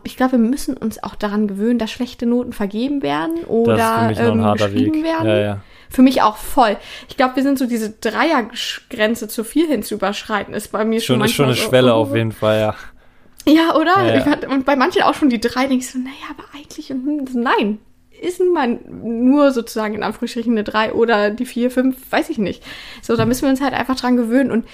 Ich 0.04 0.16
glaube, 0.16 0.32
wir 0.32 0.38
müssen 0.38 0.76
uns 0.76 1.02
auch 1.02 1.16
daran 1.16 1.48
gewöhnen, 1.48 1.78
dass 1.78 1.90
schlechte 1.90 2.26
Noten 2.26 2.52
vergeben 2.52 3.02
werden 3.02 3.44
oder 3.44 4.12
ähm, 4.16 4.52
geschrieben 4.54 4.94
Weg. 4.94 5.04
werden. 5.04 5.28
Ja, 5.28 5.38
ja. 5.38 5.60
Für 5.90 6.02
mich 6.02 6.22
auch 6.22 6.36
voll. 6.36 6.76
Ich 7.08 7.16
glaube, 7.16 7.36
wir 7.36 7.42
sind 7.42 7.58
so 7.58 7.66
diese 7.66 7.90
Dreiergrenze 7.90 9.28
zu 9.28 9.44
viel 9.44 9.66
hin 9.66 9.82
zu 9.82 9.94
überschreiten, 9.94 10.54
ist 10.54 10.72
bei 10.72 10.84
mir 10.84 11.00
schon 11.00 11.16
schon, 11.16 11.24
ist 11.24 11.32
schon 11.34 11.46
eine 11.46 11.56
Schwelle 11.56 11.94
oh, 11.94 11.98
auf 11.98 12.14
jeden 12.14 12.32
Fall, 12.32 12.60
ja. 12.60 12.74
Ja, 13.48 13.76
oder? 13.76 14.04
Ja, 14.04 14.26
ja. 14.26 14.48
und 14.48 14.64
bei 14.64 14.74
manchen 14.74 15.02
auch 15.02 15.14
schon 15.14 15.30
die 15.30 15.40
drei, 15.40 15.68
denke 15.68 15.84
ich 15.84 15.90
so, 15.90 15.98
naja, 15.98 16.14
aber 16.30 16.44
eigentlich, 16.54 16.88
hm, 16.88 17.26
nein, 17.34 17.78
ist 18.26 18.40
man 18.40 18.80
nur 19.02 19.52
sozusagen 19.52 19.94
in 19.94 20.02
Anführungsstrichen 20.02 20.52
eine 20.52 20.64
3 20.64 20.92
oder 20.92 21.30
die 21.30 21.46
4, 21.46 21.70
5, 21.70 21.96
weiß 22.10 22.30
ich 22.30 22.38
nicht. 22.38 22.62
So, 23.02 23.16
da 23.16 23.24
müssen 23.24 23.42
wir 23.42 23.50
uns 23.50 23.60
halt 23.60 23.74
einfach 23.74 23.96
dran 23.96 24.16
gewöhnen. 24.16 24.50
Und 24.50 24.66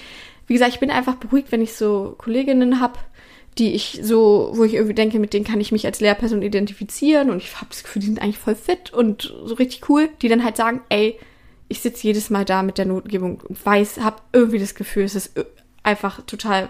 wie 0.47 0.53
gesagt, 0.53 0.73
ich 0.73 0.79
bin 0.79 0.91
einfach 0.91 1.15
beruhigt, 1.15 1.51
wenn 1.51 1.61
ich 1.61 1.73
so 1.73 2.15
Kolleginnen 2.17 2.79
habe, 2.79 2.99
die 3.57 3.73
ich 3.73 3.99
so, 4.01 4.51
wo 4.53 4.63
ich 4.63 4.73
irgendwie 4.73 4.95
denke, 4.95 5.19
mit 5.19 5.33
denen 5.33 5.45
kann 5.45 5.61
ich 5.61 5.71
mich 5.71 5.85
als 5.85 5.99
Lehrperson 5.99 6.41
identifizieren 6.41 7.29
und 7.29 7.37
ich 7.37 7.55
habe 7.55 7.67
das 7.69 7.83
Gefühl, 7.83 7.99
die 8.01 8.07
sind 8.07 8.21
eigentlich 8.21 8.39
voll 8.39 8.55
fit 8.55 8.91
und 8.91 9.33
so 9.45 9.53
richtig 9.55 9.87
cool, 9.89 10.09
die 10.21 10.27
dann 10.27 10.43
halt 10.43 10.57
sagen, 10.57 10.81
ey, 10.89 11.19
ich 11.67 11.81
sitze 11.81 12.07
jedes 12.07 12.31
Mal 12.31 12.45
da 12.45 12.63
mit 12.63 12.79
der 12.79 12.85
Notgebung 12.85 13.41
und 13.47 13.63
weiß, 13.63 13.99
habe 13.99 14.21
irgendwie 14.33 14.59
das 14.59 14.73
Gefühl, 14.73 15.03
es 15.03 15.15
ist 15.15 15.33
einfach 15.83 16.21
total 16.25 16.69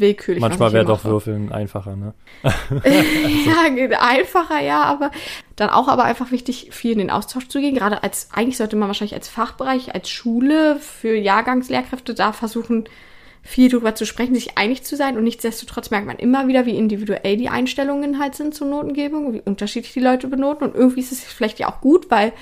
willkürlich. 0.00 0.40
Manchmal 0.40 0.72
wäre 0.72 0.84
doch 0.84 1.04
Würfeln 1.04 1.52
einfacher, 1.52 1.96
ne? 1.96 2.14
ja, 2.42 3.98
einfacher, 4.00 4.60
ja, 4.60 4.82
aber 4.82 5.10
dann 5.56 5.70
auch 5.70 5.88
aber 5.88 6.04
einfach 6.04 6.30
wichtig, 6.30 6.68
viel 6.72 6.92
in 6.92 6.98
den 6.98 7.10
Austausch 7.10 7.48
zu 7.48 7.60
gehen. 7.60 7.74
Gerade 7.74 8.02
als, 8.02 8.28
eigentlich 8.32 8.56
sollte 8.56 8.76
man 8.76 8.88
wahrscheinlich 8.88 9.14
als 9.14 9.28
Fachbereich, 9.28 9.94
als 9.94 10.10
Schule 10.10 10.76
für 10.80 11.14
Jahrgangslehrkräfte 11.16 12.14
da 12.14 12.32
versuchen, 12.32 12.88
viel 13.46 13.70
darüber 13.70 13.94
zu 13.94 14.04
sprechen, 14.04 14.34
sich 14.34 14.58
einig 14.58 14.82
zu 14.82 14.96
sein 14.96 15.16
und 15.16 15.24
nichtsdestotrotz 15.24 15.90
merkt 15.90 16.06
man 16.06 16.16
immer 16.16 16.48
wieder, 16.48 16.66
wie 16.66 16.76
individuell 16.76 17.36
die 17.36 17.48
Einstellungen 17.48 18.18
halt 18.18 18.34
sind 18.34 18.54
zur 18.54 18.66
Notengebung, 18.66 19.32
wie 19.32 19.40
unterschiedlich 19.40 19.92
die 19.92 20.00
Leute 20.00 20.26
benoten 20.26 20.66
und 20.66 20.74
irgendwie 20.74 21.00
ist 21.00 21.12
es 21.12 21.22
vielleicht 21.22 21.60
ja 21.60 21.68
auch 21.68 21.80
gut, 21.80 22.10
weil 22.10 22.32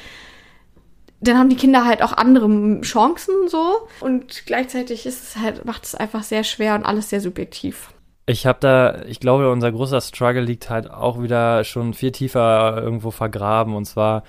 dann 1.29 1.39
haben 1.39 1.49
die 1.49 1.57
Kinder 1.57 1.85
halt 1.85 2.03
auch 2.03 2.13
andere 2.13 2.81
Chancen 2.83 3.49
so 3.49 3.89
und 4.01 4.47
gleichzeitig 4.47 5.07
ist 5.07 5.23
es 5.23 5.37
halt, 5.37 5.65
macht 5.65 5.85
es 5.85 5.95
einfach 5.95 6.23
sehr 6.23 6.45
schwer 6.45 6.75
und 6.75 6.85
alles 6.85 7.11
sehr 7.11 7.21
subjektiv. 7.21 7.91
Ich 8.27 8.47
habe 8.47 8.59
da, 8.61 9.03
ich 9.05 9.21
glaube, 9.21 9.51
unser 9.51 9.71
großer 9.71 10.01
Struggle 10.01 10.41
liegt 10.41 10.71
halt 10.71 10.91
auch 10.91 11.21
wieder 11.21 11.63
schon 11.65 11.93
viel 11.93 12.11
tiefer 12.11 12.81
irgendwo 12.83 13.11
vergraben 13.11 13.75
und 13.75 13.85
zwar, 13.85 14.25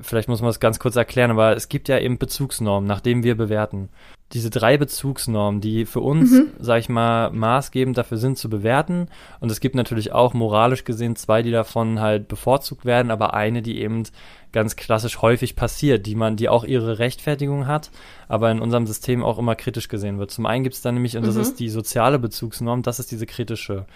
vielleicht 0.00 0.28
muss 0.28 0.40
man 0.40 0.50
es 0.50 0.60
ganz 0.60 0.78
kurz 0.78 0.96
erklären, 0.96 1.30
aber 1.30 1.56
es 1.56 1.68
gibt 1.68 1.88
ja 1.88 1.98
eben 1.98 2.18
Bezugsnormen, 2.18 2.86
nach 2.86 3.00
denen 3.00 3.22
wir 3.22 3.36
bewerten 3.36 3.88
diese 4.32 4.48
drei 4.48 4.78
Bezugsnormen, 4.78 5.60
die 5.60 5.84
für 5.84 6.00
uns, 6.00 6.30
mhm. 6.30 6.52
sag 6.58 6.80
ich 6.80 6.88
mal, 6.88 7.30
maßgebend 7.30 7.98
dafür 7.98 8.16
sind 8.16 8.38
zu 8.38 8.48
bewerten. 8.48 9.08
Und 9.40 9.52
es 9.52 9.60
gibt 9.60 9.74
natürlich 9.74 10.12
auch 10.12 10.32
moralisch 10.32 10.84
gesehen 10.84 11.16
zwei, 11.16 11.42
die 11.42 11.50
davon 11.50 12.00
halt 12.00 12.28
bevorzugt 12.28 12.86
werden, 12.86 13.10
aber 13.10 13.34
eine, 13.34 13.60
die 13.60 13.80
eben 13.80 14.04
ganz 14.52 14.76
klassisch 14.76 15.20
häufig 15.20 15.54
passiert, 15.54 16.06
die 16.06 16.14
man, 16.14 16.36
die 16.36 16.48
auch 16.48 16.64
ihre 16.64 16.98
Rechtfertigung 16.98 17.66
hat, 17.66 17.90
aber 18.26 18.50
in 18.50 18.60
unserem 18.60 18.86
System 18.86 19.22
auch 19.22 19.38
immer 19.38 19.54
kritisch 19.54 19.88
gesehen 19.88 20.18
wird. 20.18 20.30
Zum 20.30 20.46
einen 20.46 20.64
gibt 20.64 20.76
es 20.76 20.82
dann 20.82 20.94
nämlich, 20.94 21.16
und 21.16 21.26
das 21.26 21.34
mhm. 21.34 21.42
ist 21.42 21.60
die 21.60 21.68
soziale 21.68 22.18
Bezugsnorm, 22.18 22.82
das 22.82 23.00
ist 23.00 23.10
diese 23.10 23.26
kritische. 23.26 23.86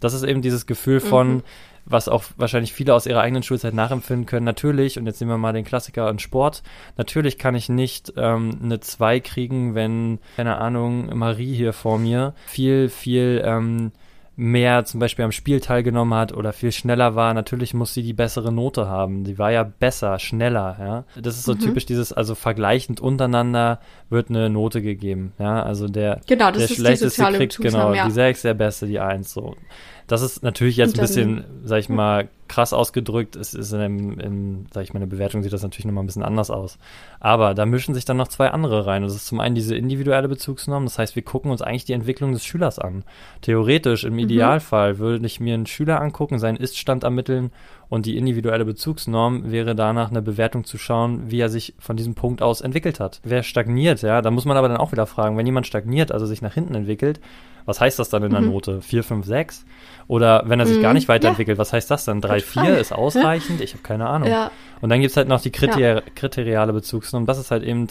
Das 0.00 0.12
ist 0.12 0.24
eben 0.24 0.42
dieses 0.42 0.66
Gefühl 0.66 1.00
von, 1.00 1.36
mhm 1.36 1.42
was 1.86 2.08
auch 2.08 2.24
wahrscheinlich 2.36 2.72
viele 2.72 2.94
aus 2.94 3.06
ihrer 3.06 3.20
eigenen 3.20 3.42
Schulzeit 3.42 3.72
nachempfinden 3.72 4.26
können. 4.26 4.44
Natürlich, 4.44 4.98
und 4.98 5.06
jetzt 5.06 5.20
nehmen 5.20 5.30
wir 5.30 5.38
mal 5.38 5.52
den 5.52 5.64
Klassiker 5.64 6.10
in 6.10 6.18
Sport, 6.18 6.62
natürlich 6.96 7.38
kann 7.38 7.54
ich 7.54 7.68
nicht 7.68 8.12
ähm, 8.16 8.58
eine 8.62 8.80
2 8.80 9.20
kriegen, 9.20 9.74
wenn, 9.74 10.18
keine 10.36 10.58
Ahnung, 10.58 11.16
Marie 11.16 11.54
hier 11.54 11.72
vor 11.72 11.98
mir 11.98 12.34
viel, 12.46 12.88
viel 12.88 13.42
ähm, 13.44 13.92
mehr 14.36 14.84
zum 14.84 15.00
Beispiel 15.00 15.24
am 15.24 15.32
Spiel 15.32 15.60
teilgenommen 15.60 16.16
hat 16.16 16.32
oder 16.32 16.52
viel 16.52 16.70
schneller 16.70 17.14
war, 17.14 17.32
natürlich 17.32 17.72
muss 17.72 17.94
sie 17.94 18.02
die 18.02 18.12
bessere 18.12 18.52
Note 18.52 18.86
haben. 18.86 19.24
Die 19.24 19.38
war 19.38 19.50
ja 19.50 19.62
besser, 19.64 20.18
schneller, 20.18 20.76
ja. 20.78 21.04
Das 21.20 21.36
ist 21.36 21.44
so 21.44 21.54
mhm. 21.54 21.60
typisch 21.60 21.86
dieses, 21.86 22.12
also 22.12 22.34
vergleichend 22.34 23.00
untereinander 23.00 23.80
wird 24.10 24.28
eine 24.28 24.50
Note 24.50 24.82
gegeben, 24.82 25.32
ja. 25.38 25.62
Also 25.62 25.88
der, 25.88 26.20
genau, 26.26 26.50
der 26.50 26.68
schlechteste 26.68 27.24
kriegt, 27.24 27.58
genau, 27.58 27.94
ja. 27.94 28.04
die 28.04 28.10
sechs, 28.10 28.42
der 28.42 28.54
beste, 28.54 28.86
die 28.86 29.00
eins, 29.00 29.32
so. 29.32 29.56
Das 30.06 30.22
ist 30.22 30.42
natürlich 30.42 30.76
jetzt 30.76 30.96
ein 30.96 31.00
bisschen, 31.00 31.44
sag 31.64 31.80
ich 31.80 31.88
mal, 31.88 32.28
krass 32.48 32.72
ausgedrückt. 32.72 33.36
Es 33.36 33.54
ist 33.54 33.72
in, 33.72 34.18
in, 34.18 34.66
sag 34.72 34.84
ich 34.84 34.92
mal, 34.92 34.98
eine 34.98 35.06
Bewertung 35.06 35.42
sieht 35.42 35.52
das 35.52 35.62
natürlich 35.62 35.86
nochmal 35.86 36.04
ein 36.04 36.06
bisschen 36.06 36.22
anders 36.22 36.50
aus. 36.50 36.78
Aber 37.20 37.54
da 37.54 37.66
mischen 37.66 37.94
sich 37.94 38.04
dann 38.04 38.16
noch 38.16 38.28
zwei 38.28 38.50
andere 38.50 38.86
rein. 38.86 39.02
Das 39.02 39.14
ist 39.14 39.26
zum 39.26 39.40
einen 39.40 39.54
diese 39.54 39.76
individuelle 39.76 40.28
Bezugsnorm. 40.28 40.84
Das 40.84 40.98
heißt, 40.98 41.16
wir 41.16 41.22
gucken 41.22 41.50
uns 41.50 41.62
eigentlich 41.62 41.84
die 41.84 41.92
Entwicklung 41.92 42.32
des 42.32 42.44
Schülers 42.44 42.78
an. 42.78 43.04
Theoretisch, 43.42 44.04
im 44.04 44.14
mhm. 44.14 44.20
Idealfall, 44.20 44.98
würde 44.98 45.26
ich 45.26 45.40
mir 45.40 45.54
einen 45.54 45.66
Schüler 45.66 46.00
angucken, 46.00 46.38
seinen 46.38 46.56
Iststand 46.56 47.04
ermitteln 47.04 47.50
und 47.88 48.06
die 48.06 48.16
individuelle 48.16 48.64
Bezugsnorm 48.64 49.50
wäre 49.50 49.74
danach 49.74 50.10
eine 50.10 50.22
Bewertung 50.22 50.64
zu 50.64 50.78
schauen, 50.78 51.30
wie 51.30 51.40
er 51.40 51.48
sich 51.48 51.74
von 51.78 51.96
diesem 51.96 52.14
Punkt 52.14 52.42
aus 52.42 52.60
entwickelt 52.60 52.98
hat. 53.00 53.20
Wer 53.22 53.42
stagniert, 53.42 54.02
ja, 54.02 54.22
da 54.22 54.30
muss 54.30 54.44
man 54.44 54.56
aber 54.56 54.68
dann 54.68 54.76
auch 54.76 54.92
wieder 54.92 55.06
fragen, 55.06 55.36
wenn 55.36 55.46
jemand 55.46 55.66
stagniert, 55.66 56.10
also 56.10 56.26
sich 56.26 56.42
nach 56.42 56.54
hinten 56.54 56.74
entwickelt, 56.74 57.20
was 57.64 57.80
heißt 57.80 57.98
das 57.98 58.08
dann 58.08 58.22
in 58.22 58.30
der 58.30 58.40
mhm. 58.40 58.52
Note? 58.52 58.80
4, 58.80 59.02
5, 59.02 59.26
6? 59.26 59.64
Oder 60.06 60.44
wenn 60.46 60.60
er 60.60 60.66
sich 60.66 60.78
mhm. 60.78 60.82
gar 60.82 60.94
nicht 60.94 61.08
weiterentwickelt, 61.08 61.58
ja. 61.58 61.60
was 61.60 61.72
heißt 61.72 61.90
das 61.90 62.04
dann? 62.04 62.20
3, 62.20 62.35
4 62.40 62.78
ist 62.78 62.92
ausreichend? 62.92 63.60
Ich 63.60 63.72
habe 63.72 63.82
keine 63.82 64.08
Ahnung. 64.08 64.28
Ja. 64.28 64.50
Und 64.80 64.90
dann 64.90 65.00
gibt 65.00 65.10
es 65.10 65.16
halt 65.16 65.28
noch 65.28 65.40
die 65.40 65.50
Kriter 65.50 66.02
kriteriale 66.14 66.72
Bezugsnorm. 66.72 67.26
Das 67.26 67.38
ist 67.38 67.50
halt 67.50 67.62
eben 67.62 67.86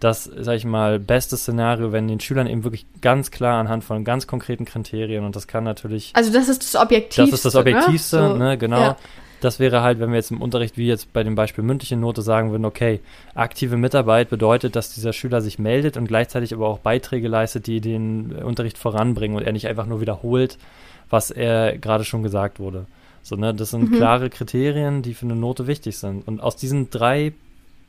das, 0.00 0.24
sag 0.24 0.56
ich 0.56 0.64
mal, 0.64 0.98
beste 0.98 1.36
Szenario, 1.36 1.92
wenn 1.92 2.08
den 2.08 2.20
Schülern 2.20 2.46
eben 2.46 2.64
wirklich 2.64 2.86
ganz 3.02 3.30
klar 3.30 3.60
anhand 3.60 3.84
von 3.84 4.04
ganz 4.04 4.26
konkreten 4.26 4.64
Kriterien 4.64 5.24
und 5.24 5.36
das 5.36 5.46
kann 5.46 5.64
natürlich. 5.64 6.12
Also 6.14 6.32
das 6.32 6.48
ist 6.48 6.62
das 6.62 6.80
Objektivste. 6.80 7.22
Das 7.22 7.32
ist 7.32 7.44
das 7.44 7.54
Objektivste, 7.56 8.16
ne, 8.16 8.28
so, 8.28 8.36
ne 8.36 8.58
genau. 8.58 8.80
Ja. 8.80 8.96
Das 9.42 9.58
wäre 9.58 9.82
halt, 9.82 10.00
wenn 10.00 10.10
wir 10.10 10.16
jetzt 10.16 10.30
im 10.30 10.42
Unterricht, 10.42 10.76
wie 10.76 10.86
jetzt 10.86 11.12
bei 11.14 11.22
dem 11.22 11.34
Beispiel 11.34 11.64
mündliche 11.64 11.96
Note 11.96 12.20
sagen 12.20 12.50
würden, 12.50 12.66
okay, 12.66 13.00
aktive 13.34 13.78
Mitarbeit 13.78 14.28
bedeutet, 14.28 14.76
dass 14.76 14.92
dieser 14.92 15.14
Schüler 15.14 15.40
sich 15.40 15.58
meldet 15.58 15.96
und 15.96 16.06
gleichzeitig 16.06 16.52
aber 16.52 16.68
auch 16.68 16.78
Beiträge 16.78 17.28
leistet, 17.28 17.66
die 17.66 17.80
den 17.80 18.32
Unterricht 18.32 18.76
voranbringen 18.76 19.36
und 19.36 19.42
er 19.42 19.52
nicht 19.52 19.66
einfach 19.66 19.86
nur 19.86 20.02
wiederholt, 20.02 20.58
was 21.08 21.30
er 21.30 21.78
gerade 21.78 22.04
schon 22.04 22.22
gesagt 22.22 22.60
wurde. 22.60 22.86
So, 23.22 23.36
ne, 23.36 23.54
das 23.54 23.70
sind 23.70 23.90
mhm. 23.90 23.96
klare 23.96 24.30
Kriterien, 24.30 25.02
die 25.02 25.14
für 25.14 25.26
eine 25.26 25.36
Note 25.36 25.66
wichtig 25.66 25.98
sind. 25.98 26.26
Und 26.26 26.40
aus 26.40 26.56
diesen 26.56 26.90
drei 26.90 27.32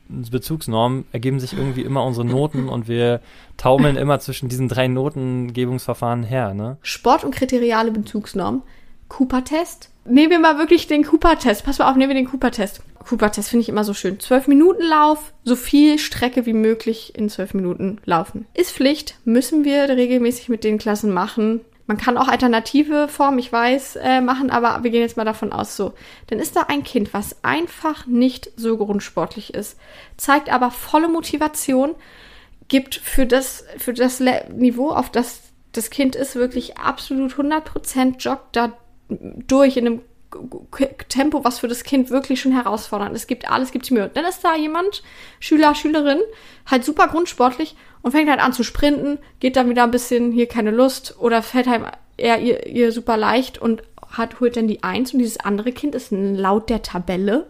Bezugsnorm 0.08 1.04
ergeben 1.12 1.40
sich 1.40 1.52
irgendwie 1.54 1.82
immer 1.82 2.04
unsere 2.04 2.26
Noten 2.26 2.68
und 2.68 2.88
wir 2.88 3.20
taumeln 3.56 3.96
immer 3.96 4.20
zwischen 4.20 4.48
diesen 4.48 4.68
drei 4.68 4.88
Notengebungsverfahren 4.88 6.22
her, 6.22 6.54
ne? 6.54 6.76
Sport- 6.82 7.24
und 7.24 7.34
kriteriale 7.34 7.90
Bezugsnorm. 7.90 8.62
Cooper-Test. 9.08 9.90
Nehmen 10.04 10.30
wir 10.30 10.38
mal 10.38 10.58
wirklich 10.58 10.86
den 10.86 11.04
Cooper-Test. 11.04 11.64
Pass 11.64 11.78
mal 11.78 11.90
auf, 11.90 11.96
nehmen 11.96 12.10
wir 12.10 12.16
den 12.16 12.28
Cooper-Test. 12.28 12.82
Cooper-Test 13.08 13.50
finde 13.50 13.62
ich 13.62 13.68
immer 13.68 13.84
so 13.84 13.94
schön. 13.94 14.20
Zwölf 14.20 14.48
Minuten 14.48 14.82
Lauf, 14.82 15.32
so 15.44 15.54
viel 15.54 15.98
Strecke 15.98 16.46
wie 16.46 16.52
möglich 16.52 17.12
in 17.16 17.28
zwölf 17.28 17.52
Minuten 17.54 17.98
laufen. 18.04 18.46
Ist 18.54 18.72
Pflicht, 18.72 19.16
müssen 19.24 19.64
wir 19.64 19.88
regelmäßig 19.88 20.48
mit 20.48 20.64
den 20.64 20.78
Klassen 20.78 21.12
machen. 21.12 21.60
Man 21.86 21.96
kann 21.96 22.16
auch 22.16 22.28
alternative 22.28 23.08
Formen, 23.08 23.38
ich 23.38 23.52
weiß, 23.52 23.96
äh, 23.96 24.20
machen, 24.20 24.50
aber 24.50 24.84
wir 24.84 24.90
gehen 24.90 25.00
jetzt 25.00 25.16
mal 25.16 25.24
davon 25.24 25.52
aus 25.52 25.76
so. 25.76 25.94
Dann 26.28 26.38
ist 26.38 26.54
da 26.56 26.62
ein 26.68 26.84
Kind, 26.84 27.12
was 27.12 27.44
einfach 27.44 28.06
nicht 28.06 28.50
so 28.56 28.76
grundsportlich 28.76 29.52
ist, 29.54 29.78
zeigt 30.16 30.52
aber 30.52 30.70
volle 30.70 31.08
Motivation, 31.08 31.94
gibt 32.68 32.94
für 32.94 33.26
das, 33.26 33.64
für 33.78 33.92
das 33.92 34.20
Le 34.20 34.46
Niveau, 34.50 34.90
auf 34.90 35.10
das 35.10 35.52
das 35.72 35.90
Kind 35.90 36.14
ist, 36.16 36.36
wirklich 36.36 36.76
absolut 36.78 37.32
100% 37.32 38.18
joggt 38.18 38.54
da 38.56 38.76
durch 39.08 39.76
in 39.76 39.86
einem 39.86 40.02
Tempo, 41.08 41.44
was 41.44 41.58
für 41.58 41.68
das 41.68 41.84
Kind 41.84 42.10
wirklich 42.10 42.40
schon 42.40 42.52
herausfordernd 42.52 43.14
ist. 43.14 43.22
Es 43.22 43.26
gibt 43.26 43.50
alles, 43.50 43.72
gibt 43.72 43.90
Mühe. 43.90 44.10
Dann 44.12 44.24
ist 44.24 44.42
da 44.42 44.56
jemand, 44.56 45.02
Schüler, 45.40 45.74
Schülerin, 45.74 46.20
halt 46.70 46.84
super 46.84 47.08
grundsportlich 47.08 47.76
und 48.02 48.12
fängt 48.12 48.30
halt 48.30 48.40
an 48.40 48.52
zu 48.52 48.62
sprinten, 48.62 49.18
geht 49.40 49.56
dann 49.56 49.68
wieder 49.68 49.84
ein 49.84 49.90
bisschen 49.90 50.32
hier 50.32 50.46
keine 50.46 50.70
Lust 50.70 51.16
oder 51.18 51.42
fällt 51.42 51.66
halt 51.66 51.82
eher 52.16 52.40
ihr, 52.40 52.66
ihr 52.66 52.92
super 52.92 53.16
leicht 53.16 53.58
und 53.58 53.82
hat, 54.10 54.40
holt 54.40 54.56
dann 54.56 54.68
die 54.68 54.82
Eins 54.82 55.12
und 55.12 55.20
dieses 55.20 55.40
andere 55.40 55.72
Kind 55.72 55.94
ist 55.94 56.10
laut 56.10 56.68
der 56.68 56.82
Tabelle 56.82 57.46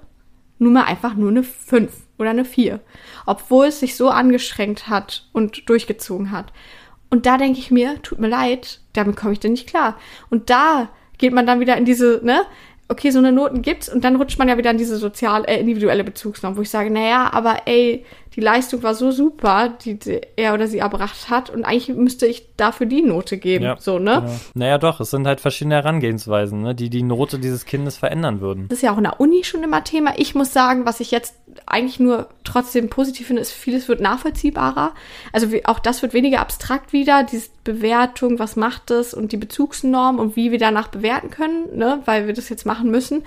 nun 0.62 0.74
mal 0.74 0.84
einfach 0.84 1.14
nur 1.14 1.30
eine 1.30 1.42
Fünf 1.42 1.92
oder 2.18 2.30
eine 2.30 2.44
Vier. 2.44 2.80
Obwohl 3.26 3.66
es 3.66 3.80
sich 3.80 3.96
so 3.96 4.08
angestrengt 4.08 4.88
hat 4.88 5.28
und 5.32 5.68
durchgezogen 5.68 6.30
hat. 6.30 6.52
Und 7.10 7.26
da 7.26 7.36
denke 7.36 7.58
ich 7.58 7.70
mir, 7.70 8.00
tut 8.02 8.20
mir 8.20 8.28
leid, 8.28 8.80
damit 8.94 9.16
komme 9.16 9.32
ich 9.32 9.40
denn 9.40 9.52
nicht 9.52 9.68
klar. 9.68 9.98
Und 10.30 10.48
da 10.48 10.88
geht 11.18 11.32
man 11.32 11.46
dann 11.46 11.60
wieder 11.60 11.76
in 11.76 11.84
diese, 11.84 12.20
ne, 12.22 12.42
okay, 12.88 13.10
so 13.10 13.18
eine 13.18 13.32
Noten 13.32 13.62
gibt's 13.62 13.88
und 13.88 14.04
dann 14.04 14.16
rutscht 14.16 14.38
man 14.38 14.48
ja 14.48 14.58
wieder 14.58 14.70
in 14.70 14.78
diese 14.78 14.96
sozial, 14.96 15.44
äh, 15.44 15.60
individuelle 15.60 16.04
Bezugsnorm, 16.04 16.56
wo 16.56 16.62
ich 16.62 16.70
sage, 16.70 16.90
naja, 16.90 17.30
aber 17.32 17.62
ey, 17.66 18.04
die 18.36 18.40
Leistung 18.40 18.82
war 18.82 18.94
so 18.94 19.10
super, 19.10 19.68
die, 19.84 19.98
die 19.98 20.20
er 20.36 20.54
oder 20.54 20.66
sie 20.66 20.78
erbracht 20.78 21.28
hat 21.28 21.50
und 21.50 21.64
eigentlich 21.64 21.88
müsste 21.88 22.26
ich 22.26 22.56
dafür 22.56 22.86
die 22.86 23.02
Note 23.02 23.36
geben, 23.36 23.64
ja, 23.64 23.76
so, 23.78 23.98
ne? 23.98 24.22
Genau. 24.22 24.40
Naja, 24.54 24.78
doch, 24.78 25.00
es 25.00 25.10
sind 25.10 25.26
halt 25.26 25.40
verschiedene 25.40 25.74
Herangehensweisen, 25.76 26.62
ne, 26.62 26.74
die 26.74 26.90
die 26.90 27.02
Note 27.02 27.38
dieses 27.38 27.66
Kindes 27.66 27.96
verändern 27.96 28.40
würden. 28.40 28.68
Das 28.68 28.78
ist 28.78 28.82
ja 28.82 28.92
auch 28.92 28.98
in 28.98 29.04
der 29.04 29.20
Uni 29.20 29.44
schon 29.44 29.62
immer 29.62 29.84
Thema. 29.84 30.14
Ich 30.16 30.34
muss 30.34 30.52
sagen, 30.52 30.86
was 30.86 31.00
ich 31.00 31.10
jetzt 31.10 31.34
eigentlich 31.66 32.00
nur 32.00 32.28
trotzdem 32.44 32.88
positiv 32.88 33.26
finde, 33.26 33.42
ist, 33.42 33.52
vieles 33.52 33.88
wird 33.88 34.00
nachvollziehbarer. 34.00 34.94
Also 35.32 35.52
wie, 35.52 35.66
auch 35.66 35.78
das 35.78 36.02
wird 36.02 36.14
weniger 36.14 36.40
abstrakt 36.40 36.92
wieder, 36.92 37.24
diese 37.24 37.50
Bewertung, 37.64 38.38
was 38.38 38.56
macht 38.56 38.90
es 38.90 39.14
und 39.14 39.32
die 39.32 39.36
Bezugsnorm 39.36 40.18
und 40.18 40.36
wie 40.36 40.50
wir 40.50 40.58
danach 40.58 40.88
bewerten 40.88 41.30
können, 41.30 41.76
ne, 41.76 42.00
weil 42.06 42.26
wir 42.26 42.34
das 42.34 42.48
jetzt 42.48 42.66
machen 42.66 42.90
müssen 42.90 43.22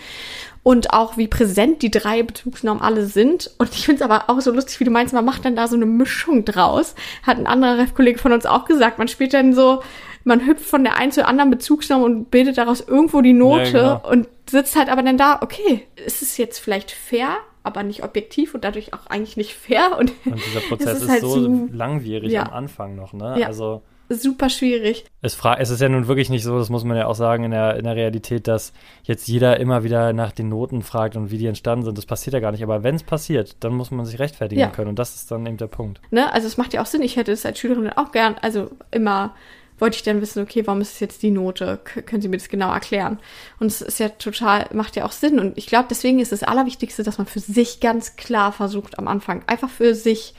und 0.65 0.93
auch 0.93 1.15
wie 1.15 1.28
präsent 1.28 1.84
die 1.84 1.91
drei 1.91 2.23
Bezugsnormen 2.23 2.82
alle 2.82 3.06
sind. 3.06 3.51
Und 3.60 3.69
ich 3.75 3.86
finde 3.86 4.04
es 4.04 4.10
aber 4.10 4.32
auch 4.32 4.41
so 4.41 4.49
lustig, 4.49 4.80
wie 4.80 4.84
du 4.84 4.89
meinst, 4.89 5.13
man 5.13 5.23
macht 5.23 5.45
dann 5.45 5.56
da 5.56 5.67
so 5.67 5.75
eine 5.75 5.86
Mischung 5.86 6.43
draus. 6.43 6.95
Hat 7.21 7.38
ein 7.38 7.45
anderer 7.45 7.78
Ref-Kollege 7.78 8.17
von 8.17 8.32
uns 8.32 8.47
auch 8.47 8.65
gesagt. 8.65 8.97
Man 8.97 9.08
spielt 9.08 9.36
dann 9.36 9.54
so, 9.54 9.84
man 10.23 10.47
hüpft 10.47 10.65
von 10.65 10.84
der 10.84 10.97
einen 10.97 11.12
zur 11.12 11.28
anderen 11.28 11.51
Bezugsnorm 11.51 12.01
und 12.01 12.32
bildet 12.32 12.58
daraus 12.58 12.82
irgendwo 12.82 13.21
die 13.21 13.34
Note 13.34 13.78
ja, 13.78 13.97
genau. 13.97 14.10
und 14.10 14.28
sitzt 14.49 14.75
halt 14.75 14.89
aber 14.89 15.04
dann 15.04 15.19
da, 15.19 15.38
okay, 15.43 15.86
ist 16.04 16.23
es 16.23 16.36
jetzt 16.38 16.58
vielleicht 16.58 16.89
fair, 16.89 17.38
aber 17.62 17.84
nicht 17.84 18.04
objektiv 18.04 18.56
und 18.56 18.63
dadurch 18.63 18.91
auch 18.95 19.06
eigentlich 19.06 19.38
nicht 19.38 19.54
fair. 19.54 19.95
Und, 19.99 20.13
und 20.25 20.43
dieser 20.47 20.62
Prozess 20.67 20.97
ist, 20.97 21.04
ist 21.04 21.10
halt 21.10 21.21
so, 21.21 21.41
so 21.41 21.69
langwierig 21.73 22.32
ja. 22.32 22.47
am 22.47 22.54
Anfang 22.54 22.95
noch, 22.95 23.13
ne? 23.13 23.36
Ja. 23.38 23.45
Also 23.45 23.84
super 24.09 24.49
schwierig. 24.49 25.05
Es, 25.21 25.37
es 25.57 25.69
ist 25.69 25.81
ja 25.81 25.89
nun 25.89 26.07
wirklich 26.07 26.29
nicht 26.29 26.43
so, 26.43 26.57
das 26.57 26.69
muss 26.69 26.83
man 26.83 26.97
ja 26.97 27.07
auch 27.07 27.15
sagen 27.15 27.43
in 27.43 27.51
der, 27.51 27.77
in 27.77 27.83
der 27.83 27.95
Realität, 27.95 28.47
dass 28.47 28.73
jetzt 29.03 29.27
jeder 29.27 29.59
immer 29.59 29.83
wieder 29.83 30.13
nach 30.13 30.31
den 30.31 30.49
Noten 30.49 30.83
fragt 30.83 31.15
und 31.15 31.31
wie 31.31 31.37
die 31.37 31.47
entstanden 31.47 31.85
sind. 31.85 31.97
Das 31.97 32.05
passiert 32.05 32.33
ja 32.33 32.39
gar 32.39 32.51
nicht. 32.51 32.63
Aber 32.63 32.83
wenn 32.83 32.95
es 32.95 33.03
passiert, 33.03 33.57
dann 33.61 33.73
muss 33.73 33.91
man 33.91 34.05
sich 34.05 34.19
rechtfertigen 34.19 34.61
ja. 34.61 34.67
können. 34.67 34.89
Und 34.89 34.99
das 34.99 35.15
ist 35.15 35.31
dann 35.31 35.45
eben 35.45 35.57
der 35.57 35.67
Punkt. 35.67 36.01
Ne? 36.11 36.31
Also 36.33 36.47
es 36.47 36.57
macht 36.57 36.73
ja 36.73 36.81
auch 36.81 36.85
Sinn. 36.85 37.01
Ich 37.01 37.15
hätte 37.15 37.31
es 37.31 37.45
als 37.45 37.59
Schülerin 37.59 37.89
auch 37.89 38.11
gern, 38.11 38.35
also 38.41 38.69
immer 38.91 39.33
wollte 39.77 39.97
ich 39.97 40.03
dann 40.03 40.21
wissen, 40.21 40.41
okay, 40.41 40.65
warum 40.65 40.81
ist 40.81 40.93
es 40.93 40.99
jetzt 40.99 41.21
die 41.21 41.31
Note? 41.31 41.79
K 41.83 42.01
können 42.01 42.21
Sie 42.21 42.29
mir 42.29 42.37
das 42.37 42.49
genau 42.49 42.71
erklären? 42.71 43.19
Und 43.59 43.67
es 43.67 43.81
ist 43.81 43.99
ja 43.99 44.09
total, 44.09 44.67
macht 44.73 44.95
ja 44.95 45.05
auch 45.05 45.11
Sinn. 45.11 45.39
Und 45.39 45.57
ich 45.57 45.67
glaube, 45.67 45.87
deswegen 45.89 46.19
ist 46.19 46.31
das 46.31 46.43
Allerwichtigste, 46.43 47.03
dass 47.03 47.17
man 47.17 47.27
für 47.27 47.39
sich 47.39 47.79
ganz 47.81 48.15
klar 48.15 48.51
versucht 48.51 48.97
am 48.99 49.07
Anfang, 49.07 49.43
einfach 49.47 49.69
für 49.69 49.93
sich 49.93 50.33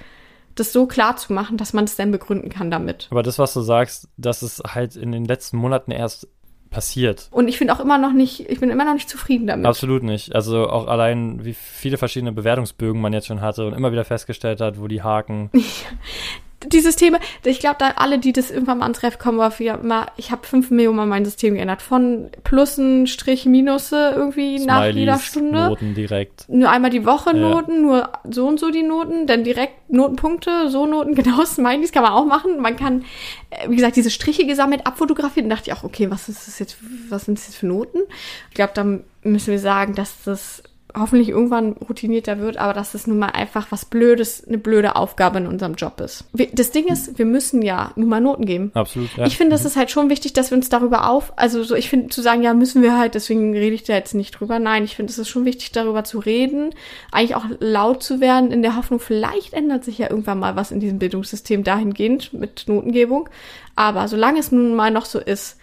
das 0.56 0.72
so 0.72 0.86
klar 0.86 1.16
zu 1.16 1.32
machen, 1.32 1.56
dass 1.56 1.72
man 1.72 1.84
es 1.84 1.96
dann 1.96 2.10
begründen 2.10 2.50
kann 2.50 2.70
damit. 2.70 3.06
Aber 3.10 3.22
das, 3.22 3.38
was 3.38 3.54
du 3.54 3.60
sagst, 3.60 4.08
das 4.16 4.42
ist 4.42 4.62
halt 4.74 4.96
in 4.96 5.12
den 5.12 5.24
letzten 5.24 5.56
Monaten 5.58 5.92
erst 5.92 6.28
passiert. 6.70 7.28
Und 7.30 7.48
ich 7.48 7.58
finde 7.58 7.74
auch 7.74 7.80
immer 7.80 7.98
noch 7.98 8.12
nicht, 8.12 8.50
ich 8.50 8.60
bin 8.60 8.70
immer 8.70 8.84
noch 8.84 8.94
nicht 8.94 9.08
zufrieden 9.08 9.46
damit. 9.46 9.66
Absolut 9.66 10.02
nicht. 10.02 10.34
Also 10.34 10.68
auch 10.68 10.88
allein, 10.88 11.44
wie 11.44 11.54
viele 11.54 11.96
verschiedene 11.96 12.32
Bewertungsbögen 12.32 13.00
man 13.00 13.12
jetzt 13.12 13.28
schon 13.28 13.40
hatte 13.40 13.66
und 13.66 13.74
immer 13.74 13.92
wieder 13.92 14.04
festgestellt 14.04 14.60
hat, 14.60 14.80
wo 14.80 14.88
die 14.88 15.02
Haken. 15.02 15.50
die 16.66 16.80
Systeme, 16.80 17.18
ich 17.44 17.60
glaube, 17.60 17.76
da 17.78 17.92
alle, 17.96 18.18
die 18.18 18.32
das 18.32 18.50
irgendwann 18.50 18.78
mal 18.78 18.84
ans 18.84 19.02
Ref 19.02 19.18
kommen, 19.18 19.38
war 19.38 19.56
wieder 19.58 19.80
immer, 19.80 20.06
ich 20.16 20.30
habe 20.30 20.46
fünf 20.46 20.70
Millionen 20.70 20.96
Mal 20.96 21.06
mein 21.06 21.24
System 21.24 21.54
geändert. 21.54 21.82
Von 21.82 22.30
Plussen, 22.44 23.06
Strich, 23.06 23.46
Minusse 23.46 24.12
irgendwie 24.14 24.58
Smileys, 24.58 24.66
nach 24.66 24.86
jeder 24.86 25.18
Stunde. 25.18 25.68
Noten 25.68 25.94
direkt. 25.94 26.48
Nur 26.48 26.70
einmal 26.70 26.90
die 26.90 27.04
Woche 27.04 27.30
ja. 27.30 27.48
Noten, 27.48 27.82
nur 27.82 28.10
so 28.30 28.46
und 28.46 28.60
so 28.60 28.70
die 28.70 28.82
Noten, 28.82 29.26
dann 29.26 29.44
direkt 29.44 29.90
Notenpunkte, 29.90 30.70
so 30.70 30.86
Noten, 30.86 31.14
genau, 31.16 31.44
Smileys 31.44 31.92
kann 31.92 32.02
man 32.02 32.12
auch 32.12 32.26
machen. 32.26 32.60
Man 32.60 32.76
kann, 32.76 33.04
äh, 33.50 33.68
wie 33.68 33.76
gesagt, 33.76 33.96
diese 33.96 34.10
Striche 34.10 34.46
gesammelt, 34.46 34.86
abfotografiert 34.86 35.44
und 35.44 35.50
dachte 35.50 35.70
ich 35.70 35.76
auch, 35.76 35.84
okay, 35.84 36.10
was 36.10 36.28
ist 36.28 36.46
das 36.46 36.58
jetzt, 36.58 36.76
was 37.08 37.24
sind 37.24 37.38
das 37.38 37.46
jetzt 37.46 37.56
für 37.56 37.66
Noten? 37.66 37.98
Ich 38.48 38.54
glaube, 38.54 38.72
da 38.74 38.84
müssen 39.22 39.50
wir 39.50 39.58
sagen, 39.58 39.94
dass 39.94 40.22
das 40.24 40.62
hoffentlich 40.94 41.28
irgendwann 41.28 41.72
routinierter 41.72 42.38
wird, 42.38 42.56
aber 42.56 42.72
dass 42.72 42.94
es 42.94 43.06
nun 43.06 43.18
mal 43.18 43.28
einfach 43.28 43.66
was 43.70 43.84
Blödes, 43.84 44.46
eine 44.46 44.58
blöde 44.58 44.96
Aufgabe 44.96 45.38
in 45.38 45.46
unserem 45.46 45.74
Job 45.74 46.00
ist. 46.00 46.24
Das 46.52 46.70
Ding 46.70 46.86
ist, 46.86 47.18
wir 47.18 47.26
müssen 47.26 47.60
ja 47.62 47.92
nun 47.96 48.08
mal 48.08 48.20
Noten 48.20 48.46
geben. 48.46 48.70
Absolut. 48.74 49.14
Ja. 49.16 49.26
Ich 49.26 49.36
finde, 49.36 49.52
das 49.52 49.64
ist 49.64 49.76
halt 49.76 49.90
schon 49.90 50.08
wichtig, 50.08 50.32
dass 50.32 50.50
wir 50.50 50.56
uns 50.56 50.68
darüber 50.68 51.10
auf, 51.10 51.32
also 51.36 51.62
so, 51.64 51.74
ich 51.74 51.90
finde, 51.90 52.08
zu 52.08 52.22
sagen, 52.22 52.42
ja, 52.42 52.54
müssen 52.54 52.82
wir 52.82 52.96
halt, 52.96 53.14
deswegen 53.14 53.52
rede 53.52 53.74
ich 53.74 53.84
da 53.84 53.94
jetzt 53.94 54.14
nicht 54.14 54.32
drüber. 54.32 54.58
Nein, 54.58 54.84
ich 54.84 54.96
finde, 54.96 55.10
es 55.10 55.18
ist 55.18 55.28
schon 55.28 55.44
wichtig, 55.44 55.72
darüber 55.72 56.04
zu 56.04 56.18
reden, 56.18 56.74
eigentlich 57.12 57.34
auch 57.34 57.46
laut 57.60 58.02
zu 58.02 58.20
werden, 58.20 58.50
in 58.50 58.62
der 58.62 58.76
Hoffnung, 58.76 59.00
vielleicht 59.00 59.52
ändert 59.52 59.84
sich 59.84 59.98
ja 59.98 60.08
irgendwann 60.08 60.38
mal 60.38 60.56
was 60.56 60.70
in 60.70 60.80
diesem 60.80 60.98
Bildungssystem 60.98 61.64
dahingehend 61.64 62.32
mit 62.32 62.64
Notengebung. 62.68 63.28
Aber 63.74 64.08
solange 64.08 64.38
es 64.38 64.52
nun 64.52 64.74
mal 64.74 64.90
noch 64.90 65.04
so 65.04 65.18
ist, 65.18 65.58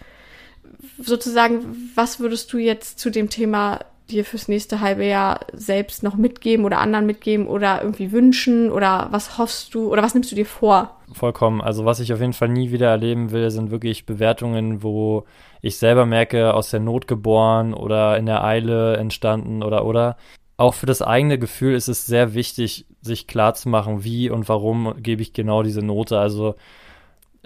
sozusagen, 0.98 1.90
was 1.94 2.20
würdest 2.20 2.52
du 2.52 2.58
jetzt 2.58 3.00
zu 3.00 3.10
dem 3.10 3.30
Thema 3.30 3.80
dir 4.10 4.24
fürs 4.24 4.48
nächste 4.48 4.80
halbe 4.80 5.04
Jahr 5.04 5.40
selbst 5.52 6.02
noch 6.02 6.16
mitgeben 6.16 6.64
oder 6.64 6.78
anderen 6.78 7.06
mitgeben 7.06 7.46
oder 7.46 7.82
irgendwie 7.82 8.12
wünschen 8.12 8.70
oder 8.70 9.08
was 9.10 9.38
hoffst 9.38 9.74
du 9.74 9.90
oder 9.90 10.02
was 10.02 10.14
nimmst 10.14 10.30
du 10.30 10.36
dir 10.36 10.46
vor? 10.46 11.00
Vollkommen. 11.12 11.60
Also 11.60 11.84
was 11.84 12.00
ich 12.00 12.12
auf 12.12 12.20
jeden 12.20 12.32
Fall 12.32 12.48
nie 12.48 12.70
wieder 12.70 12.90
erleben 12.90 13.30
will, 13.30 13.50
sind 13.50 13.70
wirklich 13.70 14.06
Bewertungen, 14.06 14.82
wo 14.82 15.24
ich 15.62 15.78
selber 15.78 16.04
merke, 16.04 16.52
aus 16.54 16.70
der 16.70 16.80
Not 16.80 17.08
geboren 17.08 17.72
oder 17.72 18.18
in 18.18 18.26
der 18.26 18.44
Eile 18.44 18.96
entstanden 18.96 19.62
oder 19.62 19.84
oder. 19.86 20.16
Auch 20.56 20.74
für 20.74 20.86
das 20.86 21.02
eigene 21.02 21.38
Gefühl 21.38 21.74
ist 21.74 21.88
es 21.88 22.06
sehr 22.06 22.34
wichtig, 22.34 22.86
sich 23.00 23.26
klar 23.26 23.54
zu 23.54 23.68
machen, 23.68 24.04
wie 24.04 24.30
und 24.30 24.48
warum 24.48 24.94
gebe 25.02 25.22
ich 25.22 25.32
genau 25.32 25.62
diese 25.62 25.82
Note. 25.82 26.18
Also 26.18 26.54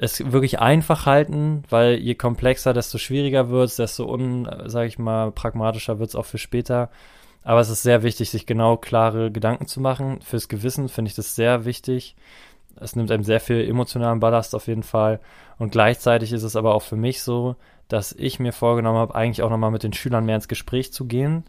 es 0.00 0.32
wirklich 0.32 0.60
einfach 0.60 1.06
halten, 1.06 1.64
weil 1.68 1.94
je 1.94 2.14
komplexer, 2.14 2.72
desto 2.72 2.98
schwieriger 2.98 3.50
wird 3.50 3.68
es, 3.68 3.76
desto 3.76 4.04
un, 4.04 4.48
sag 4.66 4.86
ich 4.86 4.98
mal, 4.98 5.32
pragmatischer 5.32 5.98
wird 5.98 6.10
es 6.10 6.16
auch 6.16 6.24
für 6.24 6.38
später. 6.38 6.88
Aber 7.42 7.60
es 7.60 7.68
ist 7.68 7.82
sehr 7.82 8.02
wichtig, 8.02 8.30
sich 8.30 8.46
genau 8.46 8.76
klare 8.76 9.32
Gedanken 9.32 9.66
zu 9.66 9.80
machen. 9.80 10.20
Fürs 10.22 10.48
Gewissen 10.48 10.88
finde 10.88 11.08
ich 11.08 11.14
das 11.14 11.34
sehr 11.34 11.64
wichtig. 11.64 12.14
Es 12.76 12.94
nimmt 12.94 13.10
einem 13.10 13.24
sehr 13.24 13.40
viel 13.40 13.68
emotionalen 13.68 14.20
Ballast 14.20 14.54
auf 14.54 14.68
jeden 14.68 14.84
Fall. 14.84 15.18
Und 15.58 15.72
gleichzeitig 15.72 16.32
ist 16.32 16.44
es 16.44 16.54
aber 16.54 16.74
auch 16.74 16.82
für 16.82 16.96
mich 16.96 17.22
so, 17.22 17.56
dass 17.88 18.12
ich 18.12 18.38
mir 18.38 18.52
vorgenommen 18.52 18.98
habe, 18.98 19.14
eigentlich 19.14 19.42
auch 19.42 19.50
nochmal 19.50 19.70
mit 19.70 19.82
den 19.82 19.92
Schülern 19.92 20.26
mehr 20.26 20.36
ins 20.36 20.48
Gespräch 20.48 20.92
zu 20.92 21.06
gehen. 21.06 21.44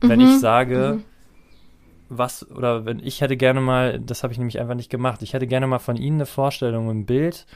Wenn 0.00 0.20
mhm. 0.20 0.26
ich 0.26 0.40
sage, 0.40 0.98
mhm. 0.98 1.04
was, 2.08 2.48
oder 2.50 2.86
wenn 2.86 3.00
ich 3.00 3.20
hätte 3.20 3.36
gerne 3.36 3.60
mal, 3.60 4.00
das 4.00 4.22
habe 4.22 4.32
ich 4.32 4.38
nämlich 4.38 4.60
einfach 4.60 4.74
nicht 4.74 4.90
gemacht, 4.90 5.20
ich 5.22 5.34
hätte 5.34 5.46
gerne 5.46 5.66
mal 5.66 5.78
von 5.78 5.96
Ihnen 5.96 6.18
eine 6.18 6.26
Vorstellung, 6.26 6.88
ein 6.88 7.04
Bild, 7.04 7.46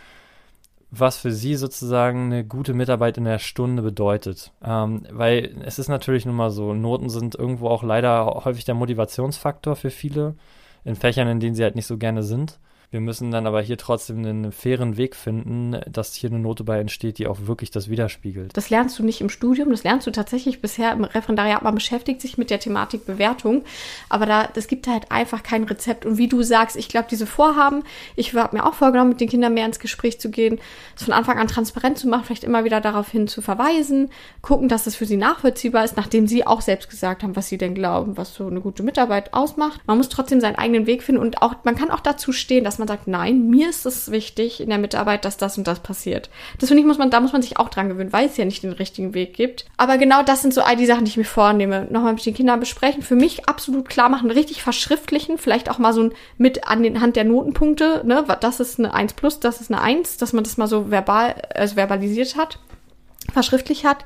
was 0.90 1.18
für 1.18 1.32
sie 1.32 1.56
sozusagen 1.56 2.26
eine 2.26 2.44
gute 2.44 2.74
Mitarbeit 2.74 3.18
in 3.18 3.24
der 3.24 3.38
Stunde 3.38 3.82
bedeutet. 3.82 4.52
Ähm, 4.62 5.02
weil 5.10 5.56
es 5.64 5.78
ist 5.78 5.88
natürlich 5.88 6.26
nun 6.26 6.36
mal 6.36 6.50
so, 6.50 6.74
Noten 6.74 7.08
sind 7.08 7.34
irgendwo 7.34 7.68
auch 7.68 7.82
leider 7.82 8.26
häufig 8.44 8.64
der 8.64 8.74
Motivationsfaktor 8.74 9.76
für 9.76 9.90
viele 9.90 10.36
in 10.84 10.94
Fächern, 10.94 11.28
in 11.28 11.40
denen 11.40 11.54
sie 11.54 11.64
halt 11.64 11.74
nicht 11.74 11.86
so 11.86 11.98
gerne 11.98 12.22
sind. 12.22 12.58
Wir 12.90 13.00
müssen 13.00 13.30
dann 13.30 13.46
aber 13.46 13.60
hier 13.60 13.78
trotzdem 13.78 14.18
einen 14.18 14.52
fairen 14.52 14.96
Weg 14.96 15.16
finden, 15.16 15.80
dass 15.90 16.14
hier 16.14 16.30
eine 16.30 16.38
Note 16.38 16.64
bei 16.64 16.78
entsteht, 16.78 17.18
die 17.18 17.26
auch 17.26 17.46
wirklich 17.46 17.70
das 17.70 17.90
widerspiegelt. 17.90 18.56
Das 18.56 18.70
lernst 18.70 18.98
du 18.98 19.02
nicht 19.02 19.20
im 19.20 19.28
Studium, 19.28 19.70
das 19.70 19.84
lernst 19.84 20.06
du 20.06 20.10
tatsächlich 20.10 20.60
bisher 20.60 20.92
im 20.92 21.04
Referendariat. 21.04 21.62
Man 21.62 21.74
beschäftigt 21.74 22.20
sich 22.20 22.38
mit 22.38 22.50
der 22.50 22.60
Thematik 22.60 23.04
Bewertung, 23.04 23.64
aber 24.08 24.26
da, 24.26 24.48
das 24.52 24.68
gibt 24.68 24.86
halt 24.86 25.10
einfach 25.10 25.42
kein 25.42 25.64
Rezept. 25.64 26.06
Und 26.06 26.18
wie 26.18 26.28
du 26.28 26.42
sagst, 26.42 26.76
ich 26.76 26.88
glaube, 26.88 27.08
diese 27.10 27.26
Vorhaben, 27.26 27.82
ich 28.14 28.34
habe 28.34 28.56
mir 28.56 28.64
auch 28.64 28.74
vorgenommen, 28.74 29.10
mit 29.10 29.20
den 29.20 29.28
Kindern 29.28 29.54
mehr 29.54 29.66
ins 29.66 29.80
Gespräch 29.80 30.20
zu 30.20 30.30
gehen, 30.30 30.58
es 30.94 31.02
von 31.02 31.12
Anfang 31.12 31.38
an 31.38 31.48
transparent 31.48 31.98
zu 31.98 32.08
machen, 32.08 32.24
vielleicht 32.24 32.44
immer 32.44 32.64
wieder 32.64 32.80
darauf 32.80 33.10
hin 33.10 33.26
zu 33.26 33.42
verweisen, 33.42 34.10
gucken, 34.42 34.68
dass 34.68 34.86
es 34.86 34.96
für 34.96 35.06
sie 35.06 35.16
nachvollziehbar 35.16 35.84
ist, 35.84 35.96
nachdem 35.96 36.26
sie 36.26 36.46
auch 36.46 36.60
selbst 36.60 36.88
gesagt 36.88 37.22
haben, 37.22 37.36
was 37.36 37.48
sie 37.48 37.58
denn 37.58 37.74
glauben, 37.74 38.16
was 38.16 38.34
so 38.34 38.46
eine 38.46 38.60
gute 38.60 38.82
Mitarbeit 38.82 39.34
ausmacht. 39.34 39.80
Man 39.86 39.98
muss 39.98 40.08
trotzdem 40.08 40.40
seinen 40.40 40.56
eigenen 40.56 40.86
Weg 40.86 41.02
finden 41.02 41.20
und 41.20 41.42
auch, 41.42 41.56
man 41.64 41.76
kann 41.76 41.90
auch 41.90 42.00
dazu 42.00 42.32
stehen, 42.32 42.64
dass 42.64 42.75
man 42.78 42.88
sagt, 42.88 43.08
nein, 43.08 43.48
mir 43.48 43.68
ist 43.68 43.86
es 43.86 44.10
wichtig 44.10 44.60
in 44.60 44.68
der 44.68 44.78
Mitarbeit, 44.78 45.24
dass 45.24 45.36
das 45.36 45.58
und 45.58 45.66
das 45.66 45.80
passiert. 45.80 46.30
Das 46.58 46.68
finde 46.68 46.80
ich, 46.80 46.86
muss 46.86 46.98
man, 46.98 47.10
da 47.10 47.20
muss 47.20 47.32
man 47.32 47.42
sich 47.42 47.58
auch 47.58 47.68
dran 47.68 47.88
gewöhnen, 47.88 48.12
weil 48.12 48.26
es 48.26 48.36
ja 48.36 48.44
nicht 48.44 48.62
den 48.62 48.72
richtigen 48.72 49.14
Weg 49.14 49.34
gibt. 49.34 49.66
Aber 49.76 49.98
genau 49.98 50.22
das 50.22 50.42
sind 50.42 50.54
so 50.54 50.62
all 50.62 50.76
die 50.76 50.86
Sachen, 50.86 51.04
die 51.04 51.10
ich 51.10 51.16
mir 51.16 51.24
vornehme. 51.24 51.86
Nochmal 51.90 52.14
mit 52.14 52.24
den 52.24 52.34
Kindern 52.34 52.60
besprechen, 52.60 53.02
für 53.02 53.16
mich 53.16 53.48
absolut 53.48 53.88
klar 53.88 54.08
machen, 54.08 54.30
richtig 54.30 54.62
verschriftlichen, 54.62 55.38
vielleicht 55.38 55.70
auch 55.70 55.78
mal 55.78 55.92
so 55.92 56.02
ein 56.02 56.12
mit 56.38 56.68
an 56.68 56.82
den 56.82 57.00
Hand 57.00 57.16
der 57.16 57.24
Notenpunkte, 57.24 58.02
ne, 58.04 58.24
das 58.40 58.60
ist 58.60 58.78
eine 58.78 58.92
1 58.94 59.14
plus, 59.14 59.40
das 59.40 59.60
ist 59.60 59.70
eine 59.70 59.80
1, 59.80 60.16
dass 60.16 60.32
man 60.32 60.44
das 60.44 60.56
mal 60.56 60.66
so 60.66 60.90
verbal, 60.90 61.34
also 61.54 61.74
verbalisiert 61.74 62.36
hat, 62.36 62.58
verschriftlich 63.32 63.84
hat. 63.84 64.04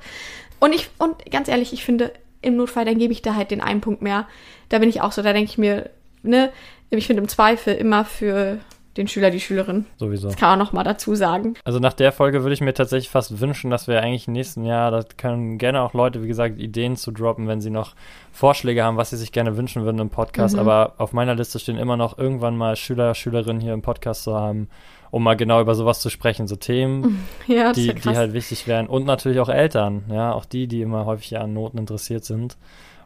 Und 0.59 0.75
ich, 0.75 0.91
und 0.99 1.31
ganz 1.31 1.49
ehrlich, 1.49 1.73
ich 1.73 1.85
finde, 1.85 2.12
im 2.43 2.57
Notfall, 2.57 2.85
dann 2.85 2.99
gebe 2.99 3.12
ich 3.12 3.23
da 3.23 3.35
halt 3.35 3.51
den 3.51 3.61
einen 3.61 3.81
Punkt 3.81 4.03
mehr. 4.03 4.27
Da 4.68 4.79
bin 4.79 4.89
ich 4.89 5.01
auch 5.01 5.12
so, 5.12 5.23
da 5.23 5.33
denke 5.33 5.51
ich 5.51 5.59
mir, 5.59 5.91
ne, 6.23 6.51
ich 6.99 7.07
finde 7.07 7.22
im 7.22 7.28
Zweifel 7.28 7.74
immer 7.74 8.05
für 8.05 8.59
den 8.97 9.07
Schüler, 9.07 9.30
die 9.30 9.41
Schülerin. 9.41 9.86
Sowieso. 9.97 10.28
Das 10.28 10.36
kann 10.36 10.51
man 10.51 10.59
noch 10.59 10.72
mal 10.72 10.82
dazu 10.82 11.14
sagen. 11.14 11.55
Also 11.64 11.78
nach 11.78 11.93
der 11.93 12.11
Folge 12.11 12.43
würde 12.43 12.55
ich 12.55 12.61
mir 12.61 12.74
tatsächlich 12.74 13.09
fast 13.09 13.41
wünschen, 13.41 13.70
dass 13.70 13.86
wir 13.86 14.03
eigentlich 14.03 14.26
im 14.26 14.32
nächsten 14.32 14.64
Jahr, 14.64 14.91
da 14.91 15.03
können 15.16 15.59
gerne 15.59 15.80
auch 15.82 15.95
Leute, 15.95 16.22
wie 16.22 16.28
gesagt, 16.28 16.59
Ideen 16.59 16.97
zu 16.97 17.12
droppen, 17.12 17.47
wenn 17.47 17.61
sie 17.61 17.70
noch 17.70 17.95
Vorschläge 18.32 18.82
haben, 18.82 18.97
was 18.97 19.11
sie 19.11 19.16
sich 19.16 19.30
gerne 19.30 19.57
wünschen 19.57 19.84
würden 19.84 20.01
im 20.01 20.11
Podcast. 20.11 20.55
Mhm. 20.55 20.61
Aber 20.61 20.95
auf 20.99 21.12
meiner 21.12 21.36
Liste 21.36 21.61
stehen 21.61 21.78
immer 21.78 21.97
noch 21.97 22.18
irgendwann 22.18 22.57
mal 22.57 22.74
Schüler, 22.74 23.14
Schülerinnen 23.14 23.61
hier 23.61 23.74
im 23.74 23.82
Podcast 23.82 24.24
zu 24.24 24.34
haben, 24.34 24.68
um 25.12 25.22
mal 25.22 25.36
genau 25.36 25.61
über 25.61 25.76
sowas 25.76 26.01
zu 26.01 26.11
sprechen. 26.11 26.49
So 26.49 26.57
Themen, 26.57 27.24
Ja, 27.47 27.72
die, 27.72 27.95
die 27.95 28.16
halt 28.16 28.32
wichtig 28.32 28.66
wären. 28.66 28.88
Und 28.88 29.07
natürlich 29.07 29.38
auch 29.38 29.49
Eltern, 29.49 30.05
ja, 30.11 30.32
auch 30.32 30.45
die, 30.45 30.66
die 30.66 30.82
immer 30.82 31.07
häufig 31.07 31.38
an 31.38 31.53
Noten 31.53 31.78
interessiert 31.78 32.24
sind. 32.24 32.57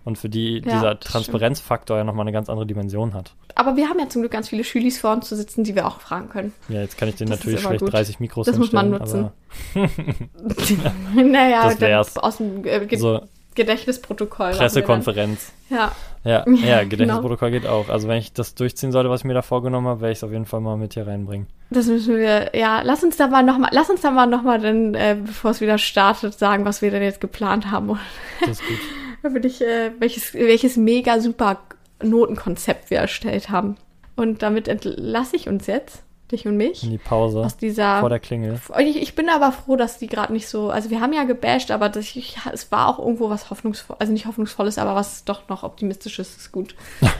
Und 0.04 0.18
für 0.18 0.28
die 0.28 0.58
Ja, 0.58 0.74
dieser 0.74 1.00
Transparenzfaktor 1.00 1.96
ja 1.96 2.04
nochmal 2.04 2.24
eine 2.24 2.32
ganz 2.32 2.48
andere 2.50 2.66
Dimension 2.66 3.14
hat. 3.14 3.32
Aber 3.54 3.76
wir 3.76 3.88
haben 3.88 3.98
ja 3.98 4.08
zum 4.08 4.20
Glück 4.22 4.32
ganz 4.32 4.48
viele 4.48 4.64
Schülis 4.64 4.98
vor 5.00 5.12
uns 5.12 5.28
zu 5.28 5.36
sitzen, 5.36 5.64
die 5.64 5.74
wir 5.74 5.86
auch 5.86 6.00
fragen 6.00 6.28
können. 6.28 6.52
Ja, 6.68 6.80
jetzt 6.80 6.98
kann 6.98 7.08
ich 7.08 7.14
denen 7.16 7.30
Das 7.30 7.40
natürlich 7.40 7.60
schlecht 7.60 7.80
gut. 7.80 7.92
30 7.92 8.20
Mikros 8.20 8.46
Das 8.46 8.58
muss 8.58 8.72
man 8.72 8.90
nutzen. 8.90 9.30
naja, 11.14 11.68
Das 11.68 11.80
wär's. 11.80 12.16
aus 12.18 12.36
dem 12.38 12.64
äh, 12.66 12.86
Ge 12.86 12.98
so 12.98 13.20
Gedächtnisprotokoll. 13.54 14.50
Pressekonferenz. 14.50 15.52
Ja, 15.70 15.92
Ja, 16.24 16.44
ja, 16.64 16.82
Gedächtnisprotokoll 16.84 17.52
geht 17.52 17.66
auch. 17.66 17.88
Also 17.88 18.08
wenn 18.08 18.18
ich 18.18 18.32
das 18.32 18.54
durchziehen 18.54 18.90
sollte, 18.92 19.10
was 19.10 19.20
ich 19.20 19.24
mir 19.24 19.34
da 19.34 19.42
vorgenommen 19.42 19.86
habe, 19.86 20.00
werde 20.00 20.12
ich 20.12 20.18
es 20.18 20.24
auf 20.24 20.32
jeden 20.32 20.44
Fall 20.46 20.60
mal 20.60 20.76
mit 20.76 20.94
hier 20.94 21.06
reinbringen. 21.06 21.46
das 21.70 21.86
müssen 21.86 22.16
wir, 22.16 22.50
ja, 22.56 22.82
lass 22.82 23.04
uns 23.04 23.16
da 23.16 23.28
mal 23.28 23.44
nochmal, 23.44 23.70
lass 23.72 23.90
uns 23.90 24.00
da 24.00 24.10
mal 24.10 24.26
nochmal 24.26 24.60
dann, 24.60 24.94
äh, 24.94 25.16
bevor 25.24 25.52
es 25.52 25.60
wieder 25.60 25.78
startet, 25.78 26.34
sagen, 26.34 26.64
was 26.64 26.82
wir 26.82 26.90
denn 26.90 27.02
jetzt 27.02 27.20
geplant 27.20 27.70
haben. 27.70 27.98
Das 28.40 28.50
ist 28.50 28.66
gut. 28.66 28.78
Da 29.24 29.32
würde 29.32 29.48
ich, 29.48 29.62
äh, 29.62 29.90
welches, 29.98 30.34
welches 30.34 30.76
mega 30.76 31.18
super 31.18 31.58
Notenkonzept 32.02 32.90
wir 32.90 32.98
erstellt 32.98 33.48
haben. 33.48 33.76
Und 34.16 34.42
damit 34.42 34.68
entlasse 34.68 35.34
ich 35.34 35.48
uns 35.48 35.66
jetzt, 35.66 36.02
dich 36.30 36.46
und 36.46 36.56
mich, 36.56 36.84
In 36.84 36.90
die 36.90 36.98
Pause 36.98 37.40
aus 37.40 37.56
dieser 37.56 38.00
vor 38.00 38.10
der 38.10 38.20
Klingel. 38.20 38.60
Ich, 38.78 39.00
ich 39.00 39.14
bin 39.14 39.28
aber 39.30 39.50
froh, 39.50 39.76
dass 39.76 39.98
die 39.98 40.06
gerade 40.06 40.32
nicht 40.32 40.46
so. 40.46 40.70
Also 40.70 40.90
wir 40.90 41.00
haben 41.00 41.12
ja 41.12 41.24
gebasht, 41.24 41.70
aber 41.70 41.88
das, 41.88 42.14
ich, 42.14 42.36
es 42.52 42.70
war 42.70 42.88
auch 42.88 42.98
irgendwo 42.98 43.30
was 43.30 43.50
hoffnungsvoll, 43.50 43.96
also 43.98 44.12
nicht 44.12 44.26
hoffnungsvolles, 44.26 44.78
aber 44.78 44.94
was 44.94 45.24
doch 45.24 45.48
noch 45.48 45.62
optimistisches 45.62 46.36
ist 46.36 46.52
gut. 46.52 46.76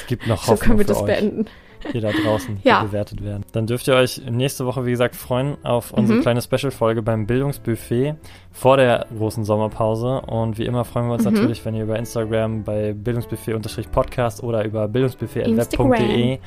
Es 0.00 0.08
gibt 0.08 0.26
noch 0.26 0.42
so 0.42 0.52
Hoffnung 0.52 0.68
können 0.68 0.78
wir 0.80 0.84
das 0.84 0.98
euch, 0.98 1.06
beenden. 1.06 1.46
Hier 1.92 2.00
da 2.00 2.10
draußen, 2.10 2.58
Ja. 2.64 2.82
bewertet 2.82 3.22
werden. 3.24 3.44
Dann 3.52 3.66
dürft 3.66 3.86
ihr 3.88 3.94
euch 3.94 4.20
nächste 4.30 4.66
Woche, 4.66 4.84
wie 4.86 4.90
gesagt, 4.90 5.16
freuen 5.16 5.56
auf 5.64 5.92
unsere 5.92 6.18
Mhm. 6.18 6.22
kleine 6.22 6.42
Special-Folge 6.42 7.02
beim 7.02 7.26
Bildungsbuffet 7.26 8.14
vor 8.52 8.76
der 8.76 9.06
großen 9.16 9.44
Sommerpause. 9.44 10.20
Und 10.22 10.58
wie 10.58 10.64
immer 10.66 10.84
freuen 10.84 11.06
wir 11.08 11.14
uns 11.14 11.24
Mhm. 11.24 11.32
natürlich, 11.34 11.64
wenn 11.64 11.74
ihr 11.74 11.84
über 11.84 11.98
Instagram 11.98 12.62
bei 12.64 12.92
bildungsbuffet-podcast 12.92 14.42
oder 14.42 14.64
über 14.64 14.88
bildungsbuffet.web.de 14.88 16.38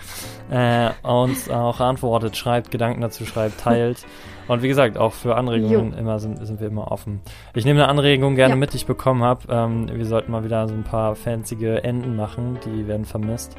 äh, 0.51 0.89
uns 1.03 1.49
auch 1.49 1.79
antwortet, 1.79 2.35
schreibt, 2.37 2.71
Gedanken 2.71 3.01
dazu 3.01 3.25
schreibt, 3.25 3.59
teilt. 3.59 4.05
Und 4.47 4.61
wie 4.63 4.69
gesagt, 4.69 4.97
auch 4.97 5.11
für 5.11 5.35
Anregungen 5.35 5.93
immer 5.93 6.19
sind, 6.19 6.45
sind 6.47 6.61
wir 6.61 6.67
immer 6.69 6.89
offen. 6.89 7.19
Ich 7.53 7.65
nehme 7.65 7.81
eine 7.83 7.89
Anregung 7.89 8.35
gerne 8.35 8.53
Ja. 8.53 8.57
mit, 8.57 8.71
die 8.71 8.77
ich 8.77 8.85
bekommen 8.85 9.21
habe. 9.21 9.41
Ähm, 9.49 9.89
wir 9.93 10.05
sollten 10.05 10.31
mal 10.31 10.45
wieder 10.45 10.65
so 10.69 10.73
ein 10.73 10.83
paar 10.83 11.15
fanzige 11.15 11.83
Enden 11.83 12.15
machen, 12.15 12.57
die 12.65 12.87
werden 12.87 13.03
vermisst. 13.05 13.57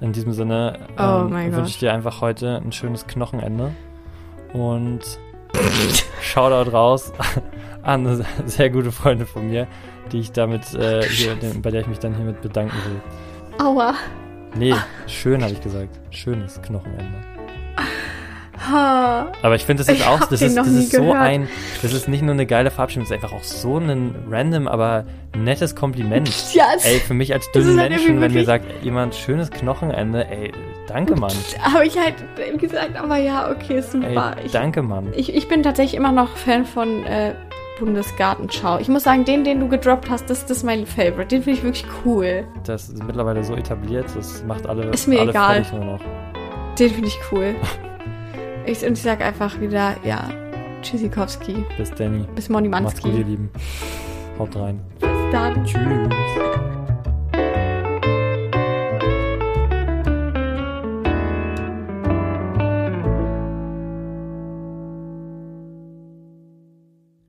In 0.00 0.12
diesem 0.12 0.32
Sinne 0.32 0.78
Oh 0.96 1.26
ähm, 1.28 1.52
wünsche 1.52 1.70
ich 1.70 1.78
dir 1.78 1.92
einfach 1.92 2.20
heute 2.20 2.60
ein 2.64 2.72
schönes 2.72 3.06
Knochenende. 3.06 3.72
Und 4.52 5.00
Shoutout 6.22 6.70
raus 6.70 7.12
an 7.82 8.06
eine 8.06 8.24
sehr 8.46 8.70
gute 8.70 8.92
Freundin 8.92 9.26
von 9.26 9.48
mir, 9.48 9.66
die 10.12 10.20
ich 10.20 10.32
damit, 10.32 10.74
äh, 10.74 11.02
hier, 11.02 11.36
bei 11.62 11.70
der 11.70 11.82
ich 11.82 11.86
mich 11.86 11.98
dann 11.98 12.14
hiermit 12.14 12.40
bedanken 12.40 12.76
will. 12.86 13.64
Aua. 13.64 13.94
Nee, 14.54 14.74
schön 15.06 15.42
habe 15.42 15.52
ich 15.52 15.60
gesagt. 15.60 15.98
Schönes 16.10 16.60
Knochenende. 16.62 17.37
Aber 18.70 19.54
ich 19.54 19.64
finde, 19.64 19.82
das 19.84 19.92
ist 19.92 20.00
Ich 20.00 20.06
auch, 20.06 20.20
das 20.20 20.42
ist, 20.42 20.56
das 20.56 20.68
ist 20.68 20.92
so 20.92 21.00
gehört. 21.00 21.16
ein, 21.16 21.48
das 21.82 21.92
ist 21.92 22.08
nicht 22.08 22.22
nur 22.22 22.32
eine 22.32 22.46
geile 22.46 22.70
Verabschiedung, 22.70 23.04
das 23.08 23.10
ist 23.16 23.24
einfach 23.24 23.36
auch 23.36 23.44
so 23.44 23.78
ein 23.78 24.14
random, 24.30 24.68
aber 24.68 25.04
nettes 25.36 25.74
Kompliment. 25.74 26.30
Ja, 26.52 26.64
Ey, 26.82 26.98
für 27.00 27.14
mich 27.14 27.32
als 27.32 27.50
dünnen 27.52 27.78
halt 27.78 27.90
Menschen, 27.90 28.20
wenn 28.20 28.32
mir 28.32 28.44
sagt 28.44 28.64
jemand 28.82 29.14
schönes 29.14 29.50
Knochenende, 29.50 30.26
ey, 30.28 30.52
danke 30.86 31.14
Mann. 31.14 31.32
habe 31.60 31.86
ich 31.86 31.96
halt 31.98 32.14
gesagt, 32.58 32.96
aber 32.96 33.16
ja, 33.16 33.50
okay, 33.50 33.80
super. 33.80 34.36
Ey, 34.42 34.48
danke 34.50 34.82
Mann. 34.82 35.12
ich, 35.14 35.34
ich 35.34 35.48
bin 35.48 35.62
tatsächlich 35.62 35.94
immer 35.94 36.10
noch 36.12 36.36
Fan 36.36 36.64
von 36.64 37.04
äh, 37.04 37.34
Bundesgartenschau. 37.78 38.78
Ich 38.80 38.88
muss 38.88 39.04
sagen, 39.04 39.24
den, 39.24 39.44
den 39.44 39.60
du 39.60 39.68
gedroppt 39.68 40.10
hast, 40.10 40.28
das, 40.30 40.46
das 40.46 40.58
ist 40.58 40.62
mein 40.64 40.84
Favorite. 40.86 41.26
Den 41.26 41.42
finde 41.42 41.58
ich 41.58 41.64
wirklich 41.64 41.86
cool. 42.04 42.44
Das 42.64 42.88
ist 42.88 43.04
mittlerweile 43.04 43.44
so 43.44 43.54
etabliert, 43.54 44.06
das 44.16 44.42
macht 44.44 44.66
alle, 44.66 44.86
Ist 44.90 45.06
mir 45.06 45.20
alle 45.20 45.30
egal. 45.30 45.64
Den 46.78 46.90
finde 46.90 47.08
ich 47.08 47.18
cool. 47.32 47.54
Ich, 48.68 48.84
und 48.84 48.92
ich 48.92 49.02
sag 49.02 49.22
einfach 49.22 49.58
wieder, 49.60 49.96
ja, 50.04 50.28
Tschüssikowski. 50.82 51.64
Bis 51.78 51.90
Danny. 51.90 52.26
Bis 52.34 52.50
Moni 52.50 52.68
Macht's 52.68 53.00
gut, 53.00 53.14
ihr. 53.14 53.24
Lieben. 53.24 53.48
Haut 54.38 54.54
rein. 54.56 54.80
Bis 55.00 55.08
dann. 55.32 55.64
Tschüss. 55.64 56.77